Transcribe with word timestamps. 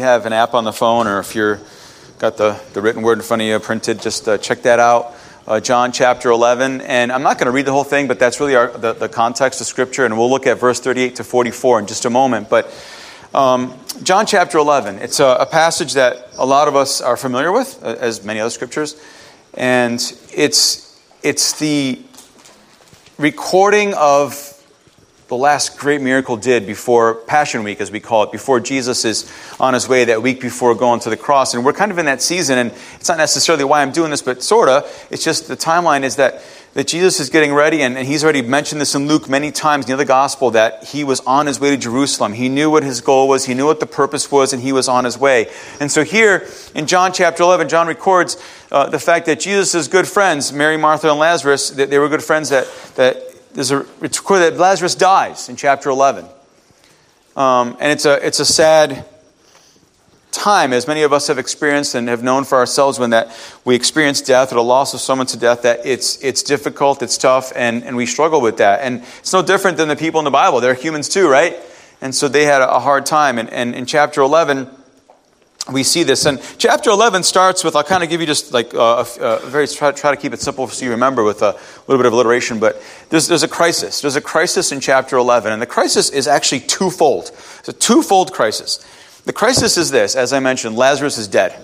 you 0.00 0.06
have 0.06 0.24
an 0.24 0.32
app 0.32 0.54
on 0.54 0.64
the 0.64 0.72
phone 0.72 1.06
or 1.06 1.20
if 1.20 1.34
you're 1.34 1.60
got 2.18 2.38
the, 2.38 2.58
the 2.72 2.80
written 2.80 3.02
word 3.02 3.18
in 3.18 3.22
front 3.22 3.42
of 3.42 3.48
you 3.48 3.58
printed, 3.60 4.00
just 4.00 4.26
uh, 4.26 4.38
check 4.38 4.62
that 4.62 4.78
out. 4.80 5.14
Uh, 5.46 5.60
John 5.60 5.92
chapter 5.92 6.30
11. 6.30 6.80
And 6.80 7.12
I'm 7.12 7.22
not 7.22 7.36
going 7.36 7.46
to 7.46 7.52
read 7.52 7.66
the 7.66 7.72
whole 7.72 7.84
thing, 7.84 8.08
but 8.08 8.18
that's 8.18 8.40
really 8.40 8.56
our, 8.56 8.68
the, 8.68 8.94
the 8.94 9.10
context 9.10 9.60
of 9.60 9.66
Scripture. 9.66 10.06
And 10.06 10.16
we'll 10.16 10.30
look 10.30 10.46
at 10.46 10.58
verse 10.58 10.80
38 10.80 11.16
to 11.16 11.24
44 11.24 11.80
in 11.80 11.86
just 11.86 12.06
a 12.06 12.10
moment. 12.10 12.48
But 12.48 12.72
um, 13.34 13.78
John 14.02 14.24
chapter 14.24 14.56
11, 14.56 15.00
it's 15.00 15.20
a, 15.20 15.26
a, 15.26 15.46
passage 15.46 15.92
that 15.94 16.28
a 16.38 16.46
lot 16.46 16.66
of 16.66 16.76
us 16.76 17.02
are 17.02 17.18
familiar 17.18 17.52
with, 17.52 17.78
uh, 17.82 17.96
as 18.00 18.24
many 18.24 18.40
other 18.40 18.50
scriptures. 18.50 18.98
And 19.52 20.00
it's, 20.32 20.98
it's 21.22 21.58
the 21.58 22.00
recording 23.18 23.92
of 23.94 24.49
the 25.30 25.36
last 25.36 25.78
great 25.78 26.00
miracle 26.00 26.36
did 26.36 26.66
before 26.66 27.14
Passion 27.14 27.62
Week, 27.62 27.80
as 27.80 27.92
we 27.92 28.00
call 28.00 28.24
it, 28.24 28.32
before 28.32 28.58
Jesus 28.58 29.04
is 29.04 29.32
on 29.60 29.74
his 29.74 29.88
way 29.88 30.04
that 30.06 30.20
week 30.22 30.40
before 30.40 30.74
going 30.74 30.98
to 30.98 31.08
the 31.08 31.16
cross. 31.16 31.54
And 31.54 31.64
we're 31.64 31.72
kind 31.72 31.92
of 31.92 31.98
in 31.98 32.06
that 32.06 32.20
season, 32.20 32.58
and 32.58 32.72
it's 32.96 33.08
not 33.08 33.16
necessarily 33.16 33.62
why 33.62 33.80
I'm 33.80 33.92
doing 33.92 34.10
this, 34.10 34.22
but 34.22 34.42
sort 34.42 34.68
of. 34.68 35.06
It's 35.08 35.22
just 35.22 35.46
the 35.46 35.56
timeline 35.56 36.02
is 36.02 36.16
that, 36.16 36.42
that 36.74 36.88
Jesus 36.88 37.20
is 37.20 37.30
getting 37.30 37.54
ready, 37.54 37.80
and, 37.82 37.96
and 37.96 38.08
he's 38.08 38.24
already 38.24 38.42
mentioned 38.42 38.80
this 38.80 38.96
in 38.96 39.06
Luke 39.06 39.28
many 39.28 39.52
times 39.52 39.84
in 39.84 39.90
the 39.90 39.94
other 39.94 40.04
gospel 40.04 40.50
that 40.50 40.82
he 40.82 41.04
was 41.04 41.20
on 41.20 41.46
his 41.46 41.60
way 41.60 41.70
to 41.70 41.76
Jerusalem. 41.76 42.32
He 42.32 42.48
knew 42.48 42.68
what 42.68 42.82
his 42.82 43.00
goal 43.00 43.28
was, 43.28 43.44
he 43.44 43.54
knew 43.54 43.66
what 43.66 43.78
the 43.78 43.86
purpose 43.86 44.32
was, 44.32 44.52
and 44.52 44.60
he 44.60 44.72
was 44.72 44.88
on 44.88 45.04
his 45.04 45.16
way. 45.16 45.46
And 45.78 45.92
so 45.92 46.02
here 46.02 46.48
in 46.74 46.88
John 46.88 47.12
chapter 47.12 47.44
11, 47.44 47.68
John 47.68 47.86
records 47.86 48.36
uh, 48.72 48.88
the 48.88 48.98
fact 48.98 49.26
that 49.26 49.38
Jesus' 49.38 49.86
good 49.86 50.08
friends, 50.08 50.52
Mary, 50.52 50.76
Martha, 50.76 51.08
and 51.08 51.20
Lazarus, 51.20 51.70
that 51.70 51.88
they 51.88 52.00
were 52.00 52.08
good 52.08 52.24
friends 52.24 52.48
that, 52.48 52.66
that 52.96 53.29
there's 53.54 53.70
a, 53.70 53.86
it's 54.02 54.18
recorded 54.18 54.54
that 54.54 54.60
Lazarus 54.60 54.94
dies 54.94 55.48
in 55.48 55.56
chapter 55.56 55.90
11. 55.90 56.26
Um, 57.36 57.76
and 57.80 57.92
it's 57.92 58.04
a, 58.04 58.24
it's 58.26 58.40
a 58.40 58.44
sad 58.44 59.06
time, 60.32 60.72
as 60.72 60.86
many 60.86 61.02
of 61.02 61.12
us 61.12 61.26
have 61.26 61.38
experienced 61.38 61.94
and 61.94 62.08
have 62.08 62.22
known 62.22 62.44
for 62.44 62.58
ourselves 62.58 62.98
when 62.98 63.10
that 63.10 63.36
we 63.64 63.74
experience 63.74 64.20
death 64.20 64.52
or 64.52 64.56
the 64.56 64.62
loss 64.62 64.94
of 64.94 65.00
someone 65.00 65.26
to 65.26 65.36
death, 65.36 65.62
that 65.62 65.84
it's, 65.84 66.22
it's 66.22 66.42
difficult, 66.42 67.02
it's 67.02 67.18
tough, 67.18 67.52
and, 67.54 67.84
and 67.84 67.96
we 67.96 68.06
struggle 68.06 68.40
with 68.40 68.58
that. 68.58 68.80
And 68.80 69.02
it's 69.18 69.32
no 69.32 69.42
different 69.42 69.76
than 69.76 69.88
the 69.88 69.96
people 69.96 70.20
in 70.20 70.24
the 70.24 70.30
Bible. 70.30 70.60
They're 70.60 70.74
humans 70.74 71.08
too, 71.08 71.28
right? 71.28 71.56
And 72.00 72.14
so 72.14 72.28
they 72.28 72.44
had 72.44 72.62
a 72.62 72.80
hard 72.80 73.06
time. 73.06 73.38
And, 73.38 73.50
and 73.50 73.74
in 73.74 73.86
chapter 73.86 74.20
11, 74.22 74.68
we 75.68 75.82
see 75.82 76.02
this. 76.02 76.24
And 76.24 76.40
chapter 76.58 76.90
11 76.90 77.22
starts 77.22 77.62
with, 77.62 77.76
I'll 77.76 77.84
kind 77.84 78.02
of 78.02 78.08
give 78.08 78.20
you 78.20 78.26
just 78.26 78.52
like 78.52 78.72
a, 78.72 79.06
a 79.20 79.40
very, 79.44 79.68
try, 79.68 79.92
try, 79.92 80.14
to 80.14 80.20
keep 80.20 80.32
it 80.32 80.40
simple 80.40 80.66
so 80.68 80.84
you 80.84 80.92
remember 80.92 81.22
with 81.22 81.42
a 81.42 81.58
little 81.86 81.98
bit 81.98 82.06
of 82.06 82.12
alliteration, 82.12 82.58
but 82.58 82.82
there's, 83.10 83.28
there's 83.28 83.42
a 83.42 83.48
crisis. 83.48 84.00
There's 84.00 84.16
a 84.16 84.20
crisis 84.20 84.72
in 84.72 84.80
chapter 84.80 85.16
11, 85.16 85.52
and 85.52 85.60
the 85.60 85.66
crisis 85.66 86.10
is 86.10 86.26
actually 86.26 86.60
twofold. 86.60 87.30
It's 87.58 87.68
a 87.68 87.72
twofold 87.72 88.32
crisis. 88.32 88.84
The 89.26 89.32
crisis 89.32 89.76
is 89.76 89.90
this, 89.90 90.16
as 90.16 90.32
I 90.32 90.40
mentioned, 90.40 90.76
Lazarus 90.76 91.18
is 91.18 91.28
dead. 91.28 91.62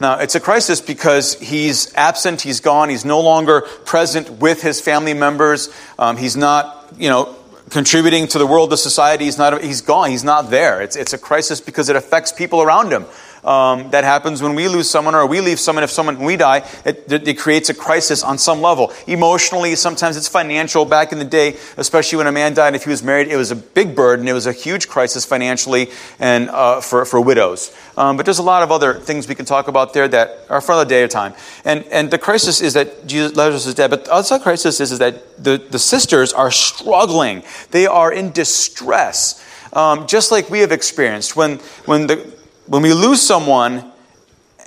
Now, 0.00 0.18
it's 0.18 0.34
a 0.34 0.40
crisis 0.40 0.80
because 0.80 1.38
he's 1.38 1.94
absent, 1.94 2.40
he's 2.40 2.60
gone, 2.60 2.88
he's 2.88 3.04
no 3.04 3.20
longer 3.20 3.62
present 3.84 4.30
with 4.30 4.62
his 4.62 4.80
family 4.80 5.14
members, 5.14 5.70
um, 5.98 6.16
he's 6.16 6.36
not, 6.36 6.92
you 6.98 7.08
know, 7.08 7.36
contributing 7.72 8.28
to 8.28 8.38
the 8.38 8.46
world 8.46 8.70
the 8.70 8.76
society. 8.76 9.24
He's, 9.24 9.38
not, 9.38 9.62
he's 9.62 9.80
gone. 9.80 10.10
He's 10.10 10.24
not 10.24 10.50
there. 10.50 10.80
It's, 10.82 10.94
it's 10.94 11.12
a 11.12 11.18
crisis 11.18 11.60
because 11.60 11.88
it 11.88 11.96
affects 11.96 12.30
people 12.30 12.62
around 12.62 12.92
him. 12.92 13.06
Um, 13.44 13.90
that 13.90 14.04
happens 14.04 14.40
when 14.40 14.54
we 14.54 14.68
lose 14.68 14.88
someone 14.88 15.16
or 15.16 15.26
we 15.26 15.40
leave 15.40 15.58
someone. 15.58 15.82
If 15.82 15.90
someone, 15.90 16.20
we 16.20 16.36
die, 16.36 16.58
it, 16.84 17.10
it, 17.10 17.38
creates 17.38 17.68
a 17.70 17.74
crisis 17.74 18.22
on 18.22 18.38
some 18.38 18.60
level. 18.60 18.92
Emotionally, 19.08 19.74
sometimes 19.74 20.16
it's 20.16 20.28
financial. 20.28 20.84
Back 20.84 21.10
in 21.10 21.18
the 21.18 21.24
day, 21.24 21.56
especially 21.76 22.18
when 22.18 22.28
a 22.28 22.32
man 22.32 22.54
died, 22.54 22.76
if 22.76 22.84
he 22.84 22.90
was 22.90 23.02
married, 23.02 23.26
it 23.26 23.36
was 23.36 23.50
a 23.50 23.56
big 23.56 23.96
burden. 23.96 24.28
It 24.28 24.32
was 24.32 24.46
a 24.46 24.52
huge 24.52 24.88
crisis 24.88 25.24
financially 25.24 25.90
and 26.20 26.50
uh, 26.50 26.80
for, 26.80 27.04
for 27.04 27.20
widows. 27.20 27.76
Um, 27.96 28.16
but 28.16 28.26
there's 28.26 28.38
a 28.38 28.44
lot 28.44 28.62
of 28.62 28.70
other 28.70 28.94
things 28.94 29.26
we 29.26 29.34
can 29.34 29.44
talk 29.44 29.66
about 29.66 29.92
there 29.92 30.06
that 30.06 30.46
are 30.48 30.60
for 30.60 30.72
another 30.72 30.88
day 30.88 31.02
or 31.02 31.08
time. 31.08 31.34
And, 31.64 31.84
and 31.86 32.12
the 32.12 32.18
crisis 32.18 32.60
is 32.60 32.74
that 32.74 33.08
Jesus, 33.08 33.36
Lazarus 33.36 33.66
is 33.66 33.74
dead. 33.74 33.90
But 33.90 34.04
the 34.04 34.12
other 34.12 34.38
crisis 34.38 34.78
is, 34.78 34.92
is 34.92 35.00
that 35.00 35.42
the, 35.42 35.56
the 35.58 35.80
sisters 35.80 36.32
are 36.32 36.52
struggling. 36.52 37.42
They 37.72 37.88
are 37.88 38.12
in 38.12 38.30
distress. 38.30 39.44
Um, 39.72 40.06
just 40.06 40.30
like 40.30 40.50
we 40.50 40.60
have 40.60 40.70
experienced 40.70 41.34
when, 41.34 41.58
when 41.86 42.06
the 42.06 42.31
when 42.66 42.82
we 42.82 42.92
lose 42.92 43.20
someone, 43.20 43.92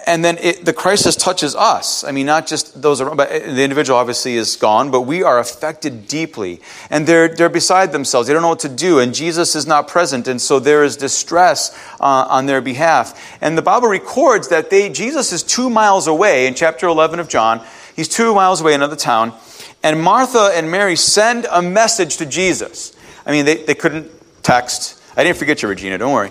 and 0.07 0.23
then 0.23 0.37
it, 0.39 0.65
the 0.65 0.73
crisis 0.73 1.15
touches 1.15 1.55
us. 1.55 2.03
I 2.03 2.11
mean, 2.11 2.25
not 2.25 2.45
just 2.45 2.81
those 2.81 3.01
around, 3.01 3.17
but 3.17 3.29
the 3.29 3.63
individual 3.63 3.97
obviously 3.97 4.35
is 4.35 4.55
gone, 4.55 4.91
but 4.91 5.01
we 5.01 5.23
are 5.23 5.39
affected 5.39 6.07
deeply. 6.07 6.61
And 6.89 7.07
they're, 7.07 7.27
they're 7.27 7.49
beside 7.49 7.91
themselves. 7.91 8.27
They 8.27 8.33
don't 8.33 8.43
know 8.43 8.49
what 8.49 8.59
to 8.59 8.69
do, 8.69 8.99
and 8.99 9.13
Jesus 9.15 9.55
is 9.55 9.65
not 9.65 9.87
present, 9.87 10.27
and 10.27 10.39
so 10.39 10.59
there 10.59 10.83
is 10.83 10.95
distress 10.95 11.75
uh, 11.99 12.27
on 12.29 12.45
their 12.45 12.61
behalf. 12.61 13.37
And 13.41 13.57
the 13.57 13.63
Bible 13.63 13.87
records 13.87 14.49
that 14.49 14.69
they, 14.69 14.89
Jesus 14.89 15.31
is 15.31 15.41
two 15.41 15.69
miles 15.69 16.07
away 16.07 16.47
in 16.47 16.53
chapter 16.53 16.87
11 16.87 17.19
of 17.19 17.27
John. 17.27 17.65
He's 17.95 18.07
two 18.07 18.35
miles 18.35 18.61
away 18.61 18.73
in 18.73 18.81
another 18.81 18.95
town, 18.95 19.33
and 19.81 20.01
Martha 20.01 20.51
and 20.53 20.69
Mary 20.69 20.95
send 20.95 21.47
a 21.49 21.61
message 21.61 22.17
to 22.17 22.25
Jesus. 22.25 22.95
I 23.25 23.31
mean, 23.31 23.45
they, 23.45 23.63
they 23.63 23.75
couldn't 23.75 24.11
text. 24.43 25.01
I 25.17 25.23
didn't 25.23 25.37
forget 25.37 25.63
you, 25.63 25.69
Regina, 25.69 25.97
don't 25.97 26.13
worry. 26.13 26.29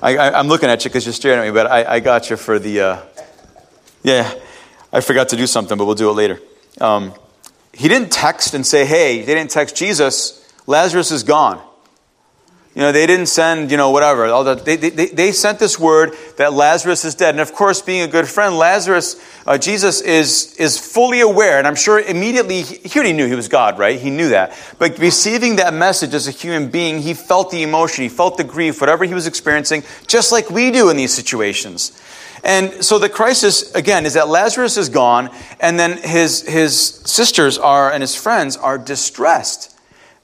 I, 0.00 0.38
am 0.38 0.46
looking 0.46 0.68
at 0.68 0.84
you 0.84 0.90
because 0.90 1.06
you're 1.06 1.12
staring 1.12 1.40
at 1.40 1.44
me, 1.44 1.50
but 1.50 1.66
I, 1.66 1.94
I 1.96 2.00
got 2.00 2.30
you 2.30 2.36
for 2.36 2.58
the. 2.58 2.80
Uh, 2.80 3.02
yeah, 4.04 4.32
I 4.92 5.00
forgot 5.00 5.30
to 5.30 5.36
do 5.36 5.46
something, 5.46 5.76
but 5.76 5.86
we'll 5.86 5.96
do 5.96 6.08
it 6.08 6.12
later. 6.12 6.40
Um, 6.80 7.12
he 7.72 7.88
didn't 7.88 8.12
text 8.12 8.54
and 8.54 8.64
say, 8.64 8.84
hey, 8.86 9.22
they 9.22 9.34
didn't 9.34 9.50
text 9.50 9.76
Jesus, 9.76 10.52
Lazarus 10.66 11.10
is 11.10 11.24
gone. 11.24 11.60
You 12.78 12.84
know, 12.84 12.92
they 12.92 13.08
didn't 13.08 13.26
send, 13.26 13.72
you 13.72 13.76
know, 13.76 13.90
whatever. 13.90 14.54
They, 14.54 14.76
they, 14.76 15.06
they 15.06 15.32
sent 15.32 15.58
this 15.58 15.80
word 15.80 16.14
that 16.36 16.52
Lazarus 16.52 17.04
is 17.04 17.16
dead. 17.16 17.30
And 17.30 17.40
of 17.40 17.52
course, 17.52 17.82
being 17.82 18.02
a 18.02 18.06
good 18.06 18.28
friend, 18.28 18.56
Lazarus, 18.56 19.20
uh, 19.48 19.58
Jesus 19.58 20.00
is, 20.00 20.54
is 20.54 20.78
fully 20.78 21.20
aware, 21.20 21.58
and 21.58 21.66
I'm 21.66 21.74
sure 21.74 21.98
immediately, 21.98 22.62
he 22.62 22.96
already 22.96 23.14
knew 23.14 23.26
he 23.26 23.34
was 23.34 23.48
God, 23.48 23.80
right? 23.80 23.98
He 23.98 24.10
knew 24.10 24.28
that. 24.28 24.56
But 24.78 24.96
receiving 25.00 25.56
that 25.56 25.74
message 25.74 26.14
as 26.14 26.28
a 26.28 26.30
human 26.30 26.70
being, 26.70 27.00
he 27.00 27.14
felt 27.14 27.50
the 27.50 27.64
emotion, 27.64 28.04
he 28.04 28.08
felt 28.08 28.36
the 28.36 28.44
grief, 28.44 28.80
whatever 28.80 29.04
he 29.04 29.12
was 29.12 29.26
experiencing, 29.26 29.82
just 30.06 30.30
like 30.30 30.48
we 30.48 30.70
do 30.70 30.88
in 30.88 30.96
these 30.96 31.12
situations. 31.12 32.00
And 32.44 32.84
so 32.84 33.00
the 33.00 33.08
crisis, 33.08 33.74
again, 33.74 34.06
is 34.06 34.14
that 34.14 34.28
Lazarus 34.28 34.76
is 34.76 34.88
gone, 34.88 35.34
and 35.58 35.80
then 35.80 35.98
his, 35.98 36.42
his 36.42 36.80
sisters 36.80 37.58
are, 37.58 37.90
and 37.90 38.04
his 38.04 38.14
friends 38.14 38.56
are 38.56 38.78
distressed 38.78 39.67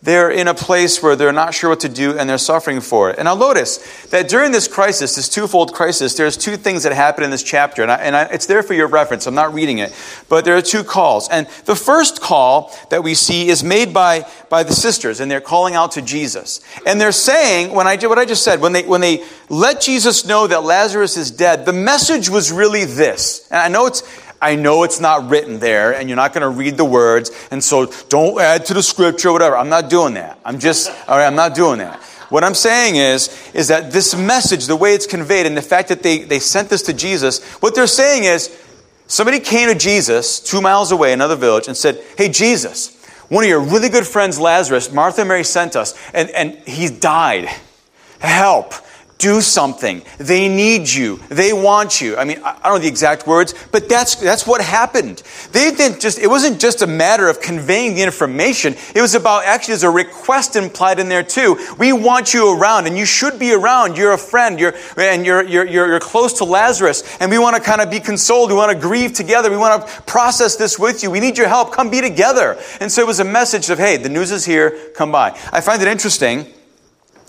they're 0.04 0.30
in 0.30 0.48
a 0.48 0.54
place 0.54 1.02
where 1.02 1.16
they're 1.16 1.32
not 1.32 1.54
sure 1.54 1.70
what 1.70 1.80
to 1.80 1.88
do 1.88 2.18
and 2.18 2.28
they're 2.28 2.36
suffering 2.36 2.82
for 2.82 3.08
it. 3.08 3.18
And 3.18 3.26
I'll 3.26 3.36
notice 3.36 3.78
that 4.08 4.28
during 4.28 4.52
this 4.52 4.68
crisis, 4.68 5.16
this 5.16 5.30
twofold 5.30 5.72
crisis, 5.72 6.14
there's 6.14 6.36
two 6.36 6.58
things 6.58 6.82
that 6.82 6.92
happen 6.92 7.24
in 7.24 7.30
this 7.30 7.42
chapter. 7.42 7.80
And, 7.80 7.90
I, 7.90 7.94
and 7.96 8.14
I, 8.14 8.24
it's 8.24 8.44
there 8.44 8.62
for 8.62 8.74
your 8.74 8.86
reference. 8.86 9.26
I'm 9.26 9.34
not 9.34 9.54
reading 9.54 9.78
it. 9.78 9.94
But 10.28 10.44
there 10.44 10.56
are 10.58 10.62
two 10.62 10.84
calls. 10.84 11.30
And 11.30 11.46
the 11.64 11.74
first 11.74 12.20
call 12.20 12.76
that 12.90 13.02
we 13.02 13.14
see 13.14 13.48
is 13.48 13.64
made 13.64 13.94
by, 13.94 14.26
by 14.50 14.62
the 14.62 14.74
sisters, 14.74 15.20
and 15.20 15.30
they're 15.30 15.40
calling 15.40 15.74
out 15.74 15.92
to 15.92 16.02
Jesus. 16.02 16.60
And 16.84 17.00
they're 17.00 17.10
saying, 17.10 17.74
when 17.74 17.86
I, 17.86 17.96
what 17.96 18.18
I 18.18 18.26
just 18.26 18.44
said, 18.44 18.60
when 18.60 18.74
they, 18.74 18.82
when 18.82 19.00
they 19.00 19.24
let 19.48 19.80
Jesus 19.80 20.26
know 20.26 20.46
that 20.46 20.64
Lazarus 20.64 21.16
is 21.16 21.30
dead, 21.30 21.64
the 21.64 21.72
message 21.72 22.28
was 22.28 22.52
really 22.52 22.84
this. 22.84 23.48
And 23.50 23.58
I 23.58 23.68
know 23.68 23.86
it's, 23.86 24.02
I 24.44 24.56
know 24.56 24.82
it's 24.82 25.00
not 25.00 25.30
written 25.30 25.58
there 25.58 25.94
and 25.94 26.06
you're 26.06 26.16
not 26.16 26.34
going 26.34 26.42
to 26.42 26.50
read 26.50 26.76
the 26.76 26.84
words. 26.84 27.30
And 27.50 27.64
so 27.64 27.86
don't 28.10 28.38
add 28.38 28.66
to 28.66 28.74
the 28.74 28.82
scripture, 28.82 29.32
whatever. 29.32 29.56
I'm 29.56 29.70
not 29.70 29.88
doing 29.88 30.14
that. 30.14 30.38
I'm 30.44 30.58
just, 30.58 30.90
all 31.08 31.16
right, 31.16 31.26
I'm 31.26 31.34
not 31.34 31.54
doing 31.54 31.78
that. 31.78 31.98
What 32.28 32.44
I'm 32.44 32.52
saying 32.52 32.96
is, 32.96 33.50
is 33.54 33.68
that 33.68 33.90
this 33.90 34.14
message, 34.14 34.66
the 34.66 34.76
way 34.76 34.92
it's 34.92 35.06
conveyed, 35.06 35.46
and 35.46 35.56
the 35.56 35.62
fact 35.62 35.88
that 35.88 36.02
they, 36.02 36.18
they 36.18 36.40
sent 36.40 36.68
this 36.68 36.82
to 36.82 36.92
Jesus, 36.92 37.42
what 37.62 37.74
they're 37.74 37.86
saying 37.86 38.24
is, 38.24 38.54
somebody 39.06 39.40
came 39.40 39.72
to 39.72 39.78
Jesus 39.78 40.40
two 40.40 40.60
miles 40.60 40.92
away, 40.92 41.14
another 41.14 41.36
village, 41.36 41.66
and 41.66 41.76
said, 41.76 42.02
Hey, 42.18 42.28
Jesus, 42.28 43.02
one 43.28 43.44
of 43.44 43.48
your 43.48 43.60
really 43.60 43.88
good 43.88 44.06
friends, 44.06 44.38
Lazarus, 44.38 44.92
Martha 44.92 45.22
and 45.22 45.28
Mary 45.28 45.44
sent 45.44 45.74
us, 45.74 45.94
and, 46.12 46.28
and 46.30 46.52
he 46.66 46.90
died. 46.90 47.48
Help 48.18 48.74
do 49.18 49.40
something. 49.40 50.02
They 50.18 50.48
need 50.48 50.88
you. 50.88 51.18
They 51.28 51.52
want 51.52 52.00
you. 52.00 52.16
I 52.16 52.24
mean, 52.24 52.40
I 52.44 52.52
don't 52.64 52.74
know 52.74 52.78
the 52.78 52.88
exact 52.88 53.26
words, 53.26 53.54
but 53.70 53.88
that's, 53.88 54.16
that's 54.16 54.46
what 54.46 54.60
happened. 54.60 55.22
They 55.52 55.70
didn't 55.70 56.00
just, 56.00 56.18
it 56.18 56.26
wasn't 56.26 56.60
just 56.60 56.82
a 56.82 56.86
matter 56.86 57.28
of 57.28 57.40
conveying 57.40 57.94
the 57.94 58.02
information. 58.02 58.74
It 58.94 59.00
was 59.00 59.14
about 59.14 59.44
actually 59.44 59.72
there's 59.72 59.84
a 59.84 59.90
request 59.90 60.56
implied 60.56 60.98
in 60.98 61.08
there 61.08 61.22
too. 61.22 61.56
We 61.78 61.92
want 61.92 62.34
you 62.34 62.58
around 62.58 62.86
and 62.86 62.96
you 62.96 63.06
should 63.06 63.38
be 63.38 63.52
around. 63.52 63.96
You're 63.96 64.12
a 64.12 64.18
friend. 64.18 64.58
You're, 64.58 64.74
and 64.96 65.24
you're, 65.24 65.42
you're, 65.42 65.66
you're, 65.66 65.86
you're 65.86 66.00
close 66.00 66.34
to 66.34 66.44
Lazarus 66.44 67.02
and 67.20 67.30
we 67.30 67.38
want 67.38 67.56
to 67.56 67.62
kind 67.62 67.80
of 67.80 67.90
be 67.90 68.00
consoled. 68.00 68.50
We 68.50 68.56
want 68.56 68.72
to 68.72 68.78
grieve 68.78 69.12
together. 69.12 69.50
We 69.50 69.56
want 69.56 69.86
to 69.86 70.02
process 70.02 70.56
this 70.56 70.78
with 70.78 71.02
you. 71.02 71.10
We 71.10 71.20
need 71.20 71.38
your 71.38 71.48
help. 71.48 71.72
Come 71.72 71.90
be 71.90 72.00
together. 72.00 72.58
And 72.80 72.90
so 72.90 73.00
it 73.00 73.06
was 73.06 73.20
a 73.20 73.24
message 73.24 73.70
of, 73.70 73.78
hey, 73.78 73.96
the 73.96 74.08
news 74.08 74.32
is 74.32 74.44
here. 74.44 74.78
Come 74.94 75.12
by. 75.12 75.30
I 75.52 75.60
find 75.60 75.80
it 75.80 75.88
interesting 75.88 76.52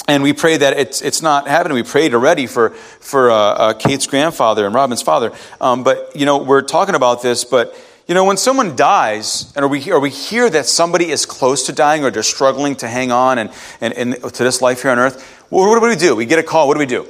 and 0.08 0.24
we 0.24 0.34
pray 0.34 0.58
that 0.58 0.78
it's, 0.78 1.02
it's 1.02 1.22
not 1.22 1.48
happening. 1.48 1.76
We 1.76 1.84
prayed 1.84 2.14
already 2.14 2.48
for, 2.48 2.70
for 2.70 3.32
uh, 3.32 3.36
uh, 3.36 3.74
Kate's 3.74 4.08
grandfather 4.08 4.66
and 4.66 4.76
Robin's 4.76 5.02
father. 5.02 5.32
Um, 5.60 5.84
but, 5.84 6.16
you 6.16 6.26
know, 6.26 6.38
we're 6.38 6.62
talking 6.62 6.96
about 6.96 7.22
this, 7.22 7.44
but, 7.44 7.76
you 8.08 8.14
know, 8.14 8.24
when 8.24 8.38
someone 8.38 8.76
dies, 8.76 9.52
and 9.56 9.70
we, 9.70 9.92
or 9.92 10.00
we 10.00 10.12
hear 10.12 10.50
that 10.50 10.68
somebody 10.68 11.10
is 11.10 11.26
close 11.26 11.66
to 11.66 11.74
dying 11.74 12.06
or 12.06 12.12
they're 12.12 12.24
struggling 12.24 12.76
to 12.78 12.88
hang 12.88 13.12
on 13.12 13.40
and, 13.40 13.52
and, 13.82 13.94
and 13.94 14.34
to 14.34 14.44
this 14.44 14.62
life 14.62 14.84
here 14.84 14.92
on 14.92 15.00
earth, 15.00 15.46
well, 15.50 15.68
what 15.68 15.80
do 15.80 15.88
we 15.88 15.96
do? 15.96 16.16
We 16.16 16.26
get 16.26 16.40
a 16.40 16.44
call. 16.44 16.68
What 16.68 16.76
do 16.76 16.80
we 16.80 16.86
do? 16.86 17.08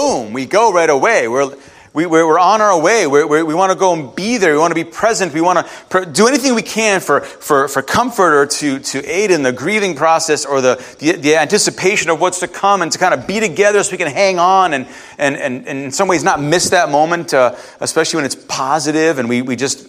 boom, 0.00 0.32
we 0.32 0.46
go 0.46 0.72
right 0.72 0.90
away. 0.90 1.28
We're, 1.28 1.54
we, 1.92 2.06
we're 2.06 2.38
on 2.38 2.60
our 2.60 2.80
way. 2.80 3.08
We're, 3.08 3.26
we're, 3.26 3.44
we 3.44 3.54
want 3.54 3.72
to 3.72 3.78
go 3.78 3.92
and 3.92 4.14
be 4.14 4.36
there. 4.36 4.52
We 4.52 4.58
want 4.58 4.70
to 4.70 4.76
be 4.76 4.88
present. 4.88 5.34
We 5.34 5.40
want 5.40 5.66
to 5.90 6.06
do 6.06 6.28
anything 6.28 6.54
we 6.54 6.62
can 6.62 7.00
for, 7.00 7.20
for, 7.20 7.66
for 7.66 7.82
comfort 7.82 8.32
or 8.32 8.46
to, 8.46 8.78
to 8.78 9.04
aid 9.04 9.32
in 9.32 9.42
the 9.42 9.52
grieving 9.52 9.96
process 9.96 10.46
or 10.46 10.60
the, 10.60 10.76
the, 11.00 11.12
the 11.12 11.36
anticipation 11.36 12.08
of 12.08 12.20
what's 12.20 12.40
to 12.40 12.48
come 12.48 12.82
and 12.82 12.92
to 12.92 12.98
kind 12.98 13.12
of 13.12 13.26
be 13.26 13.40
together 13.40 13.82
so 13.82 13.90
we 13.90 13.98
can 13.98 14.06
hang 14.06 14.38
on 14.38 14.72
and, 14.72 14.86
and, 15.18 15.36
and, 15.36 15.66
and 15.66 15.78
in 15.80 15.90
some 15.90 16.06
ways 16.06 16.22
not 16.22 16.40
miss 16.40 16.70
that 16.70 16.90
moment, 16.90 17.34
uh, 17.34 17.56
especially 17.80 18.18
when 18.18 18.24
it's 18.24 18.36
positive 18.36 19.18
and 19.18 19.28
we, 19.28 19.42
we 19.42 19.56
just 19.56 19.88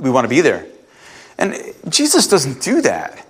we 0.00 0.10
want 0.10 0.24
to 0.24 0.28
be 0.28 0.40
there. 0.40 0.66
And 1.38 1.56
Jesus 1.88 2.28
doesn't 2.28 2.62
do 2.62 2.82
that. 2.82 3.26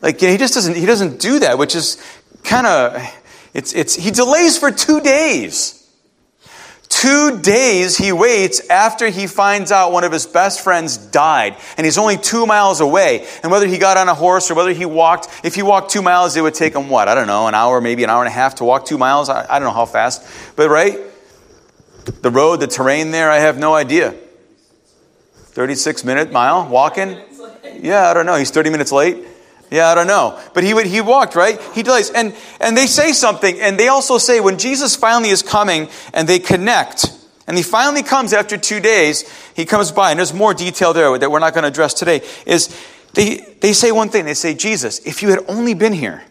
Like 0.00 0.20
he 0.20 0.36
just 0.36 0.54
doesn't 0.54 0.76
he 0.76 0.86
doesn't 0.86 1.20
do 1.20 1.40
that, 1.40 1.58
which 1.58 1.74
is 1.74 2.02
kind 2.44 2.66
of 2.66 3.02
it's 3.54 3.74
it's 3.74 3.94
he 3.94 4.10
delays 4.10 4.56
for 4.56 4.70
two 4.70 5.00
days. 5.00 5.79
Two 7.00 7.40
days 7.40 7.96
he 7.96 8.12
waits 8.12 8.68
after 8.68 9.08
he 9.08 9.26
finds 9.26 9.72
out 9.72 9.90
one 9.90 10.04
of 10.04 10.12
his 10.12 10.26
best 10.26 10.60
friends 10.60 10.98
died, 10.98 11.56
and 11.78 11.86
he's 11.86 11.96
only 11.96 12.18
two 12.18 12.44
miles 12.44 12.82
away. 12.82 13.26
And 13.42 13.50
whether 13.50 13.66
he 13.66 13.78
got 13.78 13.96
on 13.96 14.10
a 14.10 14.14
horse 14.14 14.50
or 14.50 14.54
whether 14.54 14.74
he 14.74 14.84
walked, 14.84 15.26
if 15.42 15.54
he 15.54 15.62
walked 15.62 15.90
two 15.90 16.02
miles, 16.02 16.36
it 16.36 16.42
would 16.42 16.52
take 16.52 16.74
him 16.74 16.90
what? 16.90 17.08
I 17.08 17.14
don't 17.14 17.26
know, 17.26 17.46
an 17.46 17.54
hour, 17.54 17.80
maybe 17.80 18.04
an 18.04 18.10
hour 18.10 18.20
and 18.20 18.28
a 18.28 18.30
half 18.30 18.56
to 18.56 18.64
walk 18.64 18.84
two 18.84 18.98
miles. 18.98 19.30
I, 19.30 19.46
I 19.48 19.58
don't 19.58 19.68
know 19.68 19.72
how 19.72 19.86
fast. 19.86 20.22
But, 20.56 20.68
right? 20.68 20.98
The 22.20 22.30
road, 22.30 22.60
the 22.60 22.66
terrain 22.66 23.12
there, 23.12 23.30
I 23.30 23.38
have 23.38 23.56
no 23.56 23.72
idea. 23.74 24.14
36 25.32 26.04
minute 26.04 26.30
mile 26.30 26.68
walking? 26.68 27.16
Yeah, 27.80 28.10
I 28.10 28.12
don't 28.12 28.26
know. 28.26 28.36
He's 28.36 28.50
30 28.50 28.68
minutes 28.68 28.92
late. 28.92 29.24
Yeah, 29.70 29.88
I 29.88 29.94
don't 29.94 30.08
know. 30.08 30.38
But 30.52 30.64
he 30.64 30.74
would, 30.74 30.86
he 30.86 31.00
walked, 31.00 31.36
right? 31.36 31.60
He 31.74 31.82
delays. 31.82 32.10
And, 32.10 32.34
and 32.60 32.76
they 32.76 32.86
say 32.86 33.12
something, 33.12 33.60
and 33.60 33.78
they 33.78 33.88
also 33.88 34.18
say 34.18 34.40
when 34.40 34.58
Jesus 34.58 34.96
finally 34.96 35.30
is 35.30 35.42
coming 35.42 35.88
and 36.12 36.28
they 36.28 36.40
connect, 36.40 37.06
and 37.46 37.56
he 37.56 37.62
finally 37.62 38.02
comes 38.02 38.32
after 38.32 38.56
two 38.56 38.80
days, 38.80 39.30
he 39.54 39.64
comes 39.64 39.92
by, 39.92 40.10
and 40.10 40.18
there's 40.18 40.34
more 40.34 40.54
detail 40.54 40.92
there 40.92 41.16
that 41.16 41.30
we're 41.30 41.38
not 41.38 41.54
going 41.54 41.62
to 41.62 41.68
address 41.68 41.94
today, 41.94 42.22
is 42.46 42.76
they, 43.14 43.36
they 43.60 43.72
say 43.72 43.92
one 43.92 44.08
thing. 44.08 44.24
They 44.24 44.34
say, 44.34 44.54
Jesus, 44.54 44.98
if 45.06 45.22
you 45.22 45.30
had 45.30 45.40
only 45.48 45.74
been 45.74 45.92
here, 45.92 46.22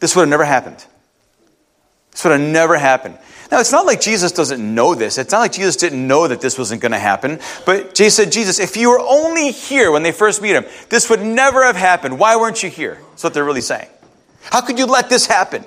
this 0.00 0.14
would 0.14 0.22
have 0.22 0.30
never 0.30 0.44
happened. 0.44 0.84
This 2.12 2.24
would 2.24 2.32
have 2.32 2.40
never 2.40 2.76
happened. 2.76 3.18
Now, 3.52 3.60
it's 3.60 3.70
not 3.70 3.84
like 3.84 4.00
Jesus 4.00 4.32
doesn't 4.32 4.74
know 4.74 4.94
this. 4.94 5.18
It's 5.18 5.30
not 5.30 5.40
like 5.40 5.52
Jesus 5.52 5.76
didn't 5.76 6.06
know 6.06 6.26
that 6.26 6.40
this 6.40 6.56
wasn't 6.56 6.80
going 6.80 6.92
to 6.92 6.98
happen. 6.98 7.38
But 7.66 7.94
Jesus 7.94 8.16
said, 8.16 8.32
Jesus, 8.32 8.58
if 8.58 8.78
you 8.78 8.88
were 8.88 8.98
only 8.98 9.52
here 9.52 9.92
when 9.92 10.02
they 10.02 10.10
first 10.10 10.40
meet 10.40 10.56
him, 10.56 10.64
this 10.88 11.10
would 11.10 11.20
never 11.20 11.62
have 11.62 11.76
happened. 11.76 12.18
Why 12.18 12.36
weren't 12.36 12.62
you 12.62 12.70
here? 12.70 12.98
That's 13.10 13.22
what 13.22 13.34
they're 13.34 13.44
really 13.44 13.60
saying. 13.60 13.90
How 14.44 14.62
could 14.62 14.78
you 14.78 14.86
let 14.86 15.10
this 15.10 15.26
happen? 15.26 15.64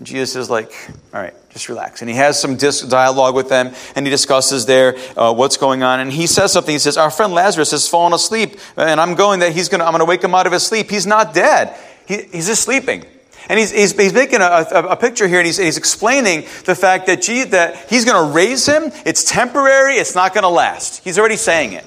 Jesus 0.00 0.36
is 0.36 0.48
like, 0.48 0.72
all 1.12 1.20
right, 1.20 1.34
just 1.50 1.68
relax. 1.68 2.02
And 2.02 2.08
he 2.08 2.14
has 2.14 2.40
some 2.40 2.56
dialogue 2.56 3.34
with 3.34 3.48
them, 3.48 3.74
and 3.96 4.06
he 4.06 4.10
discusses 4.10 4.66
there 4.66 4.96
uh, 5.16 5.32
what's 5.32 5.56
going 5.56 5.82
on. 5.82 5.98
And 5.98 6.12
he 6.12 6.28
says 6.28 6.52
something. 6.52 6.72
He 6.72 6.78
says, 6.78 6.96
Our 6.96 7.10
friend 7.10 7.32
Lazarus 7.32 7.72
has 7.72 7.88
fallen 7.88 8.12
asleep, 8.12 8.60
and 8.76 9.00
I'm 9.00 9.16
going 9.16 9.40
that 9.40 9.52
he's 9.52 9.68
going 9.68 9.80
I'm 9.80 9.90
going 9.90 9.98
to 9.98 10.04
wake 10.04 10.22
him 10.22 10.36
out 10.36 10.46
of 10.46 10.52
his 10.52 10.64
sleep. 10.64 10.88
He's 10.88 11.06
not 11.06 11.34
dead, 11.34 11.76
he, 12.06 12.22
he's 12.30 12.46
just 12.46 12.62
sleeping. 12.62 13.04
And 13.48 13.58
he's, 13.58 13.70
he's, 13.70 13.92
he's 13.98 14.12
making 14.12 14.40
a, 14.40 14.44
a, 14.44 14.82
a, 14.88 14.96
picture 14.96 15.26
here 15.26 15.38
and 15.38 15.46
he's, 15.46 15.56
he's 15.56 15.76
explaining 15.76 16.42
the 16.64 16.74
fact 16.74 17.06
that, 17.06 17.22
gee, 17.22 17.44
that 17.44 17.90
he's 17.90 18.04
going 18.04 18.26
to 18.26 18.34
raise 18.34 18.66
him. 18.66 18.84
It's 19.04 19.24
temporary. 19.24 19.96
It's 19.96 20.14
not 20.14 20.32
going 20.32 20.42
to 20.42 20.48
last. 20.48 21.02
He's 21.02 21.18
already 21.18 21.36
saying 21.36 21.72
it. 21.72 21.84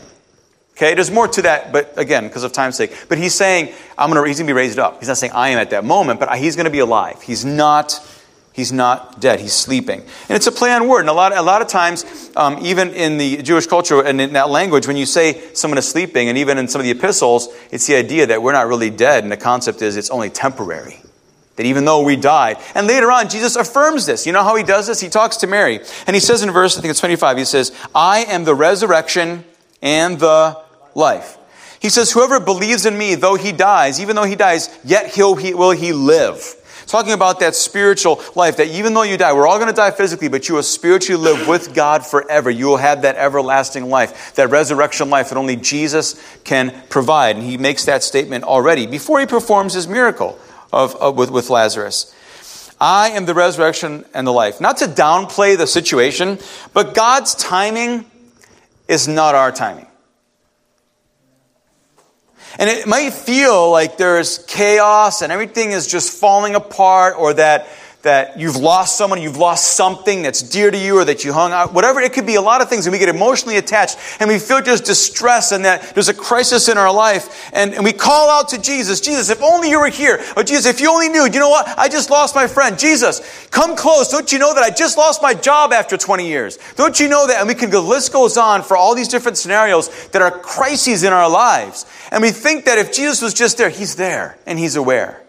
Okay, 0.76 0.94
there's 0.94 1.10
more 1.10 1.30
to 1.30 1.42
that, 1.44 1.72
but 1.72 1.98
again, 1.98 2.28
because 2.28 2.44
of 2.44 2.52
time's 2.52 2.76
sake. 2.76 3.06
But 3.08 3.18
he's 3.18 3.34
saying, 3.34 3.74
I'm 3.98 4.10
gonna, 4.10 4.28
he's 4.28 4.40
going 4.40 4.48
to 4.48 4.54
be 4.54 4.58
raised 4.58 4.78
up. 4.78 5.00
He's 5.00 5.08
not 5.08 5.18
saying 5.18 5.32
I 5.32 5.50
am 5.50 5.58
at 5.58 5.70
that 5.70 5.86
moment, 5.86 6.20
but 6.20 6.38
he's 6.38 6.58
going 6.58 6.66
to 6.66 6.72
be 6.72 6.80
alive. 6.80 7.22
He's 7.22 7.46
not, 7.46 8.06
he's 8.52 8.74
not 8.74 9.22
dead. 9.22 9.40
He's 9.40 9.54
sleeping. 9.54 10.02
And 10.02 10.36
it's 10.36 10.48
a 10.48 10.52
play 10.52 10.74
on 10.74 10.90
word. 10.90 11.00
And 11.00 11.10
a 11.10 11.14
lot, 11.14 11.32
a 11.34 11.42
lot 11.42 11.62
of 11.62 11.70
times, 11.70 12.04
um, 12.36 12.58
even 12.66 12.90
in 12.90 13.18
the 13.18 13.42
Jewish 13.42 13.68
culture 13.68 14.04
and 14.04 14.20
in 14.20 14.34
that 14.34 14.50
language, 14.50 14.86
when 14.86 14.98
you 14.98 15.06
say 15.06 15.42
someone 15.54 15.78
is 15.78 15.88
sleeping, 15.88 16.28
and 16.28 16.38
even 16.38 16.58
in 16.58 16.68
some 16.68 16.82
of 16.82 16.86
the 16.86 16.92
epistles, 16.92 17.48
it's 17.72 17.88
the 17.88 17.96
idea 17.96 18.26
that 18.26 18.42
we're 18.42 18.52
not 18.52 18.68
really 18.68 18.90
dead, 18.90 19.24
and 19.24 19.32
the 19.32 19.38
concept 19.38 19.82
is 19.82 19.96
it's 19.96 20.10
only 20.10 20.30
temporary. 20.30 21.00
That 21.56 21.66
even 21.66 21.86
though 21.86 22.02
we 22.02 22.16
died. 22.18 22.58
And 22.74 22.86
later 22.86 23.12
on, 23.12 23.30
Jesus 23.30 23.56
affirms 23.56 24.06
this. 24.06 24.26
You 24.26 24.34
know 24.34 24.44
how 24.44 24.56
he 24.56 24.64
does 24.64 24.88
this? 24.88 25.00
He 25.00 25.08
talks 25.08 25.38
to 25.38 25.48
Mary. 25.48 25.80
And 26.06 26.14
he 26.16 26.20
says 26.20 26.44
in 26.44 26.52
verse, 26.52 26.78
I 26.78 26.82
think 26.82 26.92
it's 26.92 27.00
25, 27.00 27.38
he 27.38 27.46
says, 27.46 27.72
I 27.94 28.26
am 28.26 28.44
the 28.44 28.56
resurrection 28.56 29.46
and 29.82 30.20
the 30.20 30.62
life. 30.96 31.38
He 31.80 31.90
says, 31.90 32.12
Whoever 32.12 32.40
believes 32.40 32.86
in 32.86 32.98
me, 32.98 33.16
though 33.16 33.36
he 33.36 33.52
dies, 33.52 34.02
even 34.02 34.16
though 34.16 34.24
he 34.24 34.36
dies, 34.36 34.76
yet 34.84 35.14
he'll, 35.14 35.36
he, 35.36 35.54
will 35.54 35.72
he 35.72 35.94
live. 35.94 36.56
Talking 36.88 37.14
about 37.14 37.40
that 37.40 37.56
spiritual 37.56 38.22
life, 38.36 38.58
that 38.58 38.68
even 38.68 38.94
though 38.94 39.04
you 39.04 39.18
die, 39.18 39.34
we're 39.34 39.48
all 39.48 39.58
going 39.58 39.70
to 39.70 39.76
die 39.76 39.92
physically, 39.92 40.28
but 40.28 40.48
you 40.48 40.56
will 40.56 40.64
spiritually 40.64 41.22
live 41.22 41.48
with 41.48 41.74
God 41.74 42.06
forever. 42.06 42.50
You 42.50 42.68
will 42.68 42.78
have 42.78 43.02
that 43.02 43.16
everlasting 43.16 43.90
life, 43.90 44.36
that 44.36 44.50
resurrection 44.50 45.10
life 45.10 45.30
that 45.30 45.38
only 45.38 45.56
Jesus 45.56 46.22
can 46.44 46.84
provide. 46.90 47.38
And 47.38 47.46
he 47.46 47.58
makes 47.58 47.86
that 47.86 48.04
statement 48.04 48.44
already 48.44 48.86
before 48.86 49.20
he 49.20 49.26
performs 49.26 49.74
his 49.74 49.88
miracle 49.88 50.38
of, 50.72 50.96
of 50.96 51.16
with, 51.16 51.32
with 51.32 51.50
Lazarus. 51.50 52.14
I 52.80 53.12
am 53.12 53.26
the 53.26 53.34
resurrection 53.34 54.06
and 54.14 54.28
the 54.28 54.34
life. 54.34 54.60
Not 54.60 54.78
to 54.78 54.86
downplay 54.86 55.58
the 55.58 55.68
situation, 55.68 56.40
but 56.74 56.94
God's 56.94 57.36
timing 57.36 58.06
is 58.88 59.08
not 59.08 59.36
our 59.36 59.52
timing. 59.52 59.88
And 62.58 62.70
it 62.70 62.88
might 62.88 63.14
feel 63.14 63.70
like 63.72 63.98
there's 63.98 64.40
chaos 64.40 65.22
and 65.22 65.32
everything 65.32 65.72
is 65.72 65.88
just 65.88 66.20
falling 66.20 66.56
apart 66.56 67.16
or 67.18 67.34
that 67.34 67.68
that 68.06 68.40
you've 68.40 68.56
lost 68.56 69.00
someone, 69.00 69.20
you've 69.20 69.36
lost 69.36 69.74
something 69.74 70.22
that's 70.22 70.44
dear 70.44 70.70
to 70.70 70.78
you 70.78 71.00
or 71.00 71.06
that 71.06 71.26
you 71.26 71.34
hung 71.34 71.52
out, 71.52 71.74
whatever. 71.74 72.00
It 72.00 72.14
could 72.14 72.28
be 72.28 72.36
a 72.36 72.42
lot 72.42 72.62
of 72.62 72.70
things 72.70 72.86
and 72.86 72.94
we 72.94 73.00
get 73.00 73.10
emotionally 73.10 73.58
attached 73.58 73.98
and 74.20 74.30
we 74.30 74.38
feel 74.38 74.62
just 74.62 74.86
distress 74.86 75.52
and 75.52 75.66
that 75.66 75.96
there's 75.96 76.08
a 76.08 76.14
crisis 76.14 76.70
in 76.70 76.78
our 76.78 76.94
life 76.94 77.50
and, 77.52 77.74
and 77.74 77.84
we 77.84 77.92
call 77.92 78.30
out 78.30 78.50
to 78.50 78.62
Jesus, 78.62 79.02
Jesus, 79.02 79.32
if 79.32 79.42
only 79.42 79.72
you 79.72 79.80
were 79.80 79.90
here. 79.90 80.24
Or 80.38 80.44
Jesus, 80.44 80.68
if 80.68 80.80
you 80.82 80.92
only 80.92 81.10
knew, 81.10 81.24
you 81.24 81.40
know 81.40 81.50
what? 81.50 81.68
I 81.80 81.90
just 81.90 82.12
lost 82.12 82.36
my 82.36 82.46
friend. 82.46 82.78
Jesus, 82.78 83.48
come 83.50 83.76
close. 83.76 84.10
Don't 84.10 84.32
you 84.32 84.38
know 84.38 84.54
that 84.54 84.64
I 84.64 84.70
just 84.70 85.00
lost 85.00 85.24
my 85.24 85.34
job 85.34 85.74
after 85.74 85.98
20 85.98 86.28
years? 86.28 86.60
Don't 86.76 87.00
you 87.00 87.10
know 87.10 87.26
that? 87.26 87.40
And 87.40 87.48
we 87.48 87.56
can, 87.56 87.72
the 87.72 87.82
list 87.82 88.14
goes 88.14 88.38
on 88.38 88.62
for 88.62 88.78
all 88.78 88.94
these 88.94 89.08
different 89.08 89.40
scenarios 89.40 89.90
that 90.10 90.22
are 90.22 90.30
crises 90.30 91.02
in 91.02 91.12
our 91.12 91.28
lives. 91.28 91.88
And 92.12 92.22
we 92.22 92.30
think 92.30 92.66
that 92.66 92.78
if 92.78 92.94
Jesus 92.94 93.24
was 93.24 93.34
just 93.34 93.58
there, 93.58 93.70
he's 93.70 93.96
there 93.96 94.38
and 94.46 94.60
he's 94.60 94.76
aware. 94.76 95.25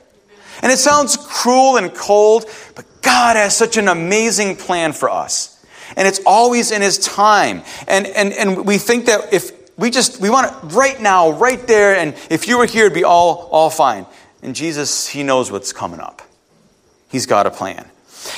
And 0.62 0.72
it 0.72 0.78
sounds 0.78 1.16
cruel 1.16 1.76
and 1.76 1.94
cold, 1.94 2.46
but 2.74 2.84
God 3.02 3.36
has 3.36 3.56
such 3.56 3.76
an 3.76 3.88
amazing 3.88 4.56
plan 4.56 4.92
for 4.92 5.10
us. 5.10 5.64
And 5.96 6.08
it's 6.08 6.20
always 6.26 6.70
in 6.70 6.82
His 6.82 6.98
time. 6.98 7.62
And, 7.86 8.06
and, 8.06 8.32
and 8.32 8.66
we 8.66 8.78
think 8.78 9.06
that 9.06 9.32
if 9.32 9.52
we 9.78 9.90
just, 9.90 10.20
we 10.20 10.30
want 10.30 10.52
it 10.52 10.74
right 10.74 11.00
now, 11.00 11.30
right 11.30 11.64
there, 11.66 11.96
and 11.96 12.14
if 12.30 12.48
you 12.48 12.58
were 12.58 12.66
here, 12.66 12.86
it'd 12.86 12.94
be 12.94 13.04
all, 13.04 13.48
all 13.52 13.70
fine. 13.70 14.06
And 14.42 14.54
Jesus, 14.54 15.08
He 15.08 15.22
knows 15.22 15.50
what's 15.52 15.72
coming 15.72 16.00
up. 16.00 16.22
He's 17.08 17.26
got 17.26 17.46
a 17.46 17.50
plan. 17.50 17.88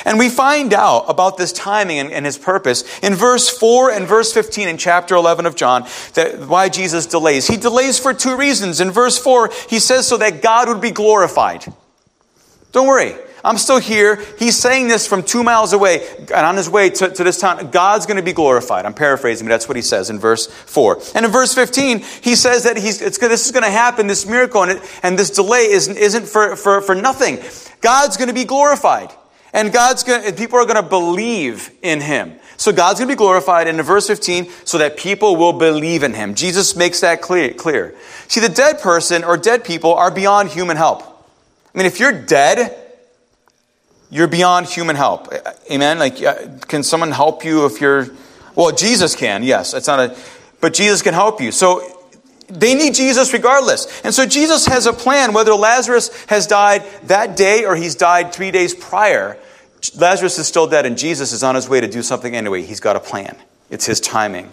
And 0.05 0.19
we 0.19 0.29
find 0.29 0.75
out 0.75 1.07
about 1.09 1.39
this 1.39 1.53
timing 1.53 1.99
and, 1.99 2.13
and, 2.13 2.27
his 2.27 2.37
purpose 2.37 2.85
in 3.01 3.15
verse 3.15 3.49
4 3.49 3.91
and 3.91 4.07
verse 4.07 4.33
15 4.33 4.69
in 4.69 4.77
chapter 4.77 5.15
11 5.15 5.47
of 5.47 5.57
John, 5.57 5.87
that 6.15 6.47
why 6.47 6.69
Jesus 6.69 7.07
delays. 7.07 7.47
He 7.47 7.57
delays 7.57 7.99
for 7.99 8.13
two 8.13 8.37
reasons. 8.37 8.81
In 8.81 8.91
verse 8.91 9.19
4, 9.19 9.51
he 9.69 9.79
says 9.79 10.07
so 10.07 10.17
that 10.19 10.43
God 10.43 10.69
would 10.69 10.81
be 10.81 10.91
glorified. 10.91 11.65
Don't 12.73 12.87
worry. 12.87 13.15
I'm 13.45 13.57
still 13.57 13.79
here. 13.79 14.23
He's 14.39 14.59
saying 14.59 14.89
this 14.89 15.07
from 15.07 15.23
two 15.23 15.43
miles 15.43 15.73
away, 15.73 16.07
and 16.19 16.31
on 16.31 16.57
his 16.57 16.69
way 16.69 16.91
to, 16.91 17.09
to 17.09 17.25
this 17.25 17.41
town, 17.41 17.71
God's 17.71 18.05
going 18.05 18.17
to 18.17 18.23
be 18.23 18.33
glorified. 18.33 18.85
I'm 18.85 18.95
paraphrasing, 18.95 19.47
but 19.47 19.51
that's 19.51 19.69
what 19.69 19.77
he 19.77 19.83
says 19.83 20.11
in 20.11 20.19
verse 20.19 20.47
4. 20.47 21.01
And 21.15 21.25
in 21.25 21.31
verse 21.31 21.55
15, 21.55 22.01
he 22.01 22.35
says 22.35 22.65
that 22.65 22.77
he's, 22.77 23.01
it's, 23.01 23.19
this 23.19 23.47
is 23.47 23.53
going 23.53 23.65
to 23.65 23.71
happen, 23.71 24.07
this 24.07 24.27
miracle, 24.27 24.65
and, 24.65 24.73
it, 24.73 25.01
and 25.03 25.19
this 25.19 25.31
delay 25.31 25.71
isn't, 25.71 25.97
isn't 25.97 26.27
for, 26.27 26.57
for, 26.57 26.81
for 26.81 26.95
nothing. 26.95 27.39
God's 27.81 28.17
going 28.17 28.29
to 28.29 28.35
be 28.35 28.45
glorified. 28.45 29.13
And 29.53 29.73
God's 29.73 30.03
going 30.05 30.35
people 30.35 30.59
are 30.59 30.67
going 30.67 30.83
to 30.83 30.89
believe 30.89 31.71
in 31.81 32.01
him. 32.03 32.35
So 32.59 32.71
God's 32.71 33.01
going 33.01 33.09
to 33.09 33.15
be 33.15 33.17
glorified. 33.17 33.67
And 33.67 33.79
in 33.79 33.85
verse 33.85 34.07
15, 34.07 34.51
so 34.65 34.79
that 34.79 34.99
people 34.99 35.37
will 35.37 35.55
believe 35.55 36.03
in 36.03 36.13
him. 36.13 36.35
Jesus 36.35 36.77
makes 36.77 37.01
that 37.01 37.23
clear. 37.23 37.55
clear. 37.55 37.95
See, 38.27 38.41
the 38.41 38.51
dead 38.51 38.81
person 38.81 39.25
or 39.25 39.39
dead 39.39 39.65
people 39.65 39.95
are 39.95 40.11
beyond 40.11 40.51
human 40.51 40.77
help. 40.77 41.18
I 41.75 41.79
mean, 41.79 41.87
if 41.87 42.01
you're 42.01 42.13
dead, 42.13 42.77
you're 44.11 44.29
beyond 44.29 44.67
human 44.67 44.97
help. 44.97 45.33
Amen? 45.71 45.99
Like, 45.99 46.23
uh, 46.23 46.35
can 46.67 46.83
someone 46.83 47.13
help 47.13 47.45
you 47.45 47.67
if 47.67 47.81
you're. 47.81 48.09
Well, 48.55 48.73
Jesus 48.73 49.15
can, 49.15 49.43
yes. 49.43 49.75
It's 49.75 49.87
not 49.87 50.01
a. 50.01 50.17
But 50.61 50.75
Jesus 50.75 51.03
can 51.03 51.15
help 51.15 51.41
you. 51.41 51.53
So 51.53 51.83
they 52.49 52.75
need 52.75 52.95
Jesus 52.95 53.33
regardless. 53.33 54.01
And 54.03 54.15
so 54.15 54.27
Jesus 54.27 54.67
has 54.67 54.87
a 54.87 54.93
plan, 54.93 55.33
whether 55.33 55.53
Lazarus 55.55 56.25
has 56.27 56.47
died 56.47 56.83
that 57.05 57.37
day 57.37 57.65
or 57.65 57.77
he's 57.77 57.95
died 57.95 58.33
three 58.33 58.51
days 58.51 58.75
prior. 58.75 59.37
Lazarus 59.97 60.39
is 60.39 60.49
still 60.49 60.67
dead, 60.67 60.87
and 60.87 60.99
Jesus 60.99 61.33
is 61.33 61.45
on 61.45 61.55
his 61.55 61.69
way 61.69 61.81
to 61.81 61.87
do 61.87 62.03
something 62.03 62.35
anyway. 62.35 62.63
He's 62.63 62.81
got 62.81 62.97
a 62.97 63.01
plan, 63.01 63.37
it's 63.71 63.87
his 63.87 64.01
timing. 64.01 64.53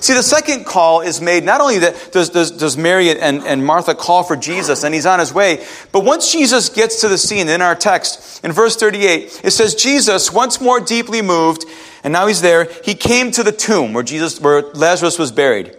See, 0.00 0.14
the 0.14 0.22
second 0.22 0.64
call 0.64 1.00
is 1.00 1.20
made 1.20 1.44
not 1.44 1.60
only 1.60 1.78
that 1.80 2.10
does, 2.12 2.30
does, 2.30 2.50
does 2.50 2.76
Mary 2.76 3.10
and, 3.10 3.42
and 3.44 3.64
Martha 3.64 3.94
call 3.94 4.22
for 4.22 4.36
Jesus 4.36 4.84
and 4.84 4.94
he's 4.94 5.06
on 5.06 5.18
his 5.18 5.32
way, 5.32 5.64
but 5.92 6.04
once 6.04 6.32
Jesus 6.32 6.68
gets 6.68 7.00
to 7.02 7.08
the 7.08 7.18
scene 7.18 7.48
in 7.48 7.62
our 7.62 7.74
text, 7.74 8.44
in 8.44 8.52
verse 8.52 8.76
38, 8.76 9.42
it 9.44 9.50
says, 9.50 9.74
Jesus, 9.74 10.32
once 10.32 10.60
more 10.60 10.80
deeply 10.80 11.22
moved, 11.22 11.64
and 12.02 12.12
now 12.12 12.26
he's 12.26 12.40
there, 12.40 12.68
he 12.84 12.94
came 12.94 13.30
to 13.32 13.42
the 13.42 13.52
tomb 13.52 13.92
where 13.92 14.02
Jesus, 14.02 14.40
where 14.40 14.62
Lazarus 14.72 15.18
was 15.18 15.32
buried. 15.32 15.74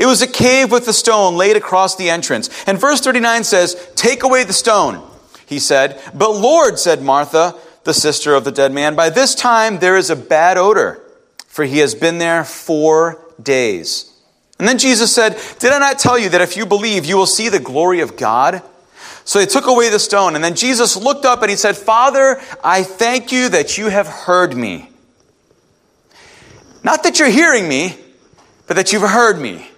It 0.00 0.06
was 0.06 0.22
a 0.22 0.26
cave 0.26 0.72
with 0.72 0.88
a 0.88 0.92
stone 0.94 1.36
laid 1.36 1.56
across 1.56 1.96
the 1.96 2.08
entrance. 2.08 2.48
And 2.66 2.80
verse 2.80 3.00
39 3.00 3.44
says, 3.44 3.92
Take 3.96 4.22
away 4.22 4.44
the 4.44 4.54
stone, 4.54 5.06
he 5.46 5.58
said. 5.58 6.00
But 6.14 6.32
Lord, 6.32 6.78
said 6.78 7.02
Martha, 7.02 7.54
the 7.84 7.92
sister 7.94 8.34
of 8.34 8.44
the 8.44 8.52
dead 8.52 8.72
man, 8.72 8.94
by 8.94 9.10
this 9.10 9.34
time 9.34 9.78
there 9.78 9.98
is 9.98 10.08
a 10.08 10.16
bad 10.16 10.56
odor, 10.56 11.02
for 11.46 11.64
he 11.64 11.78
has 11.78 11.94
been 11.94 12.18
there 12.18 12.44
four 12.44 13.19
days. 13.42 14.06
And 14.58 14.68
then 14.68 14.78
Jesus 14.78 15.14
said, 15.14 15.40
Did 15.58 15.72
I 15.72 15.78
not 15.78 15.98
tell 15.98 16.18
you 16.18 16.28
that 16.30 16.40
if 16.40 16.56
you 16.56 16.66
believe, 16.66 17.06
you 17.06 17.16
will 17.16 17.26
see 17.26 17.48
the 17.48 17.58
glory 17.58 18.00
of 18.00 18.16
God? 18.16 18.62
So 19.24 19.38
they 19.38 19.46
took 19.46 19.66
away 19.66 19.88
the 19.90 19.98
stone. 19.98 20.34
And 20.34 20.42
then 20.42 20.54
Jesus 20.54 20.96
looked 20.96 21.24
up 21.24 21.42
and 21.42 21.50
he 21.50 21.56
said, 21.56 21.76
Father, 21.76 22.40
I 22.64 22.82
thank 22.82 23.32
you 23.32 23.48
that 23.50 23.78
you 23.78 23.86
have 23.86 24.06
heard 24.06 24.56
me. 24.56 24.90
Not 26.82 27.04
that 27.04 27.18
you're 27.18 27.28
hearing 27.28 27.68
me, 27.68 27.96
but 28.66 28.76
that 28.76 28.92
you've 28.92 29.02
heard 29.02 29.38
me. 29.38 29.69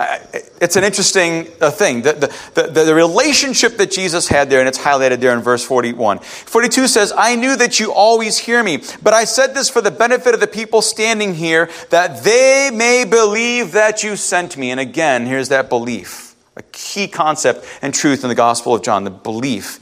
It's 0.00 0.76
an 0.76 0.84
interesting 0.84 1.48
uh, 1.60 1.70
thing. 1.70 2.00
The, 2.00 2.14
the, 2.54 2.62
the, 2.62 2.84
the, 2.84 2.94
relationship 2.94 3.76
that 3.76 3.90
Jesus 3.90 4.28
had 4.28 4.48
there, 4.48 4.60
and 4.60 4.68
it's 4.68 4.78
highlighted 4.78 5.20
there 5.20 5.34
in 5.34 5.40
verse 5.40 5.62
41. 5.62 6.20
42 6.20 6.88
says, 6.88 7.12
I 7.14 7.36
knew 7.36 7.54
that 7.56 7.78
you 7.78 7.92
always 7.92 8.38
hear 8.38 8.62
me, 8.62 8.82
but 9.02 9.12
I 9.12 9.24
said 9.24 9.52
this 9.52 9.68
for 9.68 9.82
the 9.82 9.90
benefit 9.90 10.32
of 10.32 10.40
the 10.40 10.46
people 10.46 10.80
standing 10.80 11.34
here, 11.34 11.68
that 11.90 12.24
they 12.24 12.70
may 12.72 13.04
believe 13.04 13.72
that 13.72 14.02
you 14.02 14.16
sent 14.16 14.56
me. 14.56 14.70
And 14.70 14.80
again, 14.80 15.26
here's 15.26 15.50
that 15.50 15.68
belief, 15.68 16.34
a 16.56 16.62
key 16.72 17.06
concept 17.06 17.66
and 17.82 17.92
truth 17.92 18.22
in 18.22 18.30
the 18.30 18.34
Gospel 18.34 18.74
of 18.74 18.82
John, 18.82 19.04
the 19.04 19.10
belief 19.10 19.80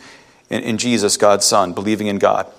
in, 0.50 0.64
in 0.64 0.78
Jesus, 0.78 1.16
God's 1.16 1.44
Son, 1.44 1.74
believing 1.74 2.08
in 2.08 2.18
God. 2.18 2.52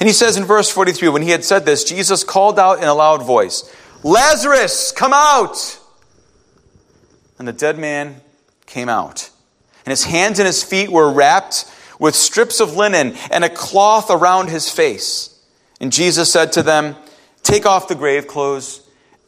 And 0.00 0.06
he 0.06 0.12
says 0.12 0.36
in 0.36 0.44
verse 0.44 0.70
43, 0.70 1.08
when 1.08 1.22
he 1.22 1.30
had 1.30 1.44
said 1.44 1.64
this, 1.64 1.82
Jesus 1.82 2.24
called 2.24 2.58
out 2.58 2.78
in 2.78 2.84
a 2.84 2.94
loud 2.94 3.22
voice, 3.22 3.74
Lazarus, 4.02 4.92
come 4.92 5.12
out! 5.14 5.78
And 7.38 7.48
the 7.48 7.52
dead 7.52 7.78
man 7.78 8.20
came 8.66 8.88
out. 8.88 9.30
And 9.84 9.90
his 9.90 10.04
hands 10.04 10.38
and 10.38 10.46
his 10.46 10.62
feet 10.62 10.90
were 10.90 11.12
wrapped 11.12 11.70
with 11.98 12.14
strips 12.14 12.60
of 12.60 12.76
linen 12.76 13.14
and 13.30 13.44
a 13.44 13.48
cloth 13.48 14.10
around 14.10 14.48
his 14.48 14.70
face. 14.70 15.40
And 15.80 15.92
Jesus 15.92 16.30
said 16.32 16.52
to 16.52 16.62
them, 16.62 16.96
Take 17.42 17.66
off 17.66 17.88
the 17.88 17.94
grave 17.94 18.26
clothes 18.26 18.80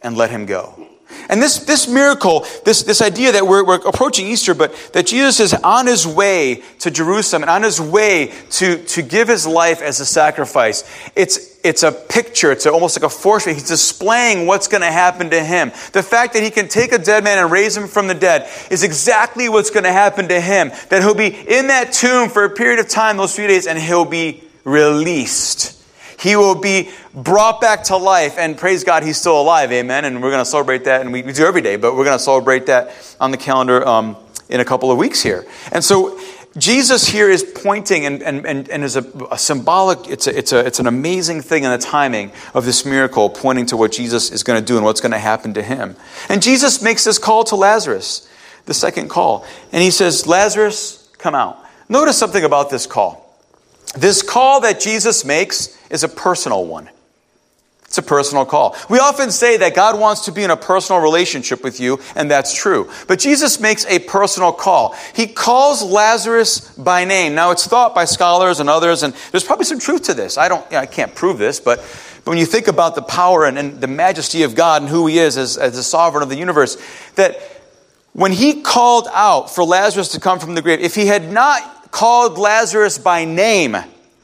and 0.02 0.16
let 0.16 0.30
him 0.30 0.46
go. 0.46 0.88
And 1.28 1.42
this, 1.42 1.58
this 1.60 1.88
miracle, 1.88 2.46
this, 2.64 2.82
this 2.82 3.00
idea 3.00 3.32
that 3.32 3.46
we're, 3.46 3.64
we're 3.64 3.86
approaching 3.86 4.26
Easter, 4.26 4.54
but 4.54 4.74
that 4.92 5.06
Jesus 5.06 5.40
is 5.40 5.54
on 5.54 5.86
his 5.86 6.06
way 6.06 6.62
to 6.80 6.90
Jerusalem 6.90 7.42
and 7.42 7.50
on 7.50 7.62
his 7.62 7.80
way 7.80 8.32
to, 8.50 8.82
to 8.84 9.02
give 9.02 9.28
his 9.28 9.46
life 9.46 9.82
as 9.82 10.00
a 10.00 10.06
sacrifice, 10.06 10.84
it's, 11.14 11.60
it's 11.64 11.82
a 11.82 11.92
picture, 11.92 12.52
it's 12.52 12.66
almost 12.66 13.00
like 13.00 13.04
a 13.04 13.08
foreshadowing. 13.08 13.56
He's 13.56 13.68
displaying 13.68 14.46
what's 14.46 14.68
going 14.68 14.82
to 14.82 14.92
happen 14.92 15.30
to 15.30 15.42
him. 15.42 15.70
The 15.92 16.02
fact 16.02 16.34
that 16.34 16.42
he 16.42 16.50
can 16.50 16.68
take 16.68 16.92
a 16.92 16.98
dead 16.98 17.24
man 17.24 17.38
and 17.38 17.50
raise 17.50 17.76
him 17.76 17.88
from 17.88 18.06
the 18.06 18.14
dead 18.14 18.48
is 18.70 18.82
exactly 18.82 19.48
what's 19.48 19.70
going 19.70 19.84
to 19.84 19.92
happen 19.92 20.28
to 20.28 20.40
him. 20.40 20.70
That 20.90 21.02
he'll 21.02 21.14
be 21.14 21.28
in 21.28 21.68
that 21.68 21.92
tomb 21.92 22.28
for 22.28 22.44
a 22.44 22.50
period 22.50 22.80
of 22.80 22.88
time, 22.88 23.16
those 23.16 23.34
few 23.34 23.46
days, 23.46 23.66
and 23.66 23.78
he'll 23.78 24.04
be 24.04 24.44
released. 24.64 25.83
He 26.24 26.36
will 26.36 26.54
be 26.54 26.88
brought 27.12 27.60
back 27.60 27.84
to 27.84 27.98
life, 27.98 28.38
and 28.38 28.56
praise 28.56 28.82
God, 28.82 29.02
he's 29.02 29.18
still 29.18 29.38
alive. 29.38 29.70
Amen. 29.72 30.06
And 30.06 30.22
we're 30.22 30.30
going 30.30 30.40
to 30.42 30.50
celebrate 30.50 30.84
that, 30.84 31.02
and 31.02 31.12
we, 31.12 31.20
we 31.20 31.34
do 31.34 31.44
every 31.44 31.60
day, 31.60 31.76
but 31.76 31.94
we're 31.94 32.04
going 32.04 32.16
to 32.16 32.24
celebrate 32.24 32.64
that 32.66 33.16
on 33.20 33.30
the 33.30 33.36
calendar 33.36 33.86
um, 33.86 34.16
in 34.48 34.58
a 34.58 34.64
couple 34.64 34.90
of 34.90 34.96
weeks 34.96 35.22
here. 35.22 35.44
And 35.70 35.84
so, 35.84 36.18
Jesus 36.56 37.06
here 37.06 37.28
is 37.28 37.42
pointing 37.42 38.06
and, 38.06 38.22
and, 38.22 38.46
and, 38.46 38.70
and 38.70 38.84
is 38.84 38.96
a, 38.96 39.02
a, 39.30 39.36
symbolic, 39.36 40.08
it's, 40.08 40.26
a, 40.26 40.38
it's, 40.38 40.52
a, 40.52 40.64
it's 40.64 40.78
an 40.78 40.86
amazing 40.86 41.42
thing 41.42 41.64
in 41.64 41.70
the 41.70 41.78
timing 41.78 42.30
of 42.54 42.64
this 42.64 42.86
miracle, 42.86 43.28
pointing 43.28 43.66
to 43.66 43.76
what 43.76 43.92
Jesus 43.92 44.30
is 44.30 44.44
going 44.44 44.58
to 44.58 44.64
do 44.64 44.76
and 44.76 44.84
what's 44.84 45.00
going 45.00 45.12
to 45.12 45.18
happen 45.18 45.52
to 45.54 45.62
him. 45.62 45.94
And 46.30 46.40
Jesus 46.40 46.80
makes 46.80 47.04
this 47.04 47.18
call 47.18 47.44
to 47.44 47.56
Lazarus, 47.56 48.30
the 48.66 48.74
second 48.74 49.10
call. 49.10 49.44
And 49.72 49.82
he 49.82 49.90
says, 49.90 50.26
Lazarus, 50.26 51.06
come 51.18 51.34
out. 51.34 51.58
Notice 51.88 52.16
something 52.16 52.44
about 52.44 52.70
this 52.70 52.86
call. 52.86 53.23
This 53.96 54.22
call 54.22 54.60
that 54.60 54.80
Jesus 54.80 55.24
makes 55.24 55.78
is 55.90 56.04
a 56.04 56.08
personal 56.08 56.66
one. 56.66 56.90
It's 57.94 57.98
a 57.98 58.02
personal 58.02 58.44
call. 58.44 58.74
We 58.90 58.98
often 58.98 59.30
say 59.30 59.58
that 59.58 59.76
God 59.76 60.00
wants 60.00 60.24
to 60.24 60.32
be 60.32 60.42
in 60.42 60.50
a 60.50 60.56
personal 60.56 61.00
relationship 61.00 61.62
with 61.62 61.78
you, 61.78 62.00
and 62.16 62.28
that's 62.28 62.52
true. 62.52 62.90
But 63.06 63.20
Jesus 63.20 63.60
makes 63.60 63.86
a 63.86 64.00
personal 64.00 64.50
call. 64.50 64.96
He 65.14 65.28
calls 65.28 65.80
Lazarus 65.80 66.76
by 66.76 67.04
name. 67.04 67.36
Now, 67.36 67.52
it's 67.52 67.68
thought 67.68 67.94
by 67.94 68.04
scholars 68.06 68.58
and 68.58 68.68
others, 68.68 69.04
and 69.04 69.14
there's 69.30 69.44
probably 69.44 69.66
some 69.66 69.78
truth 69.78 70.02
to 70.04 70.14
this. 70.14 70.36
I 70.38 70.48
don't, 70.48 70.72
I 70.72 70.86
can't 70.86 71.14
prove 71.14 71.38
this, 71.38 71.60
but, 71.60 71.78
but 72.24 72.32
when 72.32 72.38
you 72.38 72.46
think 72.46 72.66
about 72.66 72.96
the 72.96 73.02
power 73.02 73.44
and, 73.44 73.56
and 73.56 73.80
the 73.80 73.86
majesty 73.86 74.42
of 74.42 74.56
God 74.56 74.82
and 74.82 74.90
who 74.90 75.06
He 75.06 75.20
is 75.20 75.36
as, 75.36 75.56
as 75.56 75.76
the 75.76 75.84
sovereign 75.84 76.24
of 76.24 76.30
the 76.30 76.36
universe, 76.36 76.76
that 77.14 77.38
when 78.12 78.32
He 78.32 78.62
called 78.62 79.06
out 79.12 79.54
for 79.54 79.62
Lazarus 79.62 80.08
to 80.08 80.20
come 80.20 80.40
from 80.40 80.56
the 80.56 80.62
grave, 80.62 80.80
if 80.80 80.96
He 80.96 81.06
had 81.06 81.30
not 81.30 81.73
called 81.94 82.38
Lazarus 82.38 82.98
by 82.98 83.24
name 83.24 83.76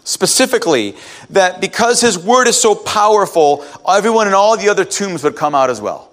specifically, 0.02 0.96
that 1.30 1.60
because 1.60 2.00
his 2.00 2.18
word 2.18 2.48
is 2.48 2.60
so 2.60 2.74
powerful, 2.74 3.64
everyone 3.88 4.26
in 4.26 4.34
all 4.34 4.56
the 4.56 4.68
other 4.68 4.84
tombs 4.84 5.22
would 5.22 5.36
come 5.36 5.54
out 5.54 5.70
as 5.70 5.80
well. 5.80 6.10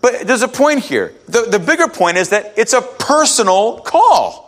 But 0.00 0.26
there's 0.26 0.42
a 0.42 0.48
point 0.48 0.80
here. 0.80 1.12
The, 1.28 1.42
the 1.42 1.58
bigger 1.58 1.88
point 1.88 2.16
is 2.16 2.30
that 2.30 2.54
it's 2.56 2.72
a 2.72 2.80
personal 2.80 3.80
call. 3.80 4.42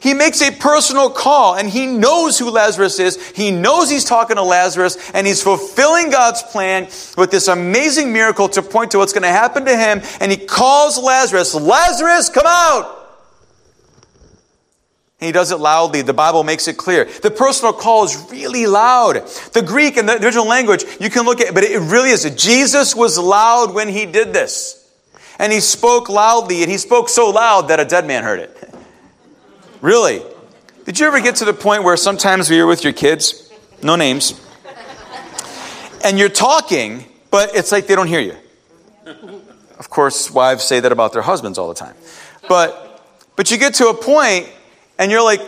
He 0.00 0.12
makes 0.14 0.42
a 0.42 0.52
personal 0.52 1.08
call 1.08 1.56
and 1.56 1.68
he 1.68 1.86
knows 1.86 2.38
who 2.38 2.50
Lazarus 2.50 2.98
is. 2.98 3.30
He 3.30 3.50
knows 3.50 3.90
he's 3.90 4.04
talking 4.04 4.36
to 4.36 4.42
Lazarus 4.42 4.96
and 5.12 5.26
he's 5.26 5.42
fulfilling 5.42 6.10
God's 6.10 6.42
plan 6.42 6.84
with 7.16 7.30
this 7.30 7.48
amazing 7.48 8.12
miracle 8.12 8.48
to 8.50 8.62
point 8.62 8.90
to 8.92 8.98
what's 8.98 9.14
going 9.14 9.22
to 9.22 9.28
happen 9.28 9.64
to 9.64 9.76
him. 9.76 10.02
And 10.20 10.30
he 10.30 10.38
calls 10.38 10.98
Lazarus, 10.98 11.54
Lazarus, 11.54 12.28
come 12.28 12.46
out! 12.46 12.97
He 15.20 15.32
does 15.32 15.50
it 15.50 15.56
loudly. 15.56 16.02
The 16.02 16.14
Bible 16.14 16.44
makes 16.44 16.68
it 16.68 16.76
clear. 16.76 17.04
The 17.04 17.30
personal 17.30 17.72
call 17.72 18.04
is 18.04 18.30
really 18.30 18.66
loud. 18.66 19.26
The 19.52 19.62
Greek 19.62 19.96
and 19.96 20.08
the 20.08 20.22
original 20.22 20.46
language, 20.46 20.84
you 21.00 21.10
can 21.10 21.24
look 21.24 21.40
at, 21.40 21.54
but 21.54 21.64
it 21.64 21.80
really 21.80 22.10
is. 22.10 22.22
Jesus 22.36 22.94
was 22.94 23.18
loud 23.18 23.74
when 23.74 23.88
he 23.88 24.06
did 24.06 24.32
this. 24.32 24.74
And 25.40 25.52
he 25.52 25.60
spoke 25.60 26.08
loudly, 26.08 26.62
and 26.62 26.70
he 26.70 26.78
spoke 26.78 27.08
so 27.08 27.30
loud 27.30 27.68
that 27.68 27.80
a 27.80 27.84
dead 27.84 28.06
man 28.06 28.22
heard 28.22 28.40
it. 28.40 28.74
really. 29.80 30.22
Did 30.84 31.00
you 31.00 31.06
ever 31.06 31.20
get 31.20 31.36
to 31.36 31.44
the 31.44 31.52
point 31.52 31.82
where 31.82 31.96
sometimes 31.96 32.48
you're 32.48 32.66
with 32.66 32.82
your 32.84 32.92
kids, 32.92 33.52
no 33.82 33.96
names, 33.96 34.40
and 36.04 36.18
you're 36.18 36.28
talking, 36.28 37.04
but 37.30 37.54
it's 37.54 37.72
like 37.72 37.86
they 37.88 37.94
don't 37.94 38.06
hear 38.06 38.20
you? 38.20 38.36
Of 39.78 39.90
course, 39.90 40.30
wives 40.30 40.64
say 40.64 40.80
that 40.80 40.92
about 40.92 41.12
their 41.12 41.22
husbands 41.22 41.58
all 41.58 41.68
the 41.68 41.74
time. 41.74 41.94
But, 42.48 43.02
but 43.36 43.50
you 43.50 43.58
get 43.58 43.74
to 43.74 43.88
a 43.88 43.94
point 43.94 44.48
and 44.98 45.10
you're 45.10 45.22
like, 45.22 45.40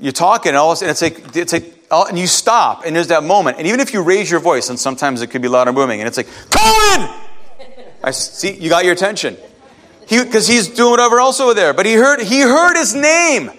you're 0.00 0.12
talking, 0.12 0.50
and 0.50 0.56
all 0.56 0.72
of 0.72 0.74
a 0.74 0.76
sudden 0.76 0.90
it's 0.90 1.02
like, 1.02 1.36
it's 1.36 1.52
like, 1.52 1.84
and 1.90 2.18
you 2.18 2.26
stop, 2.26 2.84
and 2.84 2.96
there's 2.96 3.08
that 3.08 3.22
moment. 3.22 3.58
And 3.58 3.66
even 3.66 3.80
if 3.80 3.92
you 3.92 4.02
raise 4.02 4.30
your 4.30 4.40
voice, 4.40 4.68
and 4.68 4.78
sometimes 4.78 5.22
it 5.22 5.28
could 5.28 5.42
be 5.42 5.48
loud 5.48 5.68
and 5.68 5.76
booming, 5.76 6.00
and 6.00 6.08
it's 6.08 6.16
like, 6.16 6.26
Cohen! 6.50 7.20
I 8.02 8.10
see, 8.10 8.52
you 8.52 8.68
got 8.68 8.84
your 8.84 8.92
attention. 8.92 9.36
Because 10.08 10.46
he, 10.46 10.54
he's 10.54 10.68
doing 10.68 10.90
whatever 10.90 11.18
else 11.18 11.40
over 11.40 11.54
there. 11.54 11.72
But 11.72 11.86
he 11.86 11.94
heard, 11.94 12.20
he 12.20 12.40
heard 12.40 12.76
his 12.76 12.94
name. 12.94 13.50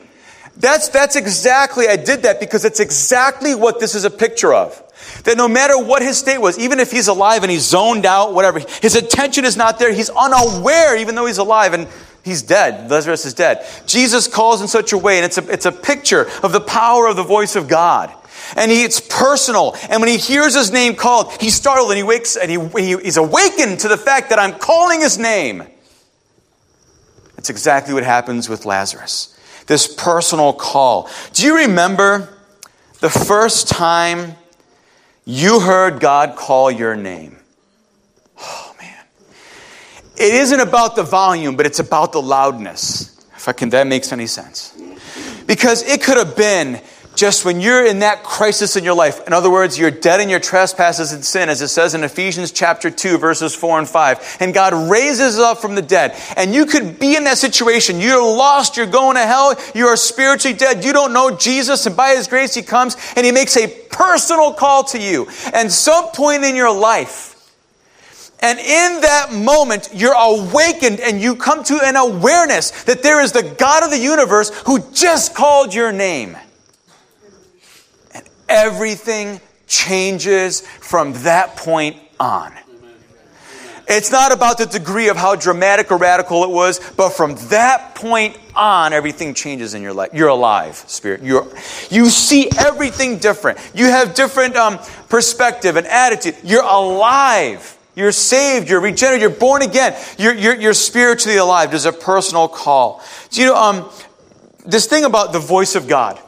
That's, 0.58 0.90
that's 0.90 1.16
exactly, 1.16 1.88
I 1.88 1.96
did 1.96 2.24
that 2.24 2.40
because 2.40 2.64
it's 2.64 2.80
exactly 2.80 3.56
what 3.56 3.80
this 3.80 3.96
is 3.96 4.06
a 4.06 4.12
picture 4.12 4.54
of. 4.54 4.82
That 5.24 5.38
no 5.38 5.48
matter 5.48 5.78
what 5.78 6.02
his 6.02 6.18
state 6.18 6.38
was, 6.38 6.60
even 6.60 6.80
if 6.80 6.92
he's 6.92 7.08
alive 7.08 7.44
and 7.44 7.52
he's 7.52 7.66
zoned 7.66 8.06
out, 8.06 8.34
whatever, 8.34 8.60
his 8.82 8.96
attention 8.96 9.44
is 9.44 9.58
not 9.58 9.80
there. 9.80 9.92
He's 9.92 10.10
unaware, 10.10 10.98
even 10.98 11.16
though 11.16 11.26
he's 11.26 11.40
alive. 11.40 11.74
And 11.74 11.88
He's 12.26 12.42
dead. 12.42 12.90
Lazarus 12.90 13.24
is 13.26 13.36
dead. 13.36 13.68
Jesus 13.86 14.28
calls 14.28 14.60
in 14.60 14.68
such 14.68 14.94
a 14.94 14.98
way, 14.98 15.18
and 15.18 15.26
it's 15.26 15.38
a, 15.38 15.48
it's 15.48 15.68
a 15.68 15.72
picture 15.72 16.28
of 16.42 16.52
the 16.52 16.60
power 16.60 17.06
of 17.08 17.16
the 17.16 17.24
voice 17.24 17.56
of 17.56 17.68
God. 17.68 18.12
And 18.56 18.72
he, 18.72 18.84
it's 18.84 19.00
personal. 19.00 19.76
And 19.92 20.02
when 20.02 20.10
he 20.10 20.18
hears 20.18 20.56
his 20.56 20.72
name 20.72 20.96
called, 20.96 21.32
he's 21.40 21.54
startled 21.54 21.92
and 21.92 21.98
he 21.98 22.04
wakes 22.04 22.36
and 22.36 22.50
he, 22.50 22.58
he, 22.82 22.98
he's 22.98 23.18
awakened 23.18 23.82
to 23.82 23.88
the 23.88 23.98
fact 23.98 24.32
that 24.32 24.40
I'm 24.40 24.58
calling 24.58 25.02
his 25.02 25.20
name. 25.20 25.64
That's 27.36 27.52
exactly 27.52 27.94
what 27.94 28.04
happens 28.04 28.50
with 28.50 28.66
Lazarus. 28.66 29.40
This 29.68 29.86
personal 29.88 30.52
call. 30.52 31.10
Do 31.34 31.46
you 31.46 31.58
remember 31.58 32.36
the 33.02 33.10
first 33.10 33.68
time 33.68 34.34
you 35.26 35.60
heard 35.60 36.00
God 36.00 36.36
call 36.36 36.72
your 36.72 36.96
name? 36.96 37.38
It 40.18 40.34
isn't 40.34 40.60
about 40.60 40.96
the 40.96 41.04
volume, 41.04 41.56
but 41.56 41.66
it's 41.66 41.80
about 41.80 42.12
the 42.12 42.22
loudness. 42.22 43.12
If 43.36 43.50
I 43.50 43.54
can, 43.54 43.70
that 43.70 43.86
makes 43.88 44.12
any 44.12 44.28
sense. 44.28 44.74
Because 45.46 45.84
it 45.84 46.02
could 46.02 46.18
have 46.18 46.36
been 46.36 46.82
just 47.16 47.46
when 47.46 47.62
you're 47.62 47.86
in 47.86 48.00
that 48.00 48.24
crisis 48.24 48.76
in 48.76 48.84
your 48.84 48.94
life, 48.94 49.26
in 49.26 49.34
other 49.34 49.50
words, 49.50 49.80
you're 49.80 49.92
dead 49.92 50.20
in 50.20 50.30
your 50.30 50.40
trespasses 50.40 51.14
and 51.14 51.24
sin, 51.24 51.50
as 51.50 51.62
it 51.62 51.70
says 51.70 51.94
in 51.94 52.04
Ephesians 52.04 52.52
chapter 52.52 52.90
2, 52.90 53.18
verses 53.18 53.56
4 53.56 53.80
and 53.80 53.90
5, 53.90 54.38
and 54.42 54.54
God 54.54 54.92
raises 54.92 55.40
up 55.40 55.60
from 55.60 55.76
the 55.76 55.82
dead, 55.82 56.16
and 56.36 56.54
you 56.54 56.66
could 56.66 57.00
be 57.00 57.16
in 57.16 57.24
that 57.24 57.38
situation. 57.38 58.00
You're 58.00 58.22
lost, 58.22 58.78
you're 58.78 58.86
going 58.86 59.16
to 59.16 59.22
hell, 59.22 59.56
you 59.74 59.88
are 59.88 59.98
spiritually 59.98 60.58
dead, 60.58 60.84
you 60.84 60.94
don't 60.94 61.14
know 61.14 61.36
Jesus, 61.36 61.86
and 61.86 61.96
by 61.96 62.16
His 62.16 62.28
grace 62.28 62.54
He 62.54 62.62
comes 62.62 62.98
and 63.16 63.26
He 63.26 63.32
makes 63.32 63.56
a 63.58 63.68
personal 63.68 64.54
call 64.54 64.84
to 64.86 65.00
you. 65.00 65.28
And 65.54 65.72
some 65.72 66.10
point 66.10 66.44
in 66.44 66.56
your 66.56 66.78
life, 66.78 67.35
and 68.46 68.60
in 68.60 69.02
that 69.02 69.34
moment, 69.34 69.90
you're 69.92 70.14
awakened 70.14 71.00
and 71.00 71.20
you 71.20 71.36
come 71.36 71.64
to 71.64 71.80
an 71.84 71.96
awareness 71.96 72.84
that 72.84 73.02
there 73.02 73.20
is 73.20 73.32
the 73.32 73.42
God 73.42 73.84
of 73.84 73.90
the 73.90 73.98
universe 73.98 74.52
who 74.68 74.80
just 74.92 75.34
called 75.34 75.74
your 75.74 75.92
name. 75.92 76.38
And 78.14 78.24
everything 78.48 79.42
changes 79.66 80.62
from 80.62 81.14
that 81.24 81.58
point 81.58 81.98
on. 82.20 82.54
It's 83.88 84.12
not 84.12 84.32
about 84.32 84.60
the 84.60 84.68
degree 84.68 85.10
of 85.10 85.18
how 85.18 85.36
dramatic 85.36 85.92
or 85.92 85.98
radical 85.98 86.44
it 86.44 86.52
was, 86.52 86.80
but 86.92 87.14
from 87.14 87.34
that 87.50 87.96
point 87.96 88.38
on, 88.56 88.94
everything 88.94 89.34
changes 89.34 89.74
in 89.74 89.82
your 89.82 89.94
life. 89.94 90.12
You're 90.14 90.28
alive, 90.28 90.76
spirit. 90.76 91.24
You're, 91.24 91.52
you 91.90 92.10
see 92.10 92.48
everything 92.60 93.18
different. 93.18 93.58
You 93.74 93.86
have 93.86 94.14
different 94.14 94.56
um, 94.56 94.78
perspective 95.10 95.78
and 95.78 95.88
attitude. 95.88 96.36
You're 96.44 96.62
alive. 96.62 97.76
You're 97.96 98.12
saved. 98.12 98.70
You're 98.70 98.82
regenerated. 98.82 99.22
You're 99.22 99.40
born 99.40 99.62
again. 99.62 99.96
You're, 100.18 100.34
you're, 100.34 100.56
you're 100.56 100.74
spiritually 100.74 101.38
alive. 101.38 101.70
There's 101.70 101.86
a 101.86 101.94
personal 101.94 102.48
call. 102.48 103.04
Do 103.32 103.42
you 103.42 103.48
know 103.48 103.56
um, 103.56 103.92
this 104.66 104.86
thing 104.86 105.06
about 105.06 105.34
the 105.34 105.40
voice 105.40 105.76
of 105.76 105.88
God? 105.88 106.20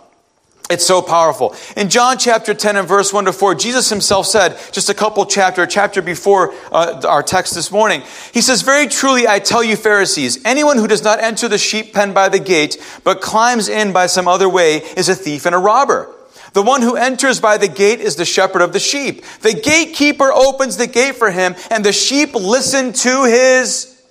It's 0.69 0.85
so 0.85 1.01
powerful. 1.01 1.55
In 1.77 1.89
John 1.89 2.17
chapter 2.17 2.53
10 2.53 2.75
and 2.75 2.87
verse 2.87 3.13
1 3.13 3.25
to 3.25 3.33
4, 3.33 3.55
Jesus 3.55 3.89
himself 3.89 4.25
said, 4.25 4.59
just 4.73 4.89
a 4.89 4.93
couple 4.93 5.25
chapter, 5.25 5.65
chapter 5.65 6.01
before 6.01 6.53
uh, 6.73 7.01
our 7.07 7.23
text 7.23 7.55
this 7.55 7.71
morning, 7.71 8.03
he 8.33 8.41
says, 8.41 8.63
Very 8.63 8.87
truly 8.87 9.27
I 9.27 9.39
tell 9.39 9.63
you, 9.63 9.77
Pharisees, 9.77 10.43
anyone 10.43 10.77
who 10.77 10.87
does 10.87 11.03
not 11.03 11.21
enter 11.21 11.47
the 11.47 11.57
sheep 11.57 11.93
pen 11.93 12.13
by 12.13 12.27
the 12.27 12.39
gate, 12.39 12.77
but 13.05 13.21
climbs 13.21 13.69
in 13.69 13.93
by 13.93 14.07
some 14.07 14.27
other 14.27 14.49
way, 14.49 14.77
is 14.97 15.07
a 15.07 15.15
thief 15.15 15.45
and 15.45 15.55
a 15.55 15.57
robber. 15.57 16.13
The 16.53 16.61
one 16.61 16.81
who 16.81 16.95
enters 16.95 17.39
by 17.39 17.57
the 17.57 17.67
gate 17.67 17.99
is 17.99 18.15
the 18.15 18.25
shepherd 18.25 18.61
of 18.61 18.73
the 18.73 18.79
sheep. 18.79 19.23
The 19.41 19.53
gatekeeper 19.53 20.31
opens 20.31 20.77
the 20.77 20.87
gate 20.87 21.15
for 21.15 21.29
him, 21.29 21.55
and 21.69 21.83
the 21.83 21.93
sheep 21.93 22.33
listen 22.33 22.93
to 22.93 23.25
his 23.25 24.01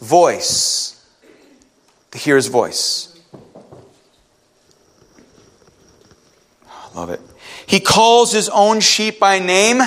voice. 0.00 0.94
To 2.12 2.18
hear 2.18 2.36
his 2.36 2.48
voice. 2.48 3.20
I 6.66 6.94
Love 6.94 7.10
it. 7.10 7.20
He 7.66 7.80
calls 7.80 8.32
his 8.32 8.48
own 8.48 8.80
sheep 8.80 9.20
by 9.20 9.38
name. 9.38 9.80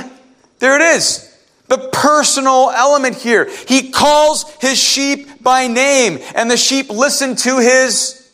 There 0.60 0.76
it 0.76 0.96
is. 0.96 1.28
The 1.68 1.90
personal 1.92 2.70
element 2.70 3.16
here. 3.16 3.50
He 3.68 3.92
calls 3.92 4.46
his 4.62 4.78
sheep 4.78 5.42
by 5.42 5.68
name, 5.68 6.20
and 6.36 6.52
the 6.52 6.58
sheep 6.58 6.90
listen 6.90 7.36
to 7.38 7.58
his 7.58 8.30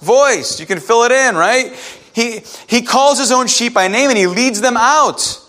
voice. 0.00 0.58
You 0.58 0.66
can 0.66 0.80
fill 0.80 1.04
it 1.04 1.12
in, 1.12 1.36
right? 1.36 1.76
He, 2.12 2.40
he 2.68 2.82
calls 2.82 3.18
his 3.18 3.32
own 3.32 3.46
sheep 3.46 3.74
by 3.74 3.88
name 3.88 4.10
and 4.10 4.18
he 4.18 4.26
leads 4.26 4.60
them 4.60 4.76
out. 4.76 5.40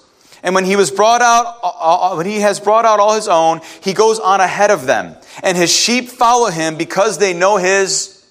And 0.43 0.55
when 0.55 0.65
he 0.65 0.75
was 0.75 0.89
brought 0.89 1.21
out, 1.21 1.59
uh, 1.63 2.13
uh, 2.13 2.15
when 2.15 2.25
he 2.25 2.39
has 2.39 2.59
brought 2.59 2.85
out 2.85 2.99
all 2.99 3.15
his 3.15 3.27
own, 3.27 3.61
he 3.81 3.93
goes 3.93 4.19
on 4.19 4.41
ahead 4.41 4.71
of 4.71 4.85
them. 4.85 5.15
And 5.43 5.57
his 5.57 5.71
sheep 5.71 6.09
follow 6.09 6.49
him 6.49 6.77
because 6.77 7.17
they 7.17 7.33
know 7.33 7.57
his 7.57 8.25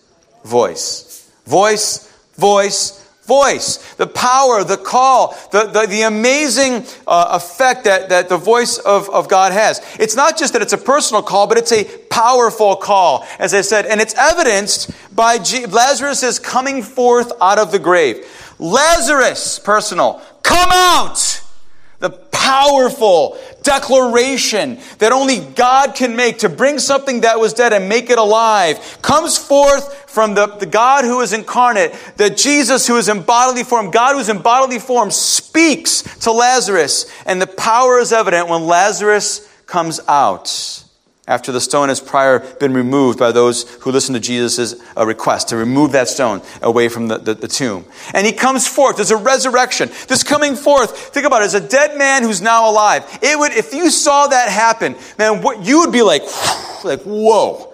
voice. 0.44 1.30
Voice, 1.46 2.12
voice, 2.36 2.99
voice, 3.30 3.94
the 3.94 4.08
power, 4.08 4.64
the 4.64 4.76
call, 4.76 5.38
the, 5.52 5.62
the, 5.66 5.86
the 5.86 6.02
amazing 6.02 6.84
uh, 7.06 7.38
effect 7.38 7.84
that, 7.84 8.08
that 8.08 8.28
the 8.28 8.36
voice 8.36 8.78
of, 8.78 9.08
of 9.08 9.28
God 9.28 9.52
has. 9.52 9.80
It's 10.00 10.16
not 10.16 10.36
just 10.36 10.52
that 10.54 10.62
it's 10.62 10.72
a 10.72 10.78
personal 10.78 11.22
call, 11.22 11.46
but 11.46 11.56
it's 11.56 11.70
a 11.70 11.84
powerful 12.10 12.74
call, 12.74 13.24
as 13.38 13.54
I 13.54 13.60
said, 13.60 13.86
and 13.86 14.00
it's 14.00 14.16
evidenced 14.18 14.90
by 15.14 15.38
G- 15.38 15.66
Lazarus 15.66 16.24
is 16.24 16.40
coming 16.40 16.82
forth 16.82 17.30
out 17.40 17.60
of 17.60 17.70
the 17.70 17.78
grave. 17.78 18.26
Lazarus, 18.58 19.60
personal, 19.60 20.20
come 20.42 20.70
out! 20.72 21.40
the 22.00 22.10
powerful 22.10 23.38
declaration 23.62 24.78
that 24.98 25.12
only 25.12 25.38
God 25.38 25.94
can 25.94 26.16
make 26.16 26.38
to 26.38 26.48
bring 26.48 26.78
something 26.78 27.20
that 27.20 27.38
was 27.38 27.52
dead 27.52 27.74
and 27.74 27.90
make 27.90 28.08
it 28.08 28.18
alive 28.18 28.98
comes 29.02 29.36
forth 29.36 29.99
from 30.10 30.34
the, 30.34 30.46
the 30.46 30.66
God 30.66 31.04
who 31.04 31.20
is 31.20 31.32
incarnate, 31.32 31.94
the 32.16 32.30
Jesus 32.30 32.86
who 32.86 32.96
is 32.96 33.08
in 33.08 33.22
bodily 33.22 33.62
form. 33.62 33.90
God 33.90 34.14
who 34.14 34.18
is 34.18 34.28
in 34.28 34.42
bodily 34.42 34.78
form 34.78 35.10
speaks 35.10 36.02
to 36.20 36.32
Lazarus, 36.32 37.10
and 37.26 37.40
the 37.40 37.46
power 37.46 37.98
is 37.98 38.12
evident 38.12 38.48
when 38.48 38.66
Lazarus 38.66 39.48
comes 39.66 40.00
out 40.08 40.84
after 41.30 41.52
the 41.52 41.60
stone 41.60 41.88
has 41.88 42.00
prior 42.00 42.40
been 42.56 42.74
removed 42.74 43.16
by 43.16 43.30
those 43.30 43.72
who 43.76 43.92
listen 43.92 44.14
to 44.14 44.20
Jesus' 44.20 44.74
uh, 44.96 45.06
request 45.06 45.50
to 45.50 45.56
remove 45.56 45.92
that 45.92 46.08
stone 46.08 46.42
away 46.60 46.88
from 46.88 47.06
the, 47.06 47.18
the, 47.18 47.34
the, 47.34 47.46
tomb. 47.46 47.84
And 48.12 48.26
he 48.26 48.32
comes 48.32 48.66
forth. 48.66 48.96
There's 48.96 49.12
a 49.12 49.16
resurrection. 49.16 49.90
This 50.08 50.24
coming 50.24 50.56
forth, 50.56 51.14
think 51.14 51.24
about 51.24 51.42
it, 51.42 51.44
as 51.44 51.54
a 51.54 51.60
dead 51.60 51.96
man 51.96 52.24
who's 52.24 52.42
now 52.42 52.68
alive. 52.68 53.04
It 53.22 53.38
would, 53.38 53.52
if 53.52 53.72
you 53.72 53.90
saw 53.90 54.26
that 54.26 54.48
happen, 54.48 54.96
man, 55.18 55.40
what, 55.40 55.64
you 55.64 55.80
would 55.80 55.92
be 55.92 56.02
like, 56.02 56.22
like, 56.84 57.02
whoa. 57.02 57.69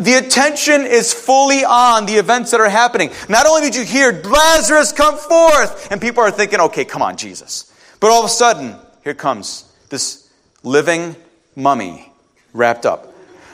The 0.00 0.14
attention 0.14 0.86
is 0.86 1.12
fully 1.12 1.64
on 1.64 2.06
the 2.06 2.14
events 2.14 2.50
that 2.52 2.60
are 2.60 2.68
happening. 2.68 3.10
Not 3.28 3.46
only 3.46 3.62
did 3.62 3.76
you 3.76 3.84
hear 3.84 4.12
Lazarus 4.12 4.92
come 4.92 5.18
forth, 5.18 5.90
and 5.90 6.00
people 6.00 6.22
are 6.22 6.30
thinking, 6.30 6.60
okay, 6.60 6.84
come 6.84 7.02
on, 7.02 7.16
Jesus. 7.16 7.72
But 8.00 8.10
all 8.10 8.20
of 8.20 8.26
a 8.26 8.30
sudden, 8.30 8.74
here 9.04 9.14
comes 9.14 9.70
this 9.90 10.30
living 10.62 11.14
mummy 11.54 12.10
wrapped 12.52 12.86
up. 12.86 13.12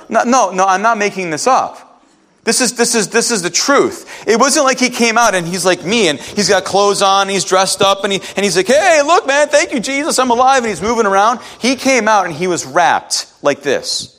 No, 0.09 0.23
no, 0.23 0.51
no, 0.51 0.65
I'm 0.65 0.83
not 0.83 0.97
making 0.97 1.31
this 1.31 1.47
up. 1.47 2.03
This 2.45 2.63
is, 2.63 2.75
this, 2.77 2.95
is, 2.95 3.09
this 3.09 3.31
is 3.31 3.43
the 3.43 3.51
truth. 3.51 4.27
It 4.27 4.39
wasn't 4.39 4.65
like 4.65 4.79
he 4.79 4.89
came 4.89 5.19
out 5.19 5.35
and 5.35 5.47
he's 5.47 5.67
like 5.67 5.85
me 5.85 6.09
and 6.09 6.19
he's 6.19 6.49
got 6.49 6.65
clothes 6.65 7.03
on, 7.03 7.29
he's 7.29 7.45
dressed 7.45 7.83
up, 7.83 8.05
and, 8.05 8.13
he, 8.13 8.21
and 8.37 8.45
he's 8.45 8.57
like, 8.57 8.69
hey, 8.69 9.03
look, 9.05 9.27
man, 9.27 9.49
thank 9.49 9.73
you, 9.73 9.81
Jesus, 9.81 10.19
I'm 10.19 10.31
alive, 10.31 10.63
and 10.63 10.69
he's 10.69 10.81
moving 10.81 11.05
around. 11.05 11.41
He 11.61 11.77
came 11.77 12.09
out 12.09 12.25
and 12.25 12.35
he 12.35 12.47
was 12.47 12.65
wrapped 12.65 13.31
like 13.43 13.63
this 13.63 14.15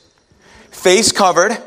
face 0.70 1.10
covered, 1.10 1.58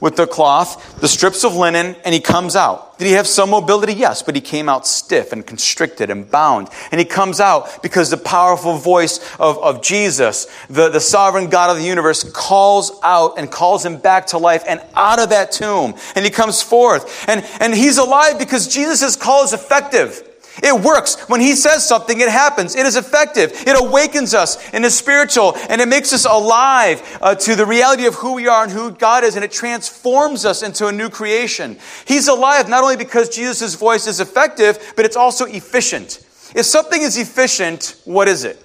with 0.00 0.16
the 0.16 0.26
cloth, 0.26 1.00
the 1.00 1.08
strips 1.08 1.44
of 1.44 1.54
linen, 1.54 1.96
and 2.04 2.14
he 2.14 2.20
comes 2.20 2.54
out. 2.54 2.98
Did 2.98 3.06
he 3.06 3.12
have 3.12 3.26
some 3.26 3.50
mobility? 3.50 3.94
Yes, 3.94 4.22
but 4.22 4.34
he 4.34 4.40
came 4.40 4.68
out 4.68 4.86
stiff 4.86 5.32
and 5.32 5.46
constricted 5.46 6.10
and 6.10 6.28
bound. 6.28 6.68
And 6.90 6.98
he 6.98 7.04
comes 7.04 7.40
out 7.40 7.82
because 7.82 8.10
the 8.10 8.16
powerful 8.16 8.76
voice 8.76 9.18
of, 9.38 9.58
of 9.58 9.82
Jesus, 9.82 10.46
the, 10.68 10.88
the 10.88 11.00
sovereign 11.00 11.48
God 11.48 11.70
of 11.70 11.76
the 11.76 11.84
universe, 11.84 12.24
calls 12.32 12.98
out 13.04 13.38
and 13.38 13.50
calls 13.50 13.84
him 13.84 13.98
back 13.98 14.26
to 14.28 14.38
life 14.38 14.64
and 14.66 14.80
out 14.94 15.20
of 15.20 15.30
that 15.30 15.52
tomb. 15.52 15.94
And 16.16 16.24
he 16.24 16.30
comes 16.30 16.60
forth. 16.60 17.28
And, 17.28 17.44
and 17.60 17.72
he's 17.72 17.98
alive 17.98 18.38
because 18.38 18.66
Jesus' 18.66 19.14
call 19.14 19.44
is 19.44 19.52
effective. 19.52 20.27
It 20.62 20.82
works. 20.82 21.16
When 21.28 21.40
He 21.40 21.54
says 21.54 21.86
something, 21.86 22.20
it 22.20 22.28
happens. 22.28 22.76
It 22.76 22.86
is 22.86 22.96
effective. 22.96 23.52
It 23.66 23.80
awakens 23.80 24.34
us 24.34 24.72
in 24.72 24.82
the 24.82 24.90
spiritual 24.90 25.56
and 25.68 25.80
it 25.80 25.88
makes 25.88 26.12
us 26.12 26.24
alive 26.24 27.18
uh, 27.20 27.34
to 27.34 27.54
the 27.54 27.66
reality 27.66 28.06
of 28.06 28.14
who 28.14 28.34
we 28.34 28.48
are 28.48 28.64
and 28.64 28.72
who 28.72 28.90
God 28.90 29.24
is 29.24 29.36
and 29.36 29.44
it 29.44 29.52
transforms 29.52 30.44
us 30.44 30.62
into 30.62 30.86
a 30.86 30.92
new 30.92 31.08
creation. 31.08 31.78
He's 32.06 32.28
alive 32.28 32.68
not 32.68 32.82
only 32.82 32.96
because 32.96 33.28
Jesus' 33.28 33.74
voice 33.74 34.06
is 34.06 34.20
effective, 34.20 34.92
but 34.96 35.04
it's 35.04 35.16
also 35.16 35.44
efficient. 35.44 36.24
If 36.54 36.64
something 36.64 37.00
is 37.00 37.18
efficient, 37.18 38.00
what 38.04 38.28
is 38.28 38.44
it? 38.44 38.62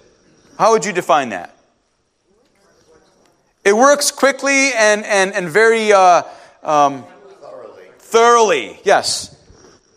How 0.57 0.71
would 0.71 0.85
you 0.85 0.93
define 0.93 1.29
that? 1.29 1.55
It 3.65 3.75
works 3.75 4.11
quickly 4.11 4.73
and, 4.73 5.05
and, 5.05 5.33
and 5.33 5.49
very 5.49 5.93
uh, 5.93 6.23
um, 6.63 7.05
thoroughly. 7.41 7.83
thoroughly. 7.97 8.79
Yes. 8.83 9.35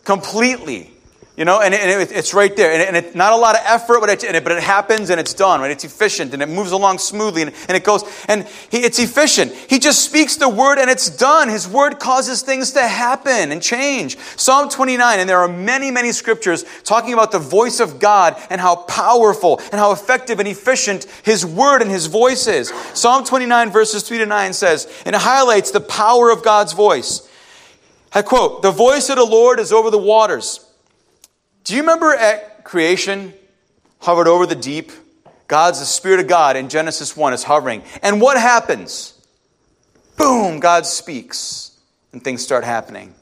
Completely. 0.05 0.96
You 1.37 1.44
know, 1.44 1.61
and, 1.61 1.75
and 1.75 2.01
it, 2.01 2.12
it's 2.12 2.33
right 2.33 2.55
there. 2.57 2.72
And, 2.72 2.81
it, 2.81 2.88
and 2.88 2.96
it, 2.96 3.14
not 3.14 3.35
a 3.35 3.37
lot 3.37 3.57
of 3.57 3.61
effort, 3.66 4.01
but 4.01 4.09
it, 4.09 4.42
but 4.42 4.53
it 4.53 4.62
happens 4.62 5.11
and 5.11 5.20
it's 5.20 5.35
done, 5.35 5.61
right? 5.61 5.70
It's 5.70 5.85
efficient 5.85 6.33
and 6.33 6.42
it 6.42 6.49
moves 6.49 6.72
along 6.72 6.96
smoothly 6.96 7.42
and, 7.42 7.53
and 7.68 7.77
it 7.77 7.85
goes. 7.85 8.05
And 8.27 8.46
he, 8.70 8.79
it's 8.79 8.99
efficient. 8.99 9.53
He 9.53 9.79
just 9.79 10.03
speaks 10.03 10.37
the 10.37 10.49
word 10.49 10.79
and 10.79 10.88
it's 10.88 11.11
done. 11.11 11.51
His 11.51 11.68
word 11.68 11.99
causes 11.99 12.40
things 12.40 12.72
to 12.72 12.83
happen 12.83 13.53
and 13.53 13.61
change. 13.61 14.16
Psalm 14.37 14.70
29, 14.70 15.20
and 15.20 15.29
there 15.29 15.38
are 15.38 15.49
many, 15.49 15.90
many 15.90 16.11
scriptures 16.12 16.64
talking 16.85 17.12
about 17.12 17.33
the 17.33 17.38
voice 17.38 17.81
of 17.81 17.99
God 17.99 18.40
and 18.49 18.59
how 18.59 18.77
powerful 18.77 19.59
and 19.59 19.75
how 19.75 19.92
effective 19.92 20.40
and 20.40 20.49
efficient 20.49 21.05
his 21.22 21.44
word 21.44 21.83
and 21.83 21.90
his 21.90 22.07
voice 22.07 22.46
is. 22.46 22.72
Psalm 22.94 23.25
29, 23.25 23.70
verses 23.70 24.09
3 24.09 24.18
to 24.18 24.27
9 24.27 24.55
says, 24.55 24.90
and 25.05 25.14
it 25.14 25.20
highlights 25.20 25.70
the 25.70 25.81
power 25.81 26.31
of 26.31 26.42
God's 26.42 26.72
voice. 26.72 27.29
I 28.14 28.22
quote, 28.22 28.62
The 28.62 28.70
voice 28.70 29.11
of 29.11 29.16
the 29.16 29.25
Lord 29.27 29.61
is 29.61 29.70
over 29.70 29.90
the 29.90 29.99
waters. 29.99 30.65
Do 31.66 31.74
you 31.74 31.81
remember 31.81 32.14
at 32.14 32.62
creation, 32.62 33.35
hovered 33.98 34.29
over 34.29 34.46
the 34.46 34.55
deep? 34.55 34.92
God's 35.48 35.81
the 35.81 35.85
Spirit 35.85 36.20
of 36.20 36.29
God 36.29 36.55
in 36.55 36.68
Genesis 36.68 37.16
1 37.16 37.33
is 37.33 37.42
hovering. 37.42 37.83
And 38.05 38.20
what 38.20 38.38
happens? 38.38 39.20
Boom, 40.16 40.61
God 40.61 40.87
speaks, 40.87 41.76
and 42.12 42.22
things 42.22 42.40
start 42.40 42.62
happening. 42.62 43.16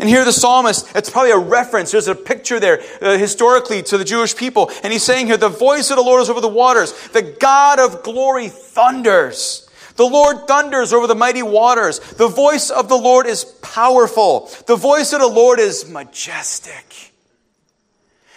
And 0.00 0.08
here 0.08 0.24
the 0.24 0.32
psalmist, 0.32 0.96
it's 0.96 1.08
probably 1.08 1.30
a 1.30 1.38
reference. 1.38 1.92
There's 1.92 2.08
a 2.08 2.16
picture 2.16 2.58
there 2.58 2.82
uh, 3.00 3.16
historically 3.18 3.84
to 3.84 3.98
the 3.98 4.04
Jewish 4.04 4.34
people. 4.34 4.72
And 4.82 4.92
he's 4.92 5.04
saying 5.04 5.28
here, 5.28 5.36
the 5.36 5.48
voice 5.48 5.90
of 5.90 5.96
the 5.96 6.02
Lord 6.02 6.22
is 6.22 6.30
over 6.30 6.40
the 6.40 6.48
waters. 6.48 6.92
The 7.10 7.22
God 7.22 7.78
of 7.78 8.02
glory 8.02 8.48
thunders. 8.48 9.70
The 9.94 10.06
Lord 10.06 10.48
thunders 10.48 10.92
over 10.92 11.06
the 11.06 11.14
mighty 11.14 11.44
waters. 11.44 12.00
The 12.00 12.26
voice 12.26 12.70
of 12.70 12.88
the 12.88 12.98
Lord 12.98 13.26
is 13.26 13.44
powerful. 13.44 14.50
The 14.66 14.74
voice 14.74 15.12
of 15.12 15.20
the 15.20 15.28
Lord 15.28 15.60
is 15.60 15.88
majestic. 15.88 17.12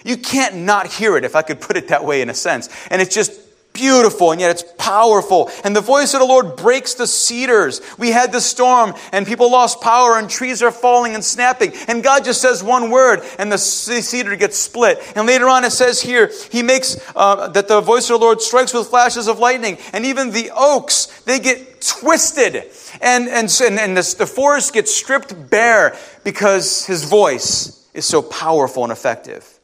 You 0.07 0.15
can't 0.15 0.55
not 0.55 0.87
hear 0.87 1.17
it, 1.17 1.25
if 1.25 1.35
I 1.35 1.41
could 1.41 1.59
put 1.59 1.75
it 1.75 1.89
that 1.89 2.05
way 2.05 2.21
in 2.21 2.29
a 2.29 2.33
sense. 2.33 2.69
And 2.89 3.01
it's 3.01 3.13
just 3.13 3.33
beautiful 3.73 4.31
and 4.31 4.39
yet 4.39 4.51
it's 4.51 4.63
powerful. 4.77 5.51
And 5.65 5.75
the 5.75 5.81
voice 5.81 6.13
of 6.13 6.21
the 6.21 6.25
Lord 6.25 6.55
breaks 6.55 6.93
the 6.93 7.05
cedars. 7.05 7.81
We 7.97 8.11
had 8.11 8.31
the 8.31 8.39
storm 8.39 8.93
and 9.11 9.27
people 9.27 9.51
lost 9.51 9.81
power 9.81 10.17
and 10.17 10.29
trees 10.29 10.63
are 10.63 10.71
falling 10.71 11.13
and 11.13 11.23
snapping. 11.23 11.73
And 11.89 12.01
God 12.01 12.23
just 12.23 12.41
says 12.41 12.63
one 12.63 12.89
word 12.89 13.19
and 13.37 13.51
the 13.51 13.57
cedar 13.57 14.37
gets 14.37 14.57
split. 14.57 14.99
And 15.15 15.27
later 15.27 15.49
on 15.49 15.65
it 15.65 15.71
says 15.71 16.01
here, 16.01 16.31
He 16.51 16.63
makes 16.63 16.97
uh, 17.13 17.49
that 17.49 17.67
the 17.67 17.81
voice 17.81 18.09
of 18.09 18.19
the 18.19 18.25
Lord 18.25 18.41
strikes 18.41 18.73
with 18.73 18.87
flashes 18.87 19.27
of 19.27 19.39
lightning. 19.39 19.77
And 19.91 20.05
even 20.05 20.31
the 20.31 20.51
oaks, 20.55 21.21
they 21.25 21.39
get 21.39 21.81
twisted. 21.81 22.63
And, 23.01 23.27
and, 23.27 23.51
and 23.61 23.97
the, 23.97 24.15
the 24.17 24.25
forest 24.25 24.73
gets 24.73 24.93
stripped 24.93 25.49
bare 25.49 25.97
because 26.23 26.85
His 26.85 27.03
voice 27.03 27.87
is 27.93 28.05
so 28.05 28.21
powerful 28.21 28.83
and 28.83 28.91
effective. 28.91 29.56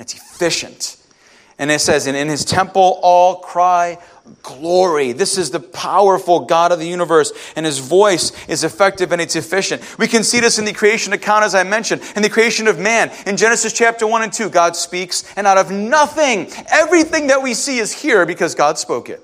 And 0.00 0.06
it's 0.06 0.14
efficient. 0.14 0.96
And 1.58 1.70
it 1.70 1.78
says, 1.78 2.06
and 2.06 2.16
in 2.16 2.28
his 2.28 2.46
temple 2.46 2.98
all 3.02 3.36
cry 3.36 3.98
glory. 4.42 5.12
This 5.12 5.36
is 5.36 5.50
the 5.50 5.60
powerful 5.60 6.46
God 6.46 6.72
of 6.72 6.78
the 6.78 6.88
universe, 6.88 7.34
and 7.54 7.66
his 7.66 7.80
voice 7.80 8.32
is 8.48 8.64
effective 8.64 9.12
and 9.12 9.20
it's 9.20 9.36
efficient. 9.36 9.98
We 9.98 10.08
can 10.08 10.24
see 10.24 10.40
this 10.40 10.58
in 10.58 10.64
the 10.64 10.72
creation 10.72 11.12
account, 11.12 11.44
as 11.44 11.54
I 11.54 11.64
mentioned, 11.64 12.00
in 12.16 12.22
the 12.22 12.30
creation 12.30 12.66
of 12.66 12.78
man. 12.78 13.12
In 13.26 13.36
Genesis 13.36 13.74
chapter 13.74 14.06
1 14.06 14.22
and 14.22 14.32
2, 14.32 14.48
God 14.48 14.74
speaks, 14.74 15.22
and 15.36 15.46
out 15.46 15.58
of 15.58 15.70
nothing, 15.70 16.50
everything 16.70 17.26
that 17.26 17.42
we 17.42 17.52
see 17.52 17.76
is 17.76 17.92
here 17.92 18.24
because 18.24 18.54
God 18.54 18.78
spoke 18.78 19.10
it. 19.10 19.20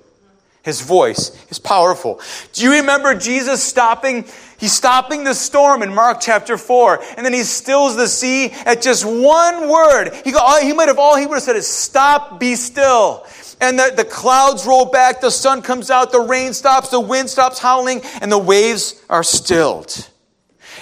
His 0.62 0.82
voice 0.82 1.30
is 1.48 1.58
powerful. 1.58 2.20
Do 2.52 2.64
you 2.64 2.72
remember 2.72 3.14
Jesus 3.14 3.62
stopping? 3.62 4.26
He's 4.58 4.72
stopping 4.72 5.24
the 5.24 5.34
storm 5.34 5.82
in 5.82 5.94
Mark 5.94 6.18
chapter 6.20 6.56
4, 6.56 7.02
and 7.16 7.26
then 7.26 7.34
he 7.34 7.42
stills 7.42 7.96
the 7.96 8.08
sea 8.08 8.50
at 8.64 8.80
just 8.80 9.04
one 9.04 9.68
word. 9.68 10.10
He, 10.24 10.32
go, 10.32 10.38
oh, 10.40 10.64
he 10.64 10.72
might 10.72 10.88
have, 10.88 10.98
all 10.98 11.16
he 11.16 11.26
would 11.26 11.34
have 11.34 11.42
said 11.42 11.56
is, 11.56 11.66
Stop, 11.66 12.40
be 12.40 12.54
still. 12.54 13.26
And 13.60 13.78
the, 13.78 13.92
the 13.94 14.04
clouds 14.04 14.66
roll 14.66 14.86
back, 14.86 15.20
the 15.20 15.30
sun 15.30 15.62
comes 15.62 15.90
out, 15.90 16.12
the 16.12 16.20
rain 16.20 16.52
stops, 16.52 16.88
the 16.88 17.00
wind 17.00 17.28
stops 17.28 17.58
howling, 17.58 18.00
and 18.20 18.32
the 18.32 18.38
waves 18.38 19.02
are 19.10 19.22
stilled. 19.22 20.08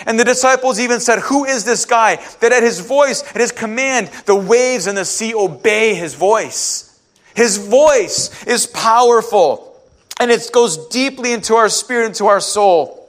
And 0.07 0.19
the 0.19 0.25
disciples 0.25 0.81
even 0.81 1.01
said, 1.01 1.21
Who 1.21 1.45
is 1.45 1.65
this 1.65 1.85
guy 1.85 2.17
that 2.41 2.53
at 2.53 2.63
his 2.63 2.81
voice, 2.81 3.23
at 3.35 3.41
his 3.41 3.53
command, 3.53 4.09
the 4.27 4.37
waves 4.37 4.87
and 4.87 4.97
the 4.97 5.05
sea 5.05 5.35
obey 5.35 5.95
his 5.95 6.15
voice? 6.15 7.01
His 7.35 7.57
voice 7.57 8.45
is 8.45 8.67
powerful. 8.67 9.81
And 10.21 10.31
it 10.31 10.49
goes 10.53 10.89
deeply 10.89 11.33
into 11.33 11.55
our 11.55 11.69
spirit, 11.69 12.07
into 12.07 12.27
our 12.27 12.41
soul. 12.41 13.04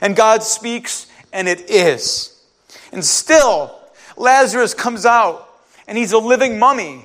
And 0.00 0.16
God 0.16 0.42
speaks, 0.42 1.06
and 1.32 1.48
it 1.48 1.70
is. 1.70 2.42
And 2.92 3.04
still, 3.04 3.78
Lazarus 4.16 4.74
comes 4.74 5.06
out, 5.06 5.48
and 5.86 5.96
he's 5.96 6.12
a 6.12 6.18
living 6.18 6.58
mummy. 6.58 7.04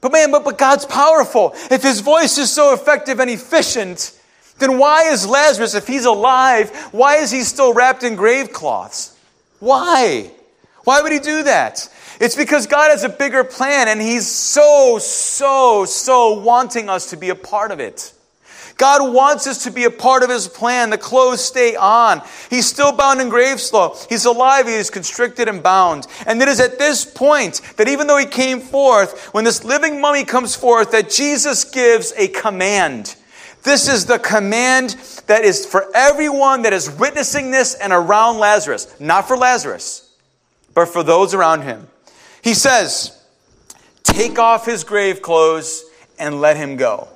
But 0.00 0.12
man, 0.12 0.30
but, 0.30 0.44
but 0.44 0.58
God's 0.58 0.84
powerful. 0.84 1.52
If 1.70 1.82
his 1.82 2.00
voice 2.00 2.38
is 2.38 2.50
so 2.50 2.72
effective 2.72 3.20
and 3.20 3.30
efficient, 3.30 4.18
then 4.58 4.78
why 4.78 5.10
is 5.10 5.26
Lazarus, 5.26 5.74
if 5.74 5.86
he's 5.86 6.04
alive, 6.04 6.70
why 6.92 7.16
is 7.16 7.30
he 7.30 7.42
still 7.42 7.72
wrapped 7.72 8.02
in 8.02 8.16
grave 8.16 8.52
cloths? 8.52 9.16
Why? 9.58 10.30
Why 10.84 11.02
would 11.02 11.12
he 11.12 11.18
do 11.18 11.42
that? 11.44 11.88
It's 12.20 12.34
because 12.34 12.66
God 12.66 12.90
has 12.90 13.04
a 13.04 13.08
bigger 13.08 13.44
plan 13.44 13.88
and 13.88 14.00
he's 14.00 14.26
so, 14.26 14.98
so, 15.00 15.84
so 15.84 16.40
wanting 16.40 16.88
us 16.88 17.10
to 17.10 17.16
be 17.16 17.28
a 17.28 17.34
part 17.34 17.70
of 17.70 17.80
it. 17.80 18.12
God 18.78 19.12
wants 19.12 19.48
us 19.48 19.64
to 19.64 19.72
be 19.72 19.84
a 19.84 19.90
part 19.90 20.22
of 20.22 20.30
His 20.30 20.46
plan. 20.46 20.90
The 20.90 20.98
clothes 20.98 21.44
stay 21.44 21.74
on. 21.74 22.22
He's 22.48 22.66
still 22.66 22.92
bound 22.92 23.20
in 23.20 23.28
grave 23.28 23.60
slow. 23.60 23.96
He's 24.08 24.24
alive. 24.24 24.68
He 24.68 24.74
is 24.74 24.88
constricted 24.88 25.48
and 25.48 25.62
bound. 25.62 26.06
And 26.26 26.40
it 26.40 26.48
is 26.48 26.60
at 26.60 26.78
this 26.78 27.04
point 27.04 27.60
that 27.76 27.88
even 27.88 28.06
though 28.06 28.16
He 28.16 28.26
came 28.26 28.60
forth, 28.60 29.34
when 29.34 29.44
this 29.44 29.64
living 29.64 30.00
mummy 30.00 30.24
comes 30.24 30.54
forth, 30.54 30.92
that 30.92 31.10
Jesus 31.10 31.64
gives 31.64 32.12
a 32.16 32.28
command. 32.28 33.16
This 33.64 33.88
is 33.88 34.06
the 34.06 34.20
command 34.20 34.90
that 35.26 35.44
is 35.44 35.66
for 35.66 35.90
everyone 35.94 36.62
that 36.62 36.72
is 36.72 36.88
witnessing 36.88 37.50
this 37.50 37.74
and 37.74 37.92
around 37.92 38.38
Lazarus. 38.38 38.94
Not 39.00 39.26
for 39.26 39.36
Lazarus, 39.36 40.08
but 40.72 40.86
for 40.86 41.02
those 41.02 41.34
around 41.34 41.62
him. 41.62 41.88
He 42.42 42.54
says, 42.54 43.20
Take 44.04 44.38
off 44.38 44.64
his 44.64 44.84
grave 44.84 45.20
clothes 45.20 45.84
and 46.16 46.40
let 46.40 46.56
him 46.56 46.76
go 46.76 47.08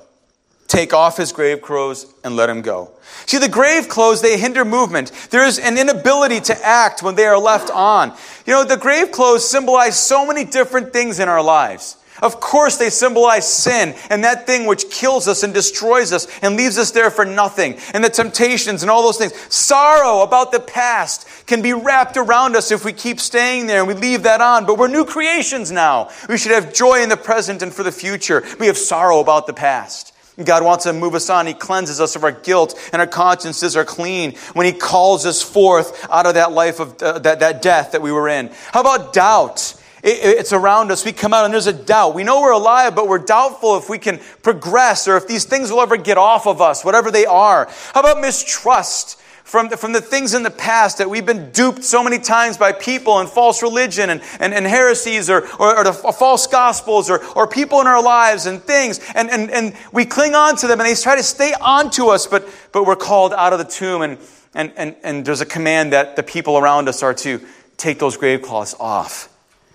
take 0.73 0.91
off 0.91 1.17
his 1.17 1.31
grave 1.31 1.61
clothes 1.61 2.11
and 2.23 2.35
let 2.35 2.49
him 2.49 2.61
go. 2.61 2.89
See, 3.27 3.37
the 3.37 3.47
grave 3.47 3.87
clothes, 3.87 4.21
they 4.21 4.39
hinder 4.39 4.65
movement. 4.65 5.11
There 5.29 5.45
is 5.45 5.59
an 5.59 5.77
inability 5.77 6.39
to 6.41 6.65
act 6.65 7.03
when 7.03 7.13
they 7.13 7.25
are 7.25 7.37
left 7.37 7.69
on. 7.69 8.09
You 8.47 8.53
know, 8.53 8.63
the 8.63 8.77
grave 8.77 9.11
clothes 9.11 9.47
symbolize 9.47 9.99
so 9.99 10.25
many 10.25 10.43
different 10.43 10.91
things 10.91 11.19
in 11.19 11.29
our 11.29 11.43
lives. 11.43 11.97
Of 12.23 12.39
course, 12.39 12.77
they 12.77 12.89
symbolize 12.89 13.51
sin 13.51 13.95
and 14.09 14.23
that 14.23 14.47
thing 14.47 14.65
which 14.65 14.89
kills 14.89 15.27
us 15.27 15.43
and 15.43 15.53
destroys 15.53 16.11
us 16.11 16.27
and 16.41 16.55
leaves 16.55 16.79
us 16.79 16.91
there 16.91 17.11
for 17.11 17.25
nothing, 17.25 17.77
and 17.93 18.03
the 18.03 18.09
temptations 18.09 18.81
and 18.81 18.89
all 18.89 19.03
those 19.03 19.17
things. 19.17 19.33
Sorrow 19.53 20.21
about 20.21 20.51
the 20.51 20.59
past 20.59 21.27
can 21.45 21.61
be 21.61 21.73
wrapped 21.73 22.17
around 22.17 22.55
us 22.55 22.71
if 22.71 22.85
we 22.85 22.93
keep 22.93 23.19
staying 23.19 23.67
there 23.67 23.79
and 23.79 23.87
we 23.87 23.93
leave 23.93 24.23
that 24.23 24.41
on. 24.41 24.65
But 24.65 24.77
we're 24.77 24.87
new 24.87 25.05
creations 25.05 25.71
now. 25.71 26.09
We 26.29 26.37
should 26.37 26.53
have 26.53 26.73
joy 26.73 27.03
in 27.03 27.09
the 27.09 27.17
present 27.17 27.61
and 27.61 27.73
for 27.73 27.83
the 27.83 27.91
future. 27.91 28.43
We 28.59 28.67
have 28.67 28.77
sorrow 28.77 29.19
about 29.19 29.45
the 29.45 29.53
past. 29.53 30.12
God 30.43 30.63
wants 30.63 30.85
to 30.85 30.93
move 30.93 31.13
us 31.13 31.29
on. 31.29 31.45
He 31.45 31.53
cleanses 31.53 32.01
us 32.01 32.15
of 32.15 32.23
our 32.23 32.31
guilt, 32.31 32.79
and 32.91 33.01
our 33.01 33.07
consciences 33.07 33.75
are 33.75 33.85
clean 33.85 34.35
when 34.53 34.65
He 34.65 34.71
calls 34.71 35.25
us 35.25 35.41
forth 35.41 36.07
out 36.11 36.25
of 36.25 36.33
that 36.35 36.51
life 36.51 36.79
of 36.79 37.01
uh, 37.01 37.19
that, 37.19 37.39
that 37.41 37.61
death 37.61 37.91
that 37.91 38.01
we 38.01 38.11
were 38.11 38.27
in. 38.27 38.49
How 38.71 38.81
about 38.81 39.13
doubt? 39.13 39.75
It, 40.01 40.39
it's 40.39 40.51
around 40.51 40.91
us. 40.91 41.05
We 41.05 41.11
come 41.11 41.33
out 41.33 41.45
and 41.45 41.53
there's 41.53 41.67
a 41.67 41.73
doubt. 41.73 42.15
We 42.15 42.23
know 42.23 42.41
we're 42.41 42.51
alive, 42.51 42.95
but 42.95 43.07
we're 43.07 43.19
doubtful 43.19 43.77
if 43.77 43.89
we 43.89 43.99
can 43.99 44.19
progress 44.41 45.07
or 45.07 45.17
if 45.17 45.27
these 45.27 45.45
things 45.45 45.71
will 45.71 45.81
ever 45.81 45.97
get 45.97 46.17
off 46.17 46.47
of 46.47 46.61
us, 46.61 46.83
whatever 46.83 47.11
they 47.11 47.25
are. 47.25 47.69
How 47.93 48.01
about 48.01 48.19
mistrust? 48.19 49.19
From 49.53 49.69
the, 49.69 49.77
from 49.77 49.93
the 49.93 50.01
things 50.01 50.33
in 50.33 50.41
the 50.41 50.49
past 50.49 50.97
that 50.97 51.07
we've 51.07 51.27
been 51.27 51.51
duped 51.51 51.83
so 51.83 52.03
many 52.03 52.17
times 52.17 52.57
by 52.57 52.71
people 52.71 53.19
and 53.19 53.29
false 53.29 53.61
religion 53.61 54.09
and, 54.09 54.19
and, 54.39 54.51
and 54.51 54.65
heresies 54.65 55.29
or, 55.29 55.47
or, 55.59 55.77
or 55.77 55.83
the 55.83 55.93
false 55.93 56.47
gospels 56.47 57.07
or, 57.07 57.23
or 57.35 57.45
people 57.47 57.79
in 57.79 57.85
our 57.85 58.01
lives 58.01 58.47
and 58.47 58.63
things. 58.63 58.99
And, 59.13 59.29
and, 59.29 59.51
and 59.51 59.75
we 59.91 60.05
cling 60.05 60.33
on 60.33 60.55
to 60.55 60.65
them 60.65 60.79
and 60.79 60.89
they 60.89 60.95
try 60.95 61.15
to 61.15 61.21
stay 61.21 61.53
on 61.61 61.91
to 61.91 62.07
us, 62.07 62.25
but, 62.25 62.49
but 62.71 62.87
we're 62.87 62.95
called 62.95 63.31
out 63.31 63.53
of 63.53 63.59
the 63.59 63.65
tomb. 63.65 64.01
And, 64.01 64.17
and, 64.55 64.73
and, 64.75 64.95
and 65.03 65.23
there's 65.23 65.41
a 65.41 65.45
command 65.45 65.93
that 65.93 66.15
the 66.15 66.23
people 66.23 66.57
around 66.57 66.89
us 66.89 67.03
are 67.03 67.13
to 67.13 67.39
take 67.77 67.99
those 67.99 68.17
grave 68.17 68.41
cloths 68.41 68.73
off. 68.79 69.31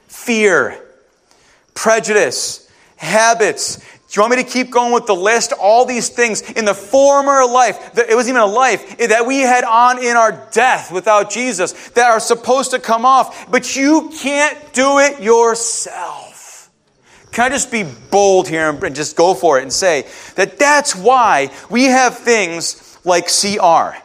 Fear, 0.08 0.76
prejudice, 1.74 2.68
habits, 2.96 3.78
do 4.08 4.18
you 4.18 4.22
want 4.22 4.36
me 4.36 4.42
to 4.42 4.48
keep 4.48 4.70
going 4.70 4.94
with 4.94 5.04
the 5.04 5.14
list? 5.14 5.52
All 5.52 5.84
these 5.84 6.08
things 6.08 6.40
in 6.52 6.64
the 6.64 6.72
former 6.72 7.44
life, 7.44 7.92
that 7.92 8.08
it 8.08 8.14
wasn't 8.14 8.36
even 8.36 8.40
a 8.40 8.46
life, 8.46 8.98
eh, 8.98 9.06
that 9.08 9.26
we 9.26 9.40
had 9.40 9.64
on 9.64 10.02
in 10.02 10.16
our 10.16 10.48
death 10.50 10.90
without 10.90 11.30
Jesus 11.30 11.90
that 11.90 12.10
are 12.10 12.18
supposed 12.18 12.70
to 12.70 12.78
come 12.78 13.04
off, 13.04 13.50
but 13.50 13.76
you 13.76 14.10
can't 14.18 14.56
do 14.72 14.98
it 14.98 15.20
yourself. 15.20 16.70
Can 17.32 17.44
I 17.44 17.48
just 17.50 17.70
be 17.70 17.84
bold 18.10 18.48
here 18.48 18.70
and 18.70 18.96
just 18.96 19.14
go 19.14 19.34
for 19.34 19.58
it 19.58 19.62
and 19.62 19.72
say 19.72 20.06
that 20.36 20.58
that's 20.58 20.96
why 20.96 21.50
we 21.68 21.84
have 21.84 22.16
things 22.16 22.98
like 23.04 23.26
CR. 23.26 23.98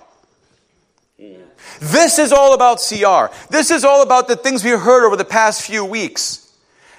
This 1.79 2.19
is 2.19 2.33
all 2.33 2.53
about 2.53 2.79
CR. 2.79 3.33
This 3.49 3.71
is 3.71 3.85
all 3.85 4.03
about 4.03 4.27
the 4.27 4.35
things 4.35 4.65
we 4.65 4.71
heard 4.71 5.05
over 5.05 5.15
the 5.15 5.23
past 5.23 5.61
few 5.61 5.85
weeks 5.85 6.42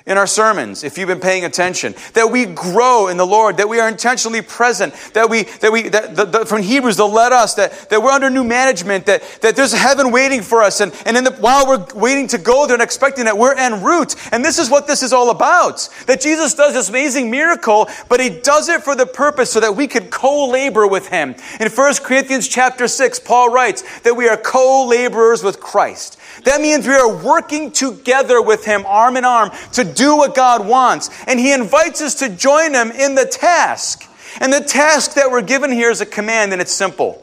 in 0.06 0.18
our 0.18 0.26
sermons, 0.26 0.84
if 0.84 0.98
you've 0.98 1.08
been 1.08 1.18
paying 1.18 1.46
attention, 1.46 1.94
that 2.12 2.30
we 2.30 2.44
grow 2.44 3.08
in 3.08 3.16
the 3.16 3.26
Lord, 3.26 3.56
that 3.56 3.70
we 3.70 3.80
are 3.80 3.88
intentionally 3.88 4.42
present, 4.42 4.92
that 5.14 5.30
we, 5.30 5.44
that 5.44 5.72
we, 5.72 5.88
that 5.88 6.14
the, 6.14 6.24
the, 6.26 6.46
from 6.46 6.60
Hebrews, 6.60 6.98
they'll 6.98 7.10
let 7.10 7.32
us, 7.32 7.54
that, 7.54 7.88
that 7.88 8.02
we're 8.02 8.10
under 8.10 8.28
new 8.28 8.44
management, 8.44 9.06
that, 9.06 9.22
that 9.40 9.56
there's 9.56 9.72
heaven 9.72 10.12
waiting 10.12 10.42
for 10.42 10.62
us, 10.62 10.82
and, 10.82 10.92
and 11.06 11.16
in 11.16 11.24
the, 11.24 11.32
while 11.32 11.66
we're 11.66 11.86
waiting 11.94 12.26
to 12.28 12.38
go 12.38 12.66
there 12.66 12.74
and 12.74 12.82
expecting 12.82 13.24
that, 13.24 13.38
we're 13.38 13.54
en 13.54 13.82
route. 13.82 14.14
And 14.30 14.44
this 14.44 14.58
is 14.58 14.68
what 14.68 14.86
this 14.86 15.02
is 15.02 15.14
all 15.14 15.30
about. 15.30 15.88
That 16.06 16.20
Jesus 16.20 16.52
does 16.52 16.74
this 16.74 16.90
amazing 16.90 17.30
miracle, 17.30 17.88
but 18.10 18.20
he 18.20 18.28
does 18.28 18.68
it 18.68 18.82
for 18.82 18.94
the 18.94 19.06
purpose 19.06 19.50
so 19.50 19.60
that 19.60 19.74
we 19.74 19.88
could 19.88 20.10
co-labor 20.10 20.86
with 20.86 21.08
him. 21.08 21.34
In 21.60 21.70
1 21.70 21.94
Corinthians 22.02 22.46
chapter 22.46 22.88
6, 22.88 23.20
Paul 23.20 23.50
writes 23.50 24.00
that 24.00 24.14
we 24.14 24.28
are 24.28 24.36
co-laborers 24.36 25.42
with 25.42 25.60
Christ. 25.60 26.18
That 26.44 26.60
means 26.60 26.86
we 26.86 26.94
are 26.94 27.14
working 27.14 27.72
together 27.72 28.40
with 28.40 28.64
Him, 28.64 28.84
arm 28.86 29.16
in 29.16 29.24
arm, 29.24 29.50
to 29.72 29.84
do 29.84 30.16
what 30.16 30.34
God 30.34 30.66
wants. 30.66 31.10
And 31.26 31.40
He 31.40 31.52
invites 31.52 32.00
us 32.00 32.14
to 32.16 32.28
join 32.28 32.74
Him 32.74 32.90
in 32.90 33.14
the 33.14 33.24
task. 33.24 34.08
And 34.40 34.52
the 34.52 34.60
task 34.60 35.14
that 35.14 35.30
we're 35.30 35.42
given 35.42 35.70
here 35.72 35.90
is 35.90 36.00
a 36.00 36.06
command, 36.06 36.52
and 36.52 36.60
it's 36.60 36.72
simple, 36.72 37.22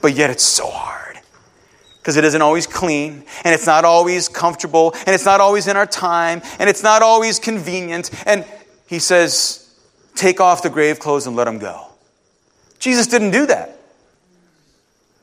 but 0.00 0.14
yet 0.14 0.30
it's 0.30 0.44
so 0.44 0.68
hard. 0.68 1.18
because 1.98 2.16
it 2.16 2.24
isn't 2.24 2.40
always 2.40 2.66
clean, 2.66 3.22
and 3.44 3.54
it's 3.54 3.66
not 3.66 3.84
always 3.84 4.28
comfortable, 4.28 4.94
and 5.06 5.08
it's 5.08 5.26
not 5.26 5.42
always 5.42 5.66
in 5.66 5.76
our 5.76 5.84
time, 5.84 6.40
and 6.58 6.70
it's 6.70 6.82
not 6.82 7.02
always 7.02 7.38
convenient. 7.38 8.10
And 8.26 8.46
he 8.86 8.98
says, 8.98 9.68
Take 10.14 10.40
off 10.40 10.62
the 10.62 10.70
grave 10.70 10.98
clothes 10.98 11.26
and 11.26 11.36
let 11.36 11.44
them 11.44 11.58
go. 11.58 11.86
Jesus 12.78 13.06
didn't 13.06 13.30
do 13.30 13.46
that. 13.46 13.77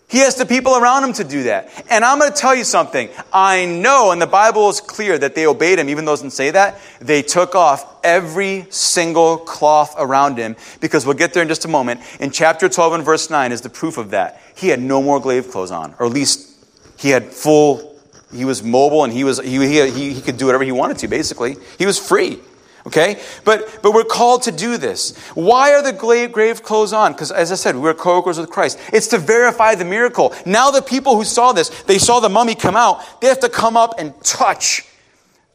He 0.07 0.19
has 0.19 0.35
the 0.35 0.45
people 0.45 0.75
around 0.75 1.03
him 1.03 1.13
to 1.13 1.23
do 1.23 1.43
that. 1.43 1.69
And 1.89 2.05
I'm 2.05 2.19
going 2.19 2.31
to 2.31 2.37
tell 2.37 2.53
you 2.53 2.63
something. 2.63 3.09
I 3.33 3.65
know, 3.65 4.11
and 4.11 4.21
the 4.21 4.27
Bible 4.27 4.69
is 4.69 4.79
clear 4.79 5.17
that 5.17 5.33
they 5.33 5.47
obeyed 5.47 5.79
him, 5.79 5.89
even 5.89 6.05
though 6.05 6.11
it 6.11 6.17
doesn't 6.17 6.31
say 6.31 6.51
that. 6.51 6.79
They 7.01 7.23
took 7.23 7.55
off 7.55 8.03
every 8.03 8.67
single 8.69 9.37
cloth 9.37 9.95
around 9.97 10.37
him, 10.37 10.55
because 10.79 11.05
we'll 11.05 11.15
get 11.15 11.33
there 11.33 11.41
in 11.41 11.49
just 11.49 11.65
a 11.65 11.67
moment. 11.67 12.01
In 12.19 12.29
chapter 12.29 12.69
12 12.69 12.93
and 12.93 13.03
verse 13.03 13.31
9 13.31 13.51
is 13.51 13.61
the 13.61 13.69
proof 13.69 13.97
of 13.97 14.11
that. 14.11 14.41
He 14.55 14.67
had 14.67 14.79
no 14.79 15.01
more 15.01 15.19
grave 15.19 15.49
clothes 15.49 15.71
on, 15.71 15.95
or 15.97 16.05
at 16.05 16.11
least 16.11 16.51
he 16.97 17.09
had 17.09 17.25
full, 17.25 17.99
he 18.31 18.45
was 18.45 18.61
mobile 18.61 19.03
and 19.03 19.11
he, 19.11 19.23
was, 19.23 19.39
he, 19.39 19.57
he, 19.57 20.13
he 20.13 20.21
could 20.21 20.37
do 20.37 20.45
whatever 20.45 20.63
he 20.63 20.71
wanted 20.71 20.99
to, 20.99 21.07
basically. 21.07 21.55
He 21.79 21.85
was 21.87 21.97
free. 21.97 22.39
Okay? 22.87 23.19
But, 23.43 23.79
but 23.81 23.93
we're 23.93 24.03
called 24.03 24.43
to 24.43 24.51
do 24.51 24.77
this. 24.77 25.17
Why 25.33 25.73
are 25.73 25.81
the 25.81 25.93
grave 26.31 26.63
clothes 26.63 26.93
on? 26.93 27.13
Because, 27.13 27.31
as 27.31 27.51
I 27.51 27.55
said, 27.55 27.75
we're 27.75 27.93
co 27.93 28.17
workers 28.17 28.37
with 28.37 28.49
Christ. 28.49 28.79
It's 28.93 29.07
to 29.07 29.17
verify 29.17 29.75
the 29.75 29.85
miracle. 29.85 30.33
Now, 30.45 30.69
the 30.71 30.81
people 30.81 31.15
who 31.15 31.23
saw 31.23 31.51
this, 31.51 31.69
they 31.83 31.97
saw 31.97 32.19
the 32.19 32.29
mummy 32.29 32.53
come 32.53 32.75
out, 32.75 33.21
they 33.21 33.27
have 33.27 33.39
to 33.39 33.49
come 33.49 33.75
up 33.75 33.95
and 33.97 34.13
touch 34.23 34.87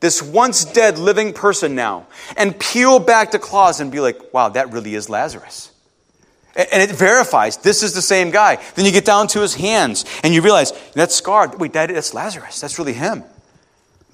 this 0.01 0.23
once 0.23 0.65
dead 0.65 0.99
living 0.99 1.33
person 1.33 1.75
now 1.75 2.07
and 2.37 2.59
peel 2.59 2.99
back 2.99 3.31
the 3.31 3.39
cloths 3.39 3.81
and 3.81 3.93
be 3.93 4.01
like, 4.01 4.33
wow, 4.33 4.49
that 4.49 4.73
really 4.73 4.95
is 4.95 5.09
Lazarus. 5.09 5.71
And 6.57 6.83
it 6.83 6.91
verifies 6.91 7.59
this 7.59 7.83
is 7.83 7.95
the 7.95 8.03
same 8.03 8.31
guy. 8.31 8.59
Then 8.75 8.85
you 8.85 8.93
get 8.93 9.05
down 9.05 9.29
to 9.29 9.41
his 9.41 9.55
hands 9.55 10.05
and 10.25 10.35
you 10.35 10.43
realize 10.43 10.73
that's 10.95 11.15
scarred. 11.15 11.61
Wait, 11.61 11.75
that, 11.75 11.91
that's 11.91 12.13
Lazarus. 12.13 12.61
That's 12.61 12.79
really 12.79 12.93
him. 12.93 13.23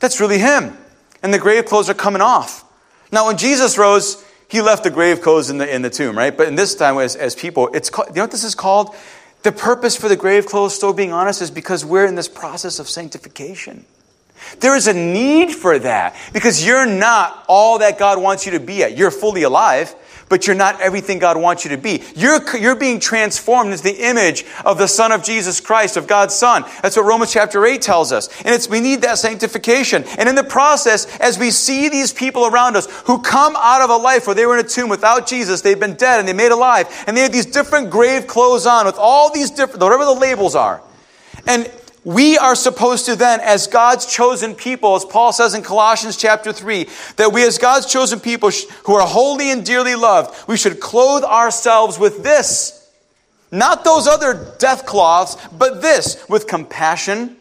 That's 0.01 0.21
really 0.21 0.39
him. 0.39 0.77
And 1.23 1.33
the 1.33 1.39
grave 1.39 1.65
clothes 1.65 1.89
are 1.89 1.95
coming 1.95 2.21
off. 2.21 2.66
Now, 3.13 3.27
when 3.27 3.37
Jesus 3.37 3.79
rose, 3.79 4.25
he 4.49 4.61
left 4.61 4.85
the 4.85 4.91
grave 4.91 5.23
clothes 5.23 5.51
in 5.51 5.59
the, 5.59 5.75
in 5.75 5.83
the 5.83 5.91
tomb, 5.91 6.17
right? 6.17 6.37
But 6.37 6.49
in 6.49 6.55
this 6.55 6.75
time, 6.75 6.99
as, 6.99 7.17
as 7.17 7.35
people, 7.35 7.69
it's 7.75 7.91
called, 7.91 8.09
you 8.09 8.17
know 8.17 8.23
what 8.23 8.31
this 8.31 8.45
is 8.45 8.55
called? 8.55 8.95
The 9.43 9.53
purpose 9.53 9.97
for 9.97 10.09
the 10.09 10.17
grave 10.17 10.47
clothes, 10.47 10.75
still 10.75 10.93
being 10.93 11.13
honest, 11.13 11.43
is 11.43 11.51
because 11.51 11.85
we're 11.85 12.07
in 12.07 12.15
this 12.15 12.29
process 12.29 12.79
of 12.79 12.89
sanctification. 12.89 13.85
There 14.61 14.77
is 14.77 14.87
a 14.87 14.93
need 14.93 15.53
for 15.53 15.79
that 15.79 16.17
because 16.33 16.65
you're 16.65 16.87
not 16.87 17.45
all 17.49 17.79
that 17.79 17.99
God 17.99 18.21
wants 18.21 18.47
you 18.47 18.53
to 18.53 18.61
be 18.61 18.83
at. 18.83 18.97
You're 18.97 19.11
fully 19.11 19.43
alive, 19.43 19.95
but 20.29 20.47
you're 20.47 20.57
not 20.57 20.81
everything 20.81 21.19
God 21.19 21.37
wants 21.37 21.65
you 21.65 21.71
to 21.71 21.77
be. 21.77 22.03
You're, 22.15 22.41
you're 22.57 22.77
being 22.77 22.99
transformed 22.99 23.71
into 23.71 23.83
the 23.83 24.09
image 24.09 24.45
of 24.65 24.79
the 24.79 24.89
Son 24.89 25.13
of 25.13 25.23
Jesus 25.23 25.61
Christ, 25.61 25.97
of 25.97 26.07
God's 26.07 26.35
Son. 26.35 26.65
That's 26.83 26.97
what 26.97 27.05
Romans 27.05 27.33
chapter 27.33 27.65
8 27.65 27.81
tells 27.81 28.13
us. 28.13 28.29
And 28.43 28.55
it's, 28.55 28.69
we 28.69 28.81
need 28.81 29.03
that 29.03 29.19
sanctification. 29.19 30.05
And 30.19 30.29
in 30.29 30.35
the 30.35 30.45
process, 30.45 31.07
as 31.19 31.39
we 31.39 31.51
see 31.51 31.89
these 31.89 32.13
people 32.13 32.47
around 32.47 32.77
us 32.77 32.87
who 33.03 33.21
come 33.21 33.55
out 33.57 33.83
of 33.83 33.91
a 33.91 33.97
life 33.97 34.27
where 34.27 34.35
they 34.35 34.47
were 34.47 34.59
in 34.59 34.65
a 34.65 34.69
tomb 34.69 34.89
without 34.89 35.27
Jesus, 35.27 35.61
they've 35.61 35.79
been 35.79 35.95
dead 35.95 36.19
and 36.19 36.29
they 36.29 36.33
made 36.33 36.53
alive, 36.53 36.87
and 37.07 37.17
they 37.17 37.23
have 37.23 37.33
these 37.33 37.47
different 37.47 37.91
grave 37.91 38.27
clothes 38.27 38.67
on 38.67 38.87
with 38.87 38.97
all 38.99 39.33
these 39.33 39.51
different, 39.51 39.83
whatever 39.83 40.05
the 40.05 40.13
labels 40.13 40.55
are. 40.55 40.83
And 41.47 41.71
we 42.07 42.39
are 42.39 42.55
supposed 42.55 43.07
to 43.07 43.17
then, 43.17 43.41
as 43.41 43.67
God's 43.67 44.07
chosen 44.07 44.55
people, 44.55 44.95
as 44.95 45.05
Paul 45.05 45.33
says 45.33 45.55
in 45.55 45.63
Colossians 45.63 46.17
chapter 46.17 46.53
3, 46.53 46.87
that 47.17 47.33
we, 47.33 47.45
as 47.45 47.59
God's 47.59 47.87
chosen 47.93 48.21
people 48.21 48.53
who 48.85 48.95
are 48.95 49.05
holy 49.05 49.51
and 49.51 49.67
dearly 49.67 49.97
loved, 49.97 50.49
we 50.49 50.57
should 50.57 50.79
clothe 50.79 51.25
ourselves 51.25 51.99
with 51.99 52.23
this. 52.23 52.89
Not 53.51 53.83
those 53.83 54.07
other 54.07 54.55
death 54.61 54.87
cloths, 54.87 55.37
but 55.49 55.83
this 55.83 56.25
with 56.29 56.47
compassion, 56.47 57.37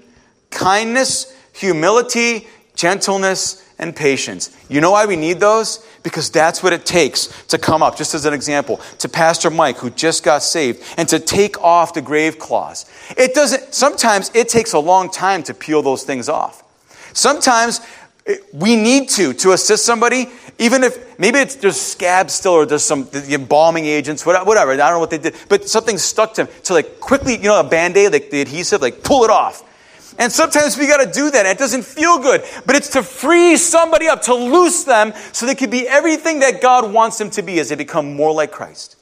kindness, 0.50 1.32
humility, 1.54 2.48
gentleness, 2.74 3.65
and 3.78 3.96
patience. 3.96 4.56
You 4.70 4.82
know 4.82 4.92
why 4.92 5.06
we 5.06 5.16
need 5.16 5.40
those? 5.40 5.86
Because 6.04 6.30
that's 6.30 6.64
what 6.64 6.74
it 6.74 6.86
takes 6.86 7.28
to 7.48 7.58
come 7.58 7.84
up, 7.84 7.98
just 7.98 8.14
as 8.14 8.26
an 8.26 8.34
example, 8.34 8.80
to 9.00 9.10
Pastor 9.10 9.50
Mike, 9.50 9.78
who 9.78 9.90
just 9.90 10.24
got 10.24 10.44
saved, 10.44 10.84
and 10.98 11.10
to 11.10 11.20
take 11.20 11.62
off 11.62 11.94
the 11.94 12.02
grave 12.02 12.40
cloths. 12.40 12.86
It 13.18 13.34
doesn't, 13.34 13.74
sometimes 13.74 14.32
it 14.34 14.50
takes 14.50 14.74
a 14.74 14.80
long 14.80 15.10
time 15.10 15.44
to 15.44 15.54
peel 15.54 15.82
those 15.82 16.04
things 16.04 16.30
off. 16.30 16.64
Sometimes 17.14 17.82
we 18.54 18.76
need 18.76 19.10
to, 19.10 19.34
to 19.34 19.52
assist 19.52 19.86
somebody, 19.86 20.28
even 20.58 20.84
if 20.84 21.20
maybe 21.20 21.40
it's, 21.40 21.56
there's 21.56 21.80
scabs 21.80 22.34
still 22.34 22.54
or 22.54 22.66
there's 22.66 22.84
some 22.84 23.08
the 23.12 23.36
embalming 23.36 23.86
agents, 23.86 24.26
whatever, 24.26 24.72
I 24.72 24.78
don't 24.78 24.94
know 24.94 25.00
what 25.00 25.12
they 25.12 25.18
did, 25.18 25.36
but 25.48 25.68
something 25.68 25.98
stuck 25.98 26.34
to 26.36 26.46
him. 26.46 26.54
To 26.64 26.74
like 26.74 27.00
quickly, 27.00 27.36
you 27.36 27.44
know, 27.44 27.60
a 27.60 27.64
band 27.64 27.98
aid, 27.98 28.14
like 28.14 28.32
the 28.32 28.42
adhesive, 28.42 28.82
like 28.82 29.04
pull 29.04 29.24
it 29.24 29.30
off. 29.30 29.64
And 30.18 30.32
sometimes 30.32 30.78
we 30.78 30.88
got 30.88 31.04
to 31.04 31.12
do 31.12 31.30
that. 31.32 31.46
It 31.46 31.58
doesn't 31.58 31.84
feel 31.84 32.20
good, 32.20 32.44
but 32.66 32.76
it's 32.76 32.90
to 32.90 33.04
free 33.04 33.58
somebody 33.58 34.08
up, 34.08 34.22
to 34.24 34.34
loose 34.34 34.84
them 34.84 35.14
so 35.34 35.46
they 35.46 35.56
can 35.56 35.70
be 35.70 35.88
everything 35.88 36.40
that 36.40 36.62
God 36.62 36.92
wants 36.92 37.18
them 37.18 37.30
to 37.32 37.42
be 37.42 37.60
as 37.60 37.70
they 37.70 37.76
become 37.76 38.16
more 38.16 38.34
like 38.34 38.52
Christ. 38.52 38.96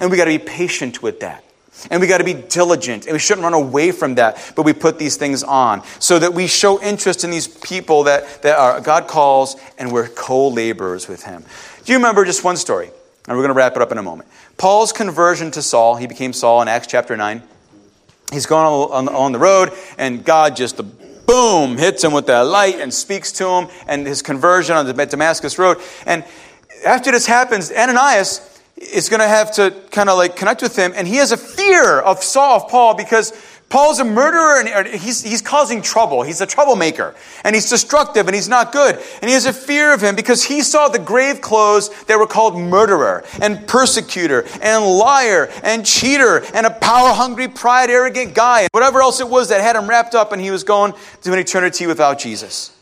And 0.00 0.10
we 0.10 0.16
got 0.16 0.26
to 0.26 0.38
be 0.38 0.38
patient 0.38 1.02
with 1.02 1.20
that. 1.20 1.44
And 1.90 2.00
we 2.00 2.06
got 2.06 2.18
to 2.18 2.24
be 2.24 2.34
diligent. 2.34 3.06
And 3.06 3.12
we 3.12 3.18
shouldn't 3.18 3.44
run 3.44 3.54
away 3.54 3.92
from 3.92 4.16
that, 4.16 4.52
but 4.56 4.64
we 4.64 4.72
put 4.72 4.98
these 4.98 5.16
things 5.16 5.42
on 5.42 5.82
so 6.00 6.18
that 6.18 6.34
we 6.34 6.46
show 6.46 6.82
interest 6.82 7.24
in 7.24 7.30
these 7.30 7.46
people 7.46 8.04
that, 8.04 8.42
that 8.42 8.58
are, 8.58 8.80
God 8.80 9.06
calls 9.06 9.56
and 9.78 9.92
we're 9.92 10.08
co 10.08 10.48
laborers 10.48 11.08
with 11.08 11.22
Him. 11.22 11.44
Do 11.84 11.92
you 11.92 11.98
remember 11.98 12.24
just 12.24 12.44
one 12.44 12.56
story? 12.56 12.90
And 13.26 13.36
we're 13.36 13.42
going 13.42 13.54
to 13.54 13.54
wrap 13.54 13.76
it 13.76 13.82
up 13.82 13.92
in 13.92 13.98
a 13.98 14.02
moment. 14.02 14.28
Paul's 14.56 14.92
conversion 14.92 15.50
to 15.52 15.62
Saul, 15.62 15.96
he 15.96 16.06
became 16.06 16.32
Saul 16.32 16.62
in 16.62 16.68
Acts 16.68 16.88
chapter 16.88 17.16
9 17.16 17.42
he's 18.32 18.46
going 18.46 18.66
on, 18.66 19.08
on 19.08 19.32
the 19.32 19.38
road, 19.38 19.72
and 19.96 20.24
God 20.24 20.56
just 20.56 20.80
boom 21.26 21.76
hits 21.76 22.02
him 22.02 22.12
with 22.12 22.26
that 22.26 22.40
light 22.40 22.80
and 22.80 22.92
speaks 22.92 23.32
to 23.32 23.48
him, 23.48 23.68
and 23.86 24.06
his 24.06 24.22
conversion 24.22 24.76
on 24.76 24.86
the 24.86 25.06
Damascus 25.06 25.58
road. 25.58 25.78
And 26.06 26.24
after 26.86 27.10
this 27.10 27.26
happens, 27.26 27.70
Ananias 27.70 28.60
is 28.76 29.08
going 29.08 29.20
to 29.20 29.28
have 29.28 29.52
to 29.56 29.74
kind 29.90 30.08
of 30.08 30.16
like 30.16 30.36
connect 30.36 30.62
with 30.62 30.76
him, 30.76 30.92
and 30.94 31.06
he 31.06 31.16
has 31.16 31.32
a 31.32 31.36
fear 31.36 31.98
of 31.98 32.22
Saul, 32.22 32.62
of 32.62 32.68
Paul, 32.68 32.94
because 32.94 33.32
Paul's 33.68 33.98
a 33.98 34.04
murderer 34.04 34.60
and 34.60 34.88
he's, 34.88 35.22
he's 35.22 35.42
causing 35.42 35.82
trouble. 35.82 36.22
He's 36.22 36.40
a 36.40 36.46
troublemaker 36.46 37.14
and 37.44 37.54
he's 37.54 37.68
destructive 37.68 38.26
and 38.26 38.34
he's 38.34 38.48
not 38.48 38.72
good. 38.72 38.96
And 39.20 39.28
he 39.28 39.32
has 39.32 39.44
a 39.44 39.52
fear 39.52 39.92
of 39.92 40.00
him 40.00 40.16
because 40.16 40.44
he 40.44 40.62
saw 40.62 40.88
the 40.88 40.98
grave 40.98 41.42
clothes 41.42 41.90
that 42.04 42.18
were 42.18 42.26
called 42.26 42.58
murderer 42.58 43.24
and 43.42 43.66
persecutor 43.66 44.46
and 44.62 44.84
liar 44.84 45.50
and 45.62 45.84
cheater 45.84 46.44
and 46.54 46.66
a 46.66 46.70
power 46.70 47.12
hungry, 47.12 47.48
pride, 47.48 47.90
arrogant 47.90 48.34
guy 48.34 48.60
and 48.60 48.70
whatever 48.72 49.02
else 49.02 49.20
it 49.20 49.28
was 49.28 49.50
that 49.50 49.60
had 49.60 49.76
him 49.76 49.88
wrapped 49.88 50.14
up 50.14 50.32
and 50.32 50.40
he 50.40 50.50
was 50.50 50.64
going 50.64 50.94
to 51.22 51.32
an 51.34 51.38
eternity 51.38 51.86
without 51.86 52.18
Jesus. 52.18 52.77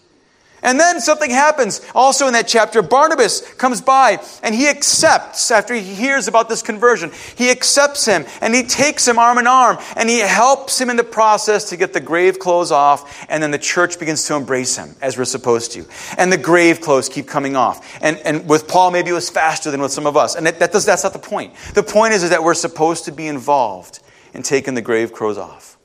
And 0.63 0.81
then 0.81 1.01
something 1.01 1.31
happens 1.31 1.81
also 1.95 2.27
in 2.27 2.33
that 2.33 2.49
chapter. 2.49 2.83
Barnabas 2.83 3.41
comes 3.55 3.81
by 3.81 4.19
and 4.43 4.55
he 4.55 4.69
accepts, 4.69 5.51
after 5.51 5.75
he 5.75 5.83
hears 5.83 6.29
about 6.29 6.49
this 6.49 6.63
conversion, 6.63 7.13
he 7.37 7.51
accepts 7.51 8.07
him 8.07 8.25
and 8.41 8.55
he 8.55 8.63
takes 8.63 9.07
him 9.07 9.19
arm 9.19 9.39
in 9.39 9.47
arm 9.47 9.79
and 9.97 10.09
he 10.09 10.19
helps 10.19 10.81
him 10.81 10.91
in 10.91 10.97
the 10.97 11.05
process 11.05 11.71
to 11.71 11.77
get 11.77 11.93
the 11.93 12.01
grave 12.01 12.39
clothes 12.39 12.73
off. 12.73 13.27
And 13.29 13.43
then 13.43 13.51
the 13.51 13.59
church 13.59 13.99
begins 13.99 14.25
to 14.25 14.35
embrace 14.35 14.77
him 14.77 14.97
as 15.01 15.19
we're 15.19 15.25
supposed 15.25 15.73
to. 15.73 15.85
And 16.19 16.33
the 16.33 16.39
grave 16.39 16.81
clothes 16.81 17.09
keep 17.09 17.29
coming 17.29 17.55
off. 17.55 18.03
And, 18.03 18.19
and 18.19 18.49
with 18.49 18.67
Paul, 18.67 18.91
maybe 18.91 19.11
it 19.11 19.15
was 19.15 19.31
faster 19.31 19.71
than 19.71 19.81
with 19.81 19.93
some 19.93 20.07
of 20.07 20.17
us. 20.17 20.37
And 20.37 20.47
that, 20.47 20.59
that 20.59 20.73
does, 20.73 20.87
that's 20.87 21.05
not 21.05 21.13
the 21.13 21.19
point. 21.19 21.55
The 21.75 21.83
point 21.83 22.15
is, 22.15 22.23
is 22.23 22.31
that 22.31 22.43
we're 22.43 22.55
supposed 22.55 23.05
to 23.05 23.13
be 23.13 23.27
involved 23.27 24.01
in 24.33 24.43
taking 24.43 24.75
the 24.75 24.83
grave 24.83 25.13
clothes 25.13 25.39
off. 25.39 25.77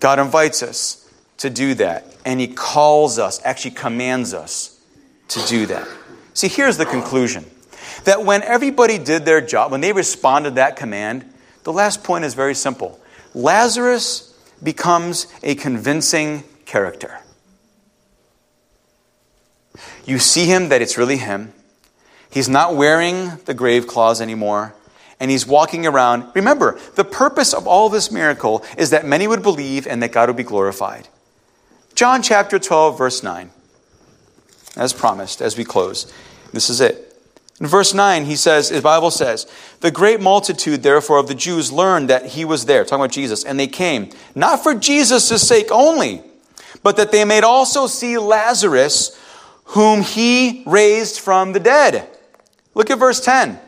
God 0.00 0.18
invites 0.18 0.62
us 0.62 1.01
to 1.42 1.50
do 1.50 1.74
that. 1.74 2.06
And 2.24 2.40
he 2.40 2.48
calls 2.48 3.18
us, 3.18 3.40
actually 3.44 3.72
commands 3.72 4.32
us 4.32 4.80
to 5.28 5.44
do 5.46 5.66
that. 5.66 5.86
See, 6.34 6.48
here's 6.48 6.76
the 6.76 6.86
conclusion 6.86 7.44
that 8.04 8.24
when 8.24 8.42
everybody 8.42 8.98
did 8.98 9.24
their 9.24 9.40
job, 9.40 9.70
when 9.70 9.80
they 9.80 9.92
responded 9.92 10.50
to 10.50 10.54
that 10.56 10.76
command, 10.76 11.24
the 11.64 11.72
last 11.72 12.02
point 12.02 12.24
is 12.24 12.34
very 12.34 12.54
simple 12.54 12.98
Lazarus 13.34 14.34
becomes 14.62 15.26
a 15.42 15.54
convincing 15.54 16.44
character. 16.64 17.18
You 20.04 20.18
see 20.18 20.46
him 20.46 20.68
that 20.68 20.82
it's 20.82 20.96
really 20.96 21.16
him. 21.16 21.52
He's 22.30 22.48
not 22.48 22.76
wearing 22.76 23.36
the 23.44 23.54
grave 23.54 23.86
clothes 23.86 24.20
anymore 24.20 24.74
and 25.18 25.30
he's 25.30 25.46
walking 25.46 25.86
around. 25.86 26.30
Remember, 26.34 26.78
the 26.96 27.04
purpose 27.04 27.54
of 27.54 27.66
all 27.66 27.88
this 27.88 28.10
miracle 28.10 28.64
is 28.76 28.90
that 28.90 29.06
many 29.06 29.28
would 29.28 29.42
believe 29.42 29.86
and 29.86 30.02
that 30.02 30.12
God 30.12 30.28
would 30.28 30.36
be 30.36 30.42
glorified. 30.42 31.08
John 32.02 32.20
chapter 32.20 32.58
12, 32.58 32.98
verse 32.98 33.22
9. 33.22 33.48
As 34.74 34.92
promised, 34.92 35.40
as 35.40 35.56
we 35.56 35.62
close. 35.62 36.12
This 36.52 36.68
is 36.68 36.80
it. 36.80 37.16
In 37.60 37.68
verse 37.68 37.94
9, 37.94 38.24
he 38.24 38.34
says, 38.34 38.70
the 38.70 38.80
Bible 38.80 39.12
says, 39.12 39.46
The 39.82 39.92
great 39.92 40.20
multitude, 40.20 40.82
therefore, 40.82 41.18
of 41.18 41.28
the 41.28 41.36
Jews 41.36 41.70
learned 41.70 42.10
that 42.10 42.26
he 42.26 42.44
was 42.44 42.64
there, 42.64 42.82
talking 42.82 43.04
about 43.04 43.12
Jesus, 43.12 43.44
and 43.44 43.56
they 43.56 43.68
came, 43.68 44.10
not 44.34 44.64
for 44.64 44.74
Jesus' 44.74 45.46
sake 45.46 45.70
only, 45.70 46.24
but 46.82 46.96
that 46.96 47.12
they 47.12 47.24
may 47.24 47.40
also 47.40 47.86
see 47.86 48.18
Lazarus, 48.18 49.16
whom 49.66 50.02
he 50.02 50.64
raised 50.66 51.20
from 51.20 51.52
the 51.52 51.60
dead. 51.60 52.08
Look 52.74 52.90
at 52.90 52.98
verse 52.98 53.20
10. 53.20 53.60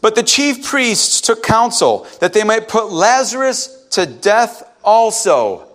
But 0.00 0.14
the 0.14 0.22
chief 0.22 0.64
priests 0.64 1.20
took 1.20 1.42
counsel 1.42 2.06
that 2.20 2.32
they 2.32 2.44
might 2.44 2.68
put 2.68 2.92
Lazarus 2.92 3.88
to 3.90 4.06
death 4.06 4.62
also. 4.84 5.71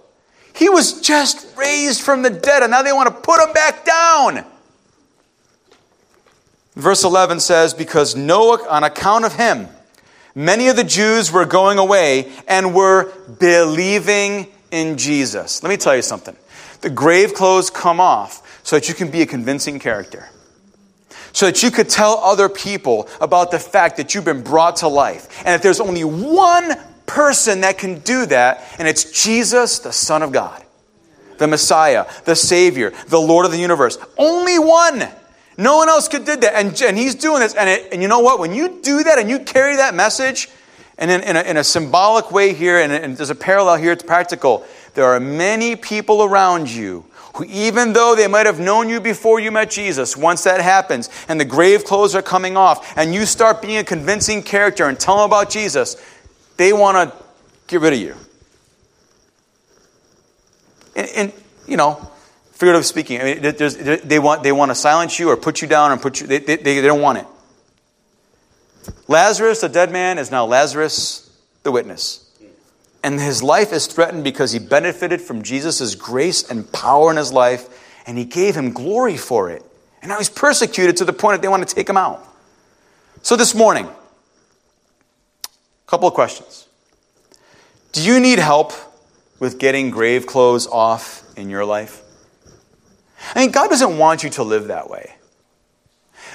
He 0.57 0.69
was 0.69 1.01
just 1.01 1.55
raised 1.55 2.01
from 2.01 2.23
the 2.23 2.31
dead, 2.31 2.63
and 2.63 2.71
now 2.71 2.81
they 2.81 2.91
want 2.91 3.07
to 3.07 3.21
put 3.21 3.39
him 3.39 3.53
back 3.53 3.85
down. 3.85 4.43
Verse 6.75 7.03
11 7.03 7.39
says, 7.39 7.75
Because 7.75 8.15
Noah, 8.15 8.67
on 8.67 8.83
account 8.83 9.25
of 9.25 9.33
him, 9.33 9.67
many 10.33 10.67
of 10.67 10.75
the 10.75 10.83
Jews 10.83 11.31
were 11.31 11.45
going 11.45 11.77
away 11.77 12.31
and 12.47 12.73
were 12.73 13.11
believing 13.39 14.47
in 14.71 14.97
Jesus. 14.97 15.61
Let 15.61 15.69
me 15.69 15.77
tell 15.77 15.95
you 15.95 16.01
something. 16.01 16.35
The 16.81 16.89
grave 16.89 17.35
clothes 17.35 17.69
come 17.69 17.99
off 17.99 18.61
so 18.63 18.75
that 18.77 18.89
you 18.89 18.95
can 18.95 19.11
be 19.11 19.21
a 19.21 19.25
convincing 19.27 19.79
character. 19.79 20.27
So 21.33 21.47
that 21.47 21.61
you 21.61 21.69
could 21.69 21.89
tell 21.89 22.17
other 22.17 22.49
people 22.49 23.07
about 23.21 23.51
the 23.51 23.59
fact 23.59 23.97
that 23.97 24.15
you've 24.15 24.25
been 24.25 24.41
brought 24.43 24.77
to 24.77 24.87
life. 24.87 25.43
And 25.45 25.53
if 25.53 25.61
there's 25.61 25.79
only 25.79 26.03
one 26.03 26.71
person 27.07 27.61
that 27.61 27.79
can 27.79 27.99
do 27.99 28.27
that, 28.27 28.63
and 28.77 28.87
it's 28.87 29.11
Jesus, 29.23 29.79
the 29.79 29.91
Son 29.91 30.21
of 30.21 30.31
God, 30.31 30.63
the 31.39 31.47
Messiah, 31.47 32.05
the 32.25 32.35
Savior, 32.35 32.93
the 33.07 33.19
Lord 33.19 33.45
of 33.45 33.51
the 33.51 33.57
universe. 33.57 33.97
Only 34.17 34.59
one. 34.59 35.07
No 35.57 35.77
one 35.77 35.89
else 35.89 36.07
could 36.07 36.25
did 36.25 36.41
that. 36.41 36.53
And, 36.53 36.79
and 36.83 36.95
he's 36.95 37.15
doing 37.15 37.39
this. 37.39 37.55
And, 37.55 37.67
it, 37.67 37.91
and 37.91 38.01
you 38.03 38.07
know 38.07 38.19
what? 38.19 38.37
When 38.37 38.53
you 38.53 38.79
do 38.83 39.03
that 39.03 39.17
and 39.17 39.27
you 39.27 39.39
carry 39.39 39.77
that 39.77 39.95
message, 39.95 40.49
and 40.99 41.09
in, 41.09 41.23
in, 41.23 41.35
a, 41.35 41.41
in 41.41 41.57
a 41.57 41.63
symbolic 41.63 42.31
way 42.31 42.53
here, 42.53 42.79
and, 42.79 42.91
and 42.91 43.17
there's 43.17 43.29
a 43.29 43.35
parallel 43.35 43.77
here, 43.77 43.91
it's 43.91 44.03
practical. 44.03 44.65
There 44.93 45.05
are 45.05 45.19
many 45.19 45.75
people 45.75 46.23
around 46.23 46.69
you 46.69 47.05
who, 47.35 47.45
even 47.45 47.93
though 47.93 48.15
they 48.15 48.27
might 48.27 48.47
have 48.47 48.59
known 48.59 48.89
you 48.89 48.99
before 48.99 49.39
you 49.39 49.51
met 49.51 49.69
Jesus, 49.69 50.17
once 50.17 50.43
that 50.43 50.59
happens 50.59 51.09
and 51.27 51.39
the 51.39 51.45
grave 51.45 51.85
clothes 51.85 52.15
are 52.15 52.21
coming 52.23 52.57
off, 52.57 52.97
and 52.97 53.13
you 53.13 53.25
start 53.25 53.61
being 53.61 53.77
a 53.77 53.83
convincing 53.83 54.41
character 54.41 54.85
and 54.85 54.99
tell 54.99 55.17
them 55.17 55.25
about 55.25 55.49
Jesus, 55.49 55.97
they 56.57 56.73
want 56.73 57.11
to 57.11 57.25
get 57.67 57.81
rid 57.81 57.93
of 57.93 57.99
you. 57.99 58.15
And, 60.95 61.09
and 61.15 61.33
you 61.67 61.77
know, 61.77 61.95
figuratively 62.51 62.83
speaking, 62.83 63.21
I 63.21 63.23
mean, 63.23 63.41
they, 64.03 64.19
want, 64.19 64.43
they 64.43 64.51
want 64.51 64.71
to 64.71 64.75
silence 64.75 65.19
you 65.19 65.29
or 65.29 65.37
put 65.37 65.61
you 65.61 65.67
down 65.67 65.91
and 65.91 66.01
put 66.01 66.19
you, 66.19 66.27
they, 66.27 66.39
they, 66.39 66.57
they 66.57 66.81
don't 66.81 67.01
want 67.01 67.19
it. 67.19 67.27
Lazarus, 69.07 69.61
the 69.61 69.69
dead 69.69 69.91
man, 69.91 70.17
is 70.17 70.31
now 70.31 70.45
Lazarus, 70.45 71.29
the 71.63 71.71
witness. 71.71 72.23
And 73.03 73.19
his 73.19 73.43
life 73.43 73.71
is 73.71 73.85
threatened 73.87 74.23
because 74.23 74.51
he 74.51 74.59
benefited 74.59 75.21
from 75.21 75.43
Jesus' 75.43 75.95
grace 75.95 76.49
and 76.49 76.69
power 76.71 77.11
in 77.11 77.17
his 77.17 77.31
life, 77.31 77.69
and 78.07 78.17
he 78.17 78.25
gave 78.25 78.55
him 78.55 78.71
glory 78.71 79.17
for 79.17 79.49
it. 79.49 79.63
And 80.01 80.09
now 80.09 80.17
he's 80.17 80.29
persecuted 80.29 80.97
to 80.97 81.05
the 81.05 81.13
point 81.13 81.35
that 81.35 81.41
they 81.41 81.47
want 81.47 81.67
to 81.67 81.73
take 81.73 81.89
him 81.89 81.97
out. 81.97 82.25
So 83.21 83.35
this 83.35 83.53
morning, 83.53 83.87
couple 85.87 86.07
of 86.07 86.13
questions. 86.13 86.67
Do 87.93 88.03
you 88.03 88.19
need 88.19 88.39
help 88.39 88.73
with 89.39 89.57
getting 89.57 89.89
grave 89.89 90.27
clothes 90.27 90.67
off 90.67 91.23
in 91.37 91.49
your 91.49 91.65
life? 91.65 92.03
I 93.33 93.39
mean, 93.39 93.51
God 93.51 93.69
doesn't 93.69 93.97
want 93.97 94.23
you 94.23 94.29
to 94.31 94.43
live 94.43 94.67
that 94.67 94.89
way. 94.89 95.13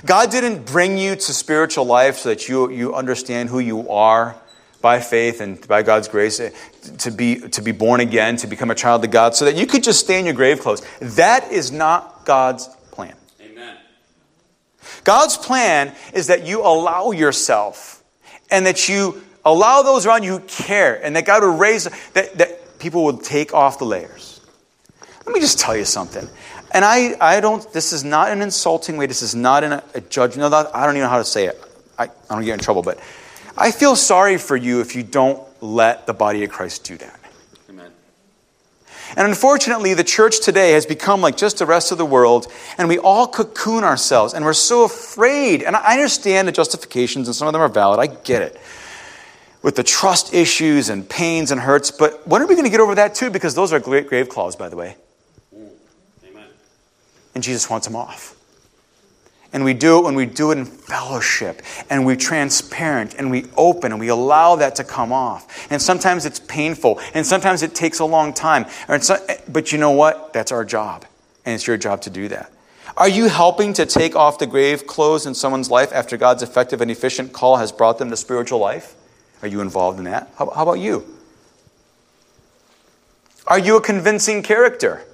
God 0.04 0.30
didn't 0.30 0.66
bring 0.66 0.98
you 0.98 1.14
to 1.14 1.34
spiritual 1.34 1.84
life 1.84 2.18
so 2.18 2.30
that 2.30 2.48
you, 2.48 2.70
you 2.70 2.94
understand 2.94 3.50
who 3.50 3.58
you 3.58 3.88
are 3.90 4.36
by 4.80 5.00
faith 5.00 5.40
and 5.40 5.66
by 5.68 5.82
God's 5.82 6.08
grace 6.08 6.40
eh, 6.40 6.50
to 6.98 7.10
be, 7.10 7.36
to 7.36 7.62
be 7.62 7.70
born 7.70 8.00
again, 8.00 8.36
to 8.38 8.46
become 8.46 8.70
a 8.70 8.74
child 8.74 9.04
of 9.04 9.10
God, 9.10 9.36
so 9.36 9.44
that 9.44 9.54
you 9.54 9.66
could 9.66 9.84
just 9.84 10.00
stay 10.00 10.18
in 10.18 10.24
your 10.24 10.34
grave 10.34 10.60
clothes. 10.60 10.82
That 11.00 11.52
is 11.52 11.70
not 11.70 12.24
God's 12.24 12.68
plan. 12.90 13.14
Amen. 13.40 13.76
God's 15.04 15.36
plan 15.36 15.94
is 16.12 16.26
that 16.26 16.46
you 16.46 16.62
allow 16.62 17.12
yourself 17.12 18.02
and 18.50 18.66
that 18.66 18.88
you 18.88 19.22
allow 19.44 19.82
those 19.82 20.06
around 20.06 20.22
you 20.22 20.32
who 20.32 20.40
care 20.40 21.04
and 21.04 21.16
that 21.16 21.26
God 21.26 21.42
would 21.42 21.58
raise, 21.58 21.84
that, 22.12 22.36
that 22.38 22.78
people 22.78 23.04
would 23.04 23.22
take 23.22 23.54
off 23.54 23.78
the 23.78 23.84
layers. 23.84 24.40
Let 25.26 25.34
me 25.34 25.40
just 25.40 25.58
tell 25.58 25.76
you 25.76 25.84
something. 25.84 26.28
And 26.72 26.84
I, 26.84 27.14
I 27.20 27.40
don't, 27.40 27.70
this 27.72 27.92
is 27.92 28.02
not 28.02 28.30
an 28.30 28.40
insulting 28.40 28.96
way. 28.96 29.06
This 29.06 29.22
is 29.22 29.34
not 29.34 29.62
a 29.62 30.00
judgment. 30.08 30.52
I 30.52 30.84
don't 30.84 30.96
even 30.96 31.02
know 31.02 31.08
how 31.08 31.18
to 31.18 31.24
say 31.24 31.46
it. 31.46 31.62
I, 31.98 32.04
I 32.04 32.34
don't 32.34 32.44
get 32.44 32.54
in 32.54 32.60
trouble, 32.60 32.82
but 32.82 32.98
I 33.56 33.70
feel 33.70 33.94
sorry 33.94 34.38
for 34.38 34.56
you 34.56 34.80
if 34.80 34.96
you 34.96 35.02
don't 35.02 35.42
let 35.62 36.06
the 36.06 36.14
body 36.14 36.42
of 36.44 36.50
Christ 36.50 36.84
do 36.84 36.96
that. 36.96 37.20
Amen. 37.68 37.92
And 39.16 39.28
unfortunately, 39.28 39.92
the 39.92 40.04
church 40.04 40.40
today 40.40 40.72
has 40.72 40.86
become 40.86 41.20
like 41.20 41.36
just 41.36 41.58
the 41.58 41.66
rest 41.66 41.92
of 41.92 41.98
the 41.98 42.06
world, 42.06 42.50
and 42.78 42.88
we 42.88 42.98
all 42.98 43.28
cocoon 43.28 43.84
ourselves, 43.84 44.32
and 44.32 44.44
we're 44.44 44.54
so 44.54 44.84
afraid. 44.84 45.62
And 45.62 45.76
I 45.76 45.92
understand 45.92 46.48
the 46.48 46.52
justifications, 46.52 47.28
and 47.28 47.34
some 47.34 47.46
of 47.46 47.52
them 47.52 47.60
are 47.60 47.68
valid. 47.68 48.00
I 48.00 48.06
get 48.06 48.40
it. 48.40 48.58
With 49.62 49.76
the 49.76 49.84
trust 49.84 50.34
issues 50.34 50.88
and 50.88 51.08
pains 51.08 51.50
and 51.50 51.60
hurts, 51.60 51.90
but 51.90 52.26
when 52.26 52.42
are 52.42 52.46
we 52.46 52.54
going 52.54 52.64
to 52.64 52.70
get 52.70 52.80
over 52.80 52.96
that 52.96 53.14
too? 53.14 53.30
Because 53.30 53.54
those 53.54 53.72
are 53.72 53.78
great 53.78 54.08
grave 54.08 54.28
claws, 54.28 54.56
by 54.56 54.68
the 54.68 54.76
way 54.76 54.96
Amen. 55.54 56.46
and 57.34 57.44
Jesus 57.44 57.70
wants 57.70 57.86
them 57.86 57.96
off. 57.96 58.36
And 59.52 59.64
we 59.64 59.74
do 59.74 59.98
it 59.98 60.04
when 60.04 60.14
we 60.14 60.24
do 60.24 60.50
it 60.50 60.58
in 60.58 60.64
fellowship 60.64 61.60
and 61.90 62.06
we're 62.06 62.16
transparent 62.16 63.14
and 63.14 63.30
we 63.30 63.46
open 63.56 63.92
and 63.92 64.00
we 64.00 64.08
allow 64.08 64.56
that 64.56 64.76
to 64.76 64.84
come 64.84 65.12
off. 65.12 65.70
And 65.70 65.80
sometimes 65.80 66.24
it's 66.24 66.40
painful 66.40 67.00
and 67.12 67.26
sometimes 67.26 67.62
it 67.62 67.74
takes 67.74 67.98
a 67.98 68.04
long 68.04 68.32
time. 68.32 68.64
But 68.88 69.70
you 69.70 69.76
know 69.76 69.90
what? 69.90 70.32
That's 70.32 70.52
our 70.52 70.64
job. 70.64 71.04
And 71.44 71.54
it's 71.54 71.66
your 71.66 71.76
job 71.76 72.00
to 72.02 72.10
do 72.10 72.28
that. 72.28 72.50
Are 72.96 73.08
you 73.08 73.28
helping 73.28 73.74
to 73.74 73.84
take 73.84 74.16
off 74.16 74.38
the 74.38 74.46
grave 74.46 74.86
clothes 74.86 75.26
in 75.26 75.34
someone's 75.34 75.70
life 75.70 75.92
after 75.92 76.16
God's 76.16 76.42
effective 76.42 76.80
and 76.80 76.90
efficient 76.90 77.32
call 77.32 77.56
has 77.56 77.72
brought 77.72 77.98
them 77.98 78.08
to 78.10 78.16
spiritual 78.16 78.58
life? 78.58 78.94
Are 79.42 79.48
you 79.48 79.60
involved 79.60 79.98
in 79.98 80.04
that? 80.04 80.30
How, 80.36 80.50
how 80.50 80.62
about 80.62 80.78
you? 80.78 81.04
Are 83.46 83.58
you 83.58 83.76
a 83.76 83.80
convincing 83.80 84.42
character? 84.42 85.04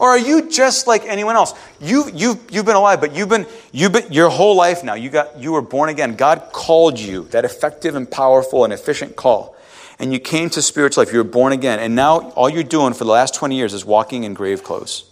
Or 0.00 0.10
are 0.10 0.18
you 0.18 0.48
just 0.48 0.86
like 0.86 1.04
anyone 1.04 1.36
else? 1.36 1.54
You, 1.80 2.10
you've, 2.12 2.38
you've 2.50 2.66
been 2.66 2.76
alive, 2.76 3.00
but 3.00 3.16
you've 3.16 3.28
been, 3.28 3.46
you've 3.72 3.92
been 3.92 4.12
your 4.12 4.28
whole 4.28 4.56
life 4.56 4.84
now. 4.84 4.94
You, 4.94 5.10
got, 5.10 5.38
you 5.38 5.52
were 5.52 5.62
born 5.62 5.88
again. 5.88 6.14
God 6.14 6.50
called 6.52 6.98
you, 6.98 7.24
that 7.28 7.44
effective 7.44 7.96
and 7.96 8.08
powerful 8.08 8.64
and 8.64 8.72
efficient 8.72 9.16
call. 9.16 9.56
And 9.98 10.12
you 10.12 10.20
came 10.20 10.50
to 10.50 10.62
spiritual 10.62 11.02
life. 11.02 11.12
You 11.12 11.18
were 11.18 11.24
born 11.24 11.52
again. 11.52 11.80
And 11.80 11.96
now 11.96 12.30
all 12.30 12.48
you're 12.48 12.62
doing 12.62 12.94
for 12.94 13.04
the 13.04 13.10
last 13.10 13.34
20 13.34 13.56
years 13.56 13.74
is 13.74 13.84
walking 13.84 14.22
in 14.22 14.34
grave 14.34 14.62
clothes. 14.62 15.04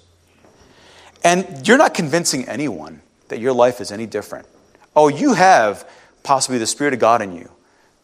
And 1.25 1.66
you're 1.66 1.79
not 1.79 1.92
convincing 1.95 2.49
anyone 2.49 3.01
that 3.29 3.40
your 3.40 3.53
life 3.53 3.81
is 3.81 3.90
any 3.90 4.07
different. 4.07 4.47
Oh, 4.95 5.09
you 5.09 5.35
have 5.35 5.88
possibly 6.27 6.59
the 6.59 6.67
Spirit 6.67 6.93
of 6.93 7.01
God 7.01 7.23
in 7.23 7.35
you. 7.35 7.51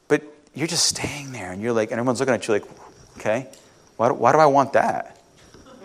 But 0.09 0.23
you're 0.55 0.69
just 0.69 0.87
staying 0.87 1.33
there 1.33 1.53
and 1.53 1.61
you're 1.61 1.73
like, 1.73 1.91
and 1.91 1.99
everyone's 1.99 2.21
looking 2.21 2.35
at 2.35 2.47
you 2.47 2.55
like, 2.55 2.65
okay, 3.19 3.49
why 3.97 4.09
do, 4.09 4.15
why 4.15 4.33
do 4.33 4.39
I 4.39 4.47
want 4.47 4.73
that? 4.73 5.19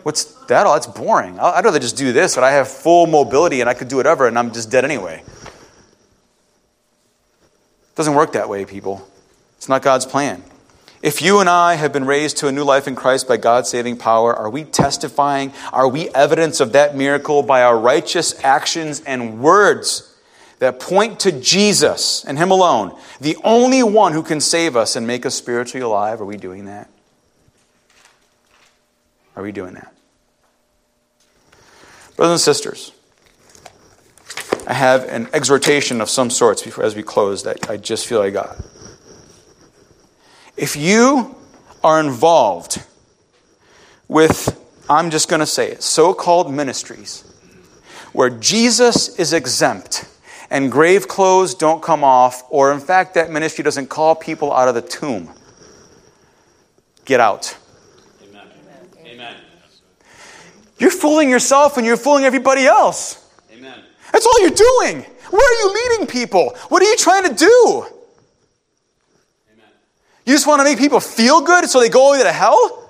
What's 0.03 0.23
that 0.45 0.65
all? 0.65 0.75
That's 0.75 0.87
boring. 0.87 1.37
I'd 1.39 1.65
rather 1.65 1.79
just 1.79 1.97
do 1.97 2.13
this, 2.13 2.35
but 2.35 2.43
I 2.43 2.51
have 2.51 2.69
full 2.69 3.07
mobility 3.07 3.59
and 3.59 3.69
I 3.69 3.73
could 3.73 3.89
do 3.89 3.97
whatever 3.97 4.27
and 4.27 4.39
I'm 4.39 4.53
just 4.53 4.71
dead 4.71 4.85
anyway. 4.85 5.23
It 5.25 7.95
doesn't 7.95 8.13
work 8.13 8.33
that 8.33 8.47
way, 8.47 8.63
people. 8.63 9.05
It's 9.57 9.67
not 9.67 9.81
God's 9.81 10.05
plan. 10.05 10.43
If 11.01 11.21
you 11.21 11.39
and 11.39 11.49
I 11.49 11.75
have 11.75 11.91
been 11.91 12.05
raised 12.05 12.37
to 12.37 12.47
a 12.47 12.51
new 12.51 12.63
life 12.63 12.87
in 12.87 12.95
Christ 12.95 13.27
by 13.27 13.37
God's 13.37 13.69
saving 13.69 13.97
power, 13.97 14.35
are 14.35 14.49
we 14.49 14.63
testifying? 14.63 15.51
Are 15.73 15.87
we 15.87 16.09
evidence 16.09 16.59
of 16.59 16.73
that 16.73 16.95
miracle 16.95 17.43
by 17.43 17.63
our 17.63 17.77
righteous 17.77 18.43
actions 18.43 19.01
and 19.01 19.39
words 19.39 20.13
that 20.59 20.79
point 20.79 21.19
to 21.21 21.31
Jesus 21.31 22.25
and 22.25 22.37
Him 22.37 22.51
alone, 22.51 22.97
the 23.21 23.37
only 23.43 23.83
one 23.83 24.13
who 24.13 24.23
can 24.23 24.41
save 24.41 24.75
us 24.75 24.95
and 24.95 25.05
make 25.05 25.25
us 25.25 25.35
spiritually 25.35 25.83
alive? 25.83 26.21
Are 26.21 26.25
we 26.25 26.37
doing 26.37 26.65
that? 26.65 26.89
Are 29.35 29.43
we 29.43 29.51
doing 29.51 29.75
that? 29.75 29.93
Brothers 32.15 32.33
and 32.33 32.41
sisters, 32.41 32.91
I 34.65 34.73
have 34.73 35.03
an 35.03 35.29
exhortation 35.33 36.01
of 36.01 36.09
some 36.09 36.31
sorts 36.31 36.63
before, 36.63 36.83
as 36.83 36.95
we 36.95 37.03
close 37.03 37.43
that 37.43 37.69
I 37.69 37.77
just 37.77 38.07
feel 38.07 38.21
I 38.21 38.31
got. 38.31 38.57
If 40.57 40.75
you 40.75 41.35
are 41.83 41.99
involved 41.99 42.83
with, 44.07 44.59
I'm 44.89 45.11
just 45.11 45.29
going 45.29 45.41
to 45.41 45.45
say 45.45 45.71
it, 45.71 45.83
so 45.83 46.15
called 46.15 46.51
ministries 46.51 47.23
where 48.13 48.31
Jesus 48.31 49.19
is 49.19 49.31
exempt 49.33 50.09
and 50.49 50.71
grave 50.71 51.07
clothes 51.07 51.55
don't 51.55 51.81
come 51.81 52.03
off, 52.03 52.43
or 52.49 52.71
in 52.71 52.79
fact, 52.79 53.15
that 53.15 53.29
ministry 53.29 53.63
doesn't 53.63 53.87
call 53.87 54.15
people 54.15 54.53
out 54.53 54.67
of 54.67 54.75
the 54.75 54.81
tomb, 54.81 55.29
get 57.05 57.19
out. 57.19 57.57
Amen. 58.23 58.47
Amen. 59.05 59.35
You're 60.77 60.91
fooling 60.91 61.29
yourself 61.29 61.77
and 61.77 61.85
you're 61.85 61.97
fooling 61.97 62.25
everybody 62.25 62.65
else. 62.65 63.29
Amen. 63.51 63.79
That's 64.11 64.25
all 64.25 64.41
you're 64.41 64.49
doing. 64.51 65.05
Where 65.29 65.41
are 65.41 65.59
you 65.61 65.73
leading 65.73 66.07
people? 66.07 66.55
What 66.69 66.81
are 66.81 66.85
you 66.85 66.95
trying 66.95 67.23
to 67.23 67.33
do? 67.33 67.85
Amen. 69.51 69.69
You 70.25 70.33
just 70.33 70.47
want 70.47 70.61
to 70.61 70.63
make 70.63 70.77
people 70.77 70.99
feel 70.99 71.41
good 71.41 71.69
so 71.69 71.79
they 71.79 71.89
go 71.89 72.09
away 72.09 72.23
to 72.23 72.31
hell? 72.31 72.89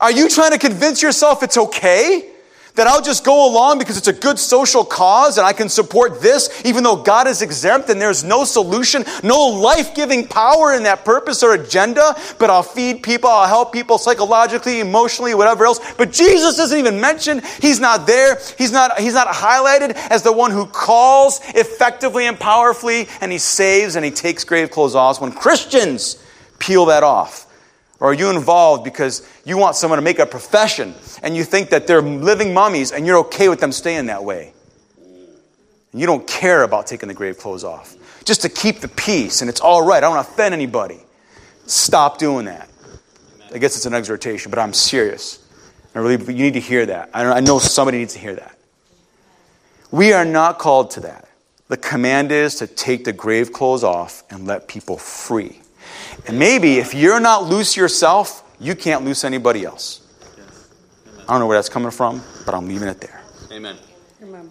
Are 0.00 0.12
you 0.12 0.28
trying 0.28 0.52
to 0.52 0.58
convince 0.58 1.02
yourself 1.02 1.42
it's 1.42 1.56
okay 1.56 2.30
That 2.74 2.88
I'll 2.88 3.02
just 3.02 3.24
go 3.24 3.48
along 3.48 3.78
because 3.78 3.96
it's 3.96 4.08
a 4.08 4.12
good 4.12 4.36
social 4.36 4.84
cause 4.84 5.38
and 5.38 5.46
I 5.46 5.52
can 5.52 5.68
support 5.68 6.20
this, 6.20 6.50
even 6.64 6.82
though 6.82 6.96
God 6.96 7.28
is 7.28 7.40
exempt 7.40 7.88
and 7.88 8.00
there's 8.00 8.24
no 8.24 8.44
solution, 8.44 9.04
no 9.22 9.46
life 9.46 9.94
giving 9.94 10.26
power 10.26 10.72
in 10.72 10.82
that 10.82 11.04
purpose 11.04 11.44
or 11.44 11.54
agenda. 11.54 12.16
But 12.40 12.50
I'll 12.50 12.64
feed 12.64 13.04
people, 13.04 13.30
I'll 13.30 13.46
help 13.46 13.72
people 13.72 13.96
psychologically, 13.96 14.80
emotionally, 14.80 15.34
whatever 15.36 15.66
else. 15.66 15.78
But 15.94 16.10
Jesus 16.10 16.58
isn't 16.58 16.76
even 16.76 17.00
mentioned. 17.00 17.44
He's 17.62 17.78
not 17.78 18.08
there. 18.08 18.40
He's 18.58 18.72
not, 18.72 18.98
he's 18.98 19.14
not 19.14 19.28
highlighted 19.28 19.94
as 20.10 20.24
the 20.24 20.32
one 20.32 20.50
who 20.50 20.66
calls 20.66 21.40
effectively 21.54 22.26
and 22.26 22.40
powerfully 22.40 23.06
and 23.20 23.30
he 23.30 23.38
saves 23.38 23.94
and 23.94 24.04
he 24.04 24.10
takes 24.10 24.42
grave 24.42 24.72
clothes 24.72 24.96
off. 24.96 25.20
When 25.20 25.30
Christians 25.30 26.20
peel 26.58 26.86
that 26.86 27.04
off, 27.04 27.43
or 28.00 28.10
are 28.10 28.14
you 28.14 28.30
involved 28.30 28.84
because 28.84 29.26
you 29.44 29.56
want 29.56 29.76
someone 29.76 29.98
to 29.98 30.02
make 30.02 30.18
a 30.18 30.26
profession 30.26 30.94
and 31.22 31.36
you 31.36 31.44
think 31.44 31.70
that 31.70 31.86
they're 31.86 32.02
living 32.02 32.52
mummies 32.52 32.92
and 32.92 33.06
you're 33.06 33.18
okay 33.18 33.48
with 33.48 33.60
them 33.60 33.72
staying 33.72 34.06
that 34.06 34.24
way? 34.24 34.52
And 35.92 36.00
you 36.00 36.06
don't 36.06 36.26
care 36.26 36.64
about 36.64 36.86
taking 36.86 37.08
the 37.08 37.14
grave 37.14 37.38
clothes 37.38 37.64
off. 37.64 37.94
Just 38.24 38.42
to 38.42 38.48
keep 38.48 38.80
the 38.80 38.88
peace 38.88 39.40
and 39.40 39.48
it's 39.48 39.60
all 39.60 39.86
right. 39.86 39.98
I 39.98 40.08
don't 40.08 40.18
offend 40.18 40.54
anybody. 40.54 41.00
Stop 41.66 42.18
doing 42.18 42.46
that. 42.46 42.68
I 43.52 43.58
guess 43.58 43.76
it's 43.76 43.86
an 43.86 43.94
exhortation, 43.94 44.50
but 44.50 44.58
I'm 44.58 44.72
serious. 44.72 45.38
I 45.94 46.00
really, 46.00 46.16
you 46.34 46.42
need 46.42 46.54
to 46.54 46.60
hear 46.60 46.86
that. 46.86 47.10
I 47.14 47.40
know 47.40 47.60
somebody 47.60 47.98
needs 47.98 48.14
to 48.14 48.18
hear 48.18 48.34
that. 48.34 48.58
We 49.92 50.12
are 50.12 50.24
not 50.24 50.58
called 50.58 50.90
to 50.92 51.00
that. 51.00 51.28
The 51.68 51.76
command 51.76 52.32
is 52.32 52.56
to 52.56 52.66
take 52.66 53.04
the 53.04 53.12
grave 53.12 53.52
clothes 53.52 53.84
off 53.84 54.24
and 54.28 54.44
let 54.44 54.66
people 54.66 54.98
free. 54.98 55.60
And 56.26 56.38
maybe 56.38 56.78
if 56.78 56.94
you're 56.94 57.20
not 57.20 57.44
loose 57.44 57.76
yourself, 57.76 58.42
you 58.60 58.74
can't 58.74 59.04
loose 59.04 59.24
anybody 59.24 59.64
else. 59.64 60.00
I 61.26 61.32
don't 61.32 61.40
know 61.40 61.46
where 61.46 61.56
that's 61.56 61.68
coming 61.68 61.90
from, 61.90 62.22
but 62.44 62.54
I'm 62.54 62.68
leaving 62.68 62.88
it 62.88 63.00
there. 63.00 63.22
Amen. 63.50 63.76
Amen. 64.22 64.50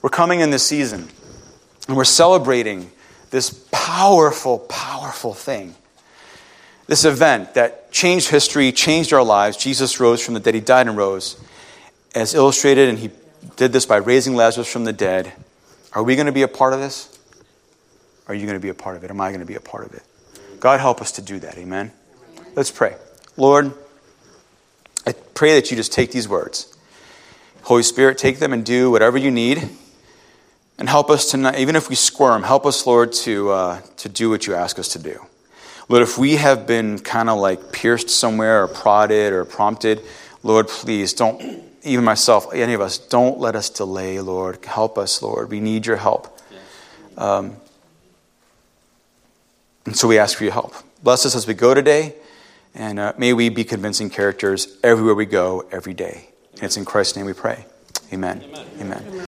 We're 0.00 0.10
coming 0.10 0.40
in 0.40 0.50
this 0.50 0.64
season, 0.64 1.08
and 1.88 1.96
we're 1.96 2.04
celebrating 2.04 2.90
this 3.30 3.66
powerful, 3.72 4.60
powerful 4.60 5.34
thing. 5.34 5.74
This 6.86 7.04
event 7.04 7.54
that 7.54 7.92
changed 7.92 8.30
history, 8.30 8.72
changed 8.72 9.12
our 9.12 9.22
lives. 9.22 9.56
Jesus 9.56 10.00
rose 10.00 10.24
from 10.24 10.34
the 10.34 10.40
dead. 10.40 10.54
He 10.54 10.60
died 10.60 10.86
and 10.86 10.96
rose. 10.96 11.36
As 12.14 12.32
illustrated, 12.32 12.88
and 12.88 12.98
he 12.98 13.10
did 13.56 13.72
this 13.72 13.86
by 13.86 13.96
raising 13.96 14.34
Lazarus 14.34 14.72
from 14.72 14.84
the 14.84 14.92
dead. 14.92 15.32
Are 15.92 16.02
we 16.02 16.14
going 16.14 16.26
to 16.26 16.32
be 16.32 16.42
a 16.42 16.48
part 16.48 16.72
of 16.72 16.80
this? 16.80 17.17
Are 18.28 18.34
you 18.34 18.46
going 18.46 18.58
to 18.58 18.62
be 18.62 18.68
a 18.68 18.74
part 18.74 18.96
of 18.96 19.04
it? 19.04 19.10
Am 19.10 19.20
I 19.20 19.30
going 19.30 19.40
to 19.40 19.46
be 19.46 19.54
a 19.54 19.60
part 19.60 19.86
of 19.86 19.94
it? 19.94 20.02
God, 20.60 20.80
help 20.80 21.00
us 21.00 21.12
to 21.12 21.22
do 21.22 21.38
that. 21.40 21.56
Amen. 21.56 21.92
Let's 22.54 22.70
pray. 22.70 22.94
Lord, 23.36 23.72
I 25.06 25.12
pray 25.34 25.54
that 25.54 25.70
you 25.70 25.76
just 25.76 25.92
take 25.92 26.12
these 26.12 26.28
words. 26.28 26.76
Holy 27.62 27.82
Spirit, 27.82 28.18
take 28.18 28.38
them 28.38 28.52
and 28.52 28.64
do 28.64 28.90
whatever 28.90 29.16
you 29.16 29.30
need. 29.30 29.68
And 30.78 30.88
help 30.88 31.10
us 31.10 31.30
to 31.32 31.36
not, 31.36 31.58
even 31.58 31.74
if 31.74 31.88
we 31.88 31.96
squirm, 31.96 32.42
help 32.42 32.66
us, 32.66 32.86
Lord, 32.86 33.12
to, 33.14 33.50
uh, 33.50 33.80
to 33.98 34.08
do 34.08 34.30
what 34.30 34.46
you 34.46 34.54
ask 34.54 34.78
us 34.78 34.88
to 34.88 34.98
do. 34.98 35.26
Lord, 35.88 36.02
if 36.02 36.18
we 36.18 36.36
have 36.36 36.66
been 36.66 36.98
kind 36.98 37.30
of 37.30 37.38
like 37.38 37.72
pierced 37.72 38.10
somewhere 38.10 38.62
or 38.62 38.68
prodded 38.68 39.32
or 39.32 39.44
prompted, 39.44 40.02
Lord, 40.42 40.68
please 40.68 41.14
don't, 41.14 41.64
even 41.82 42.04
myself, 42.04 42.52
any 42.52 42.74
of 42.74 42.80
us, 42.80 42.98
don't 42.98 43.38
let 43.38 43.56
us 43.56 43.70
delay, 43.70 44.20
Lord. 44.20 44.64
Help 44.64 44.98
us, 44.98 45.22
Lord. 45.22 45.50
We 45.50 45.60
need 45.60 45.86
your 45.86 45.96
help. 45.96 46.38
Um, 47.16 47.56
and 49.88 49.96
so 49.96 50.06
we 50.06 50.18
ask 50.18 50.36
for 50.36 50.44
your 50.44 50.52
help. 50.52 50.74
Bless 51.02 51.24
us 51.24 51.34
as 51.34 51.46
we 51.46 51.54
go 51.54 51.72
today, 51.72 52.14
and 52.74 52.98
uh, 52.98 53.14
may 53.16 53.32
we 53.32 53.48
be 53.48 53.64
convincing 53.64 54.10
characters 54.10 54.76
everywhere 54.84 55.14
we 55.14 55.24
go, 55.24 55.66
every 55.72 55.94
day. 55.94 56.28
And 56.56 56.64
it's 56.64 56.76
in 56.76 56.84
Christ's 56.84 57.16
name 57.16 57.24
we 57.24 57.32
pray. 57.32 57.64
Amen. 58.12 58.42
Amen. 58.44 58.66
Amen. 58.80 59.04
Amen. 59.08 59.27